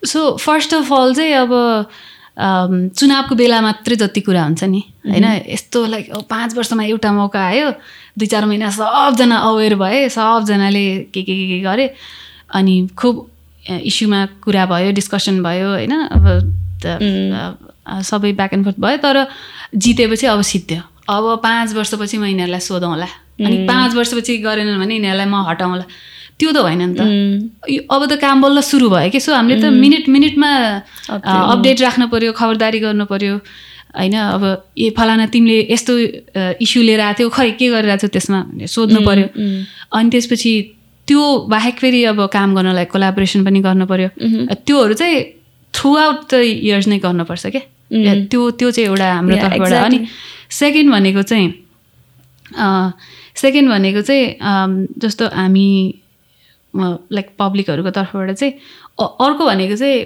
so 0.06 0.36
first 0.36 0.74
of 0.74 0.92
all 0.92 1.14
चाहिँ 1.14 1.32
अब 1.32 1.52
चुनावको 2.98 3.34
बेला 3.34 3.60
मात्रै 3.60 3.96
जति 3.96 4.20
कुरा 4.20 4.42
हुन्छ 4.44 4.64
नि 4.64 4.82
होइन? 5.06 5.24
यस्तो 5.48 5.86
लाइक 5.86 6.12
पाँच 6.30 6.54
वर्षमा 6.56 6.84
एउटा 6.84 7.12
मौका 7.12 7.40
आयो 7.46 7.70
दुई 8.18 8.26
चार 8.26 8.46
महिना 8.46 8.70
सबजना 8.70 9.36
अवेर 9.36 9.74
भए 9.74 10.08
सबजनाले 10.08 10.86
के 11.14 11.22
के 11.22 11.34
के 11.48 11.60
गरे 11.60 11.90
अनि 12.54 12.88
खुब 12.96 13.26
इस्युमा 13.64 14.26
कुरा 14.42 14.66
भयो 14.66 14.92
डिस्कसन 14.92 15.42
भयो 15.42 15.68
होइन? 15.68 15.92
अब 15.92 16.24
सबै 18.10 18.32
ब्याक 18.32 18.52
एन्ड 18.54 18.64
फोर्थ 18.64 18.78
भयो 18.80 18.96
तर 19.02 19.26
जितेपछि 19.74 20.26
अब 20.26 20.40
सिद्ध्यो 20.42 20.82
अब 21.08 21.24
पाँच 21.42 21.74
वर्षपछि 21.74 22.16
म 22.18 22.24
यिनीहरूलाई 22.24 22.60
सोधौँला 22.60 23.08
अनि 23.46 23.56
पाँच 23.68 23.94
वर्षपछि 23.94 24.36
गरेनन् 24.46 24.78
भने 24.78 24.94
यिनीहरूलाई 24.94 25.26
म 25.26 25.42
हटाउँला 25.48 25.84
त्यो 26.38 26.52
त 26.52 26.56
होइन 26.62 26.82
नि 26.82 26.94
त। 26.94 27.00
अब 27.90 28.02
त 28.06 28.12
काम 28.20 28.42
बल्ल 28.42 28.60
सुरु 28.62 28.88
भयो 28.90 29.10
कि 29.10 29.20
सो 29.20 29.34
हामीले 29.34 29.60
त 29.62 29.72
मिनट 29.74 30.08
मिनटमा 30.08 30.50
अपडेट 31.10 31.80
राख्नु 31.82 32.06
पऱ्यो 32.14 32.32
खबरदारी 32.32 32.78
गर्नु 32.78 33.04
पऱ्यो 33.10 33.34
होइन 33.98 34.14
अब 34.14 34.44
ए 34.78 34.90
फलाना 34.94 35.26
तिमीले 35.34 35.58
यस्तो 35.72 35.92
इस्यु 36.62 36.82
लिएर 36.82 37.00
आएको 37.00 37.18
थियौ 37.18 37.28
खै 37.34 37.50
के 37.58 37.66
गरिरहेको 37.74 38.06
छौ 38.06 38.08
त्यसमा 38.14 38.40
सोध्नु 38.70 39.00
पऱ्यो 39.08 39.26
अनि 39.98 40.08
त्यसपछि 40.10 40.52
त्यो 41.08 41.22
बाहेक 41.48 41.76
फेरि 41.82 42.04
अब 42.12 42.26
काम 42.36 42.54
गर्नलाई 42.54 42.84
कोलाबोरेसन 42.94 43.44
पनि 43.44 43.60
गर्नु 43.66 43.86
पऱ्यो 43.86 44.08
त्योहरू 44.66 44.94
चाहिँ 44.94 45.16
थ्रु 45.74 45.90
आउट 45.96 46.18
द 46.30 46.34
इयर्स 46.44 46.86
नै 46.88 46.98
गर्नुपर्छ 46.98 47.46
क्या 47.46 47.62
त्यो 48.30 48.50
त्यो 48.58 48.70
चाहिँ 48.70 48.88
एउटा 48.88 49.06
हाम्रो 49.12 49.36
तर्फबाट। 49.36 49.72
अनि 49.72 49.98
सेकेन्ड 50.50 50.88
भनेको 50.92 51.22
चाहिँ 51.22 51.48
सेकेन्ड 53.36 53.70
भनेको 53.70 54.00
चाहिँ 54.02 54.24
जस्तो 54.98 55.24
हामी 55.34 55.68
लाइक 56.74 57.26
पब्लिकहरूको 57.38 57.90
तर्फबाट 57.90 58.30
चाहिँ 58.32 58.52
अर्को 58.98 59.42
भनेको 59.46 59.76
चाहिँ 59.76 59.98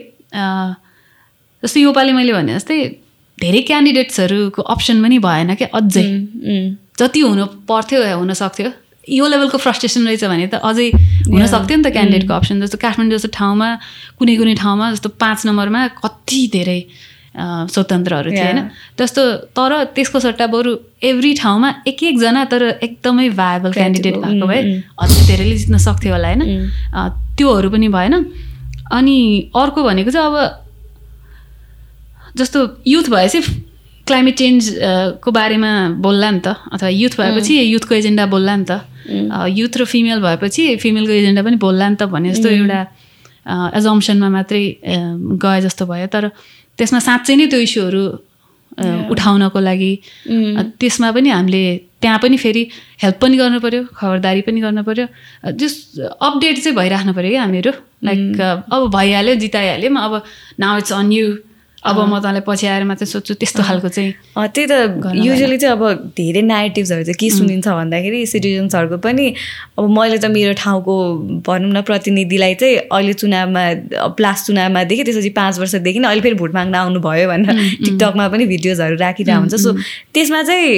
जस्तो 1.63 1.81
योपालि 1.81 2.13
मैले 2.13 2.33
भने 2.33 2.55
जस्तै 2.55 2.79
धेरै 3.39 3.61
क्यान्डिडेट्सहरूको 3.69 4.63
अप्सन 4.75 5.03
पनि 5.03 5.19
भएन 5.19 5.55
क्या 5.55 5.69
अझै। 5.75 6.07
जति 6.99 7.21
हुनु 7.21 7.45
पर्थ्यो 7.69 7.99
हुन 8.19 8.33
सक्थ्यो। 8.35 8.71
यो 9.09 9.27
लेभलको 9.27 9.59
फ्रस्ट्रेसन 9.59 10.07
रहेछ 10.07 10.25
भने 10.25 10.47
त 10.47 10.55
अझै 10.63 10.89
हुनसक्थ्यो 11.27 11.77
नि 11.77 11.83
त 11.83 11.91
क्यान्डिडेटको 11.93 12.35
अप्सन। 12.35 12.61
जस्तो 12.63 12.79
काठमाडौँ 12.79 13.19
जस्तो 13.19 13.31
ठाउँमा 13.35 13.69
कुनै 14.19 14.35
कुनै 14.39 14.55
ठाउँमा 14.63 14.87
जस्तो 14.95 15.09
पाँच 15.19 15.47
नम्बरमा 15.47 15.81
कति 16.03 16.41
धेरै 16.53 16.81
स्वतन्त्रहरू 17.33 18.31
थिए 18.31 18.45
होइन? 18.45 18.61
जस्तो 19.01 19.23
तर 19.57 19.73
त्यसको 19.97 20.21
सट्टा 20.21 20.47
बरु 20.53 20.71
एभ्री 21.03 21.33
ठाउँमा 21.35 21.69
एक 21.89 22.03
एकजना 22.05 22.45
तर 22.53 22.63
एकदमै 22.79 23.29
भायबल 23.33 23.73
क्यान्डिडेट 23.73 24.17
भएको 24.23 24.47
भए 24.47 24.63
अझै 25.01 25.21
धेरैले 25.27 25.57
जित्न 25.57 25.77
सक्थ्यो 25.81 26.13
होला 26.13 26.29
होइन? 26.29 26.43
त्योहरू 27.37 27.69
पनि 27.73 27.89
भएन। 27.89 28.15
अनि 28.93 29.17
अर्को 29.57 29.81
भनेको 29.83 30.11
चाहिँ 30.13 30.29
अब 30.29 30.37
जस्तो 32.37 32.59
युथ 32.87 33.09
भएपछि 33.11 33.41
क्लाइमेट 34.07 34.37
चेन्ज 34.39 34.63
को 35.25 35.31
बारेमा 35.33 35.73
बोल्ला 36.05 36.31
नि 36.31 36.41
त? 36.45 36.49
अथवा 36.73 36.89
युथ 36.89 37.17
भएपछि 37.19 37.53
युथको 37.73 37.95
एजेन्डा 37.95 38.27
बोल्ला 38.29 38.57
नि 38.57 38.65
त? 38.69 38.73
युथ 39.59 39.75
र 39.79 39.85
फिमेल 39.85 40.19
भएपछि 40.23 40.63
फिमेलको 40.83 41.13
एजेन्डा 41.13 41.43
पनि 41.43 41.57
बोल्ला 41.65 41.89
नि 41.89 41.97
त 41.97 42.03
भन्ने 42.13 42.33
जस्तो 42.33 42.49
एउटा 42.49 42.81
एजम्सनमा 43.79 44.29
मात्रै 44.29 44.65
गए 45.45 45.61
जस्तो 45.67 45.87
भयो। 45.87 46.07
तर 46.07 46.29
त्यसमा 46.79 46.99
साँच्चै 47.09 47.35
नै 47.37 47.47
त्यो 47.53 47.61
इस्युहरू 47.67 48.03
उठाउनको 49.13 49.59
लागि 49.61 49.93
अ, 50.59 50.63
त्यसमा 50.81 51.09
पनि 51.13 51.29
हामीले 51.31 51.65
त्यहाँ 52.03 52.19
पनि 52.19 52.37
फेरि 52.41 52.63
हेल्प 53.03 53.17
पनि 53.23 53.37
गर्नु 53.37 53.59
पऱ्यो 53.61 53.83
खबरदारी 53.95 54.41
पनि 54.47 54.61
गर्नु 54.65 54.83
पऱ्यो 54.89 55.07
जस 55.61 55.75
अपडेट 56.01 56.57
चाहिँ 56.65 56.77
भइराख्नु 56.77 57.13
पऱ्यो 57.15 57.31
क्या 57.31 57.43
हामीहरू। 57.43 57.73
लाइक 58.07 58.41
अब 58.73 58.81
भइहाल्यो 58.97 59.35
जिताइहाल्यो। 59.45 59.91
अब 60.07 60.13
नाउ 60.59 60.79
इट्स 60.79 60.93
अन 60.93 61.13
यु 61.13 61.27
अब 61.83 61.99
म 61.99 62.19
तँलाई 62.23 62.43
पछि 62.47 62.67
आएर 62.67 62.85
मात्रै 62.87 63.07
सोध्छु 63.11 63.35
त्यस्तो 63.43 63.63
खालको 63.63 63.89
चाहिँ 63.89 64.13
त्यही 64.55 64.67
त 64.71 65.15
युजली 65.19 65.57
चाहिँ 65.59 65.77
अब 65.77 66.15
धेरै 66.15 66.43
नेगेटिभ्सहरू 66.47 67.03
चाहिँ 67.05 67.19
के 67.19 67.31
सुनिन्छ 67.31 67.69
भन्दाखेरि 67.69 68.21
सिटिजन्सहरूको 68.33 68.99
पनि 69.03 69.27
अब 69.79 69.91
मैले 69.91 70.19
त 70.19 70.31
मेरो 70.31 70.53
ठाउँको 70.63 70.95
भनौँ 71.43 71.71
न 71.75 71.83
प्रतिनिधिलाई 71.83 72.55
चाहिँ 72.55 72.77
अहिले 72.87 73.13
चुनावमा 73.19 73.63
लास्ट 74.15 74.47
चुनावमा 74.47 74.83
देखेँ 74.85 75.05
त्यसपछि 75.05 75.31
पाँच 75.35 75.59
वर्षदेखि 75.59 75.99
नै 75.99 76.09
अहिले 76.09 76.23
फेरि 76.23 76.37
भोट 76.39 76.55
माग्न 76.55 76.75
आउनुभयो 76.75 77.27
भनेर 77.29 77.51
टिकटकमा 77.83 78.29
पनि 78.31 78.47
भिडियोजहरू 78.47 78.97
राखिरहेको 79.03 79.41
हुन्छ। 79.43 79.55
सो 79.59 79.71
त्यसमा 80.15 80.43
चाहिँ 80.43 80.71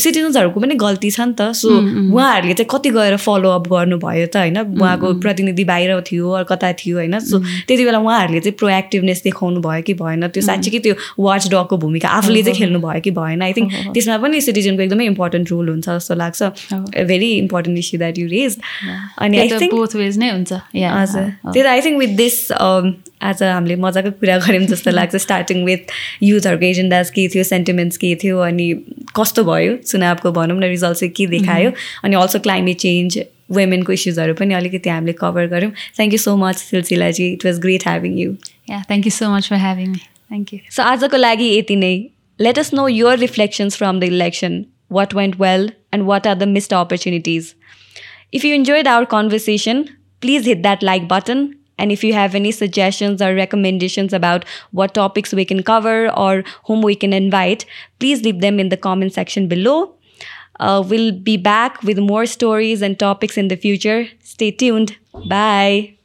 सिटिजन्सहरूको 0.00 0.60
पनि 0.60 0.74
गल्ती 0.80 1.10
छ 1.12 1.28
नि 1.28 1.34
त। 1.36 1.52
सो 1.60 1.68
उहाँहरूले 1.68 2.54
चाहिँ 2.56 2.68
कति 2.72 2.90
गएर 2.96 3.16
फलोअप 3.20 3.68
गर्नुभयो 3.68 4.26
त 4.32 4.36
होइन? 4.40 4.58
उहाँको 4.80 5.06
प्रतिनिधि 5.20 5.64
बाहिर 5.68 6.00
थियो 6.08 6.44
कता 6.48 6.72
थियो 6.80 6.96
होइन? 7.04 7.18
सो 7.20 7.36
त्यति 7.68 7.84
बेला 7.84 8.00
उहाँहरूले 8.00 8.40
चाहिँ 8.40 8.56
प्रोएक्टिभनेस 8.56 9.22
देखाउनु 9.28 9.60
भयो 9.60 9.82
कि 9.84 9.94
भएन? 10.00 10.26
त्यो 10.38 10.46
साँच्चीकै 10.46 10.78
त्यो 10.86 10.94
वाच 11.18 11.48
डगको 11.50 11.76
भूमिका 11.84 12.08
आफूले 12.20 12.42
चाहिँ 12.42 12.58
खेल्नु 12.58 12.80
भयो 12.86 13.00
कि 13.02 13.10
भएन। 13.18 13.42
आई 13.42 13.52
थिङ्क 13.58 13.68
त्यसमा 13.94 14.16
पनि 14.22 14.40
सिटिजनको 14.46 14.82
एकदमै 14.86 15.06
इम्पोर्टेन्ट 15.12 15.50
रोल 15.50 15.68
हुन्छ 15.68 15.88
जस्तो 15.88 16.14
लाग्छ। 16.22 16.40
Very 17.10 17.30
important 17.44 17.78
issue 17.78 17.98
that 17.98 18.18
you 18.18 18.26
raise 18.28 18.58
अनि 19.18 19.38
आई 19.38 19.48
थिङ्क 19.58 19.74
बोथ 19.74 19.96
वेज 20.02 20.18
नै 20.18 20.30
हुन्छ। 20.30 20.52
हजुर 20.74 21.26
त्यही 21.52 21.62
त 21.62 21.66
आई 21.66 21.80
थिङ्क 21.86 21.98
विथ 21.98 22.16
दिस 22.22 22.36
आज 23.18 23.42
हामीले 23.42 23.76
मजाको 23.82 24.10
कुरा 24.18 24.36
गऱ्यौँ 24.38 24.66
जस्तो 24.70 24.90
लाग्छ। 24.94 25.16
स्टार्टिङ 25.26 25.64
विथ 25.64 25.90
युथहरूको 26.22 26.66
एजेन्डाज 26.66 27.10
के 27.10 27.26
थियो 27.34 27.44
सेन्टिमेन्ट्स 27.44 27.96
के 28.02 28.14
थियो 28.22 28.38
अनि 28.48 28.66
कस्तो 29.16 29.44
भयो? 29.44 29.72
चुनावको 29.82 30.32
भनौँ 30.32 30.58
न 30.58 30.64
रिजल्ट 30.74 30.98
चाहिँ 30.98 31.12
के 31.16 31.26
देखायो? 31.34 31.70
अनि 32.04 32.14
अल्सो 32.16 32.38
क्लाइमेट 32.46 32.76
चेन्ज 32.78 33.18
वुमेनको 33.50 33.92
इस्युजहरू 33.92 34.34
पनि 34.38 34.54
अलिकति 34.54 34.90
हामीले 34.90 35.12
कभर 35.20 35.46
गऱ्यौँ। 35.48 35.72
Thank 35.96 36.12
you 36.12 36.18
so 36.18 36.36
much 36.36 36.56
सिलसिलाजी 36.62 37.26
it 37.32 37.46
was 37.46 37.58
great 37.58 37.82
having 37.88 38.18
you 38.18 38.30
yeah 38.70 38.82
thank 38.88 39.06
you 39.06 39.12
so 39.18 39.34
much 39.34 39.48
for 39.48 39.56
having 39.56 39.88
me 39.90 40.00
thank 40.27 40.53
you 40.53 40.59
so 40.75 40.83
आजको 40.91 41.17
लागि 41.17 41.49
यति 41.57 41.75
नै 41.85 41.95
let 42.39 42.59
us 42.59 42.73
know 42.73 42.87
your 42.87 43.17
reflections 43.25 43.77
from 43.77 43.99
the 43.99 44.13
election 44.15 44.63
what 44.99 45.13
went 45.15 45.39
well 45.41 45.69
and 45.93 46.05
what 46.07 46.27
are 46.27 46.35
the 46.35 46.47
missed 46.57 46.73
opportunities 46.73 47.53
If 48.33 48.43
you 48.43 48.55
enjoyed 48.55 48.87
our 48.87 49.05
conversation, 49.05 49.95
please 50.19 50.47
hit 50.47 50.63
that 50.63 50.81
like 50.81 51.07
button. 51.07 51.59
And 51.77 51.91
if 51.91 52.03
you 52.03 52.13
have 52.13 52.33
any 52.33 52.51
suggestions 52.51 53.21
or 53.21 53.35
recommendations 53.35 54.11
about 54.11 54.45
what 54.71 54.95
topics 54.95 55.33
we 55.33 55.45
can 55.45 55.61
cover 55.61 56.11
or 56.11 56.43
whom 56.65 56.81
we 56.81 56.95
can 56.95 57.13
invite, 57.13 57.65
please 57.99 58.23
leave 58.23 58.41
them 58.41 58.59
in 58.59 58.69
the 58.69 58.77
comment 58.77 59.13
section 59.13 59.47
below. 59.47 59.95
Uh, 60.59 60.83
we'll 60.87 61.11
be 61.11 61.37
back 61.37 61.81
with 61.83 61.99
more 61.99 62.25
stories 62.25 62.81
and 62.81 62.97
topics 62.97 63.37
in 63.37 63.49
the 63.49 63.57
future. 63.57 64.07
Stay 64.19 64.49
tuned. 64.49 64.97
Bye. 65.29 65.97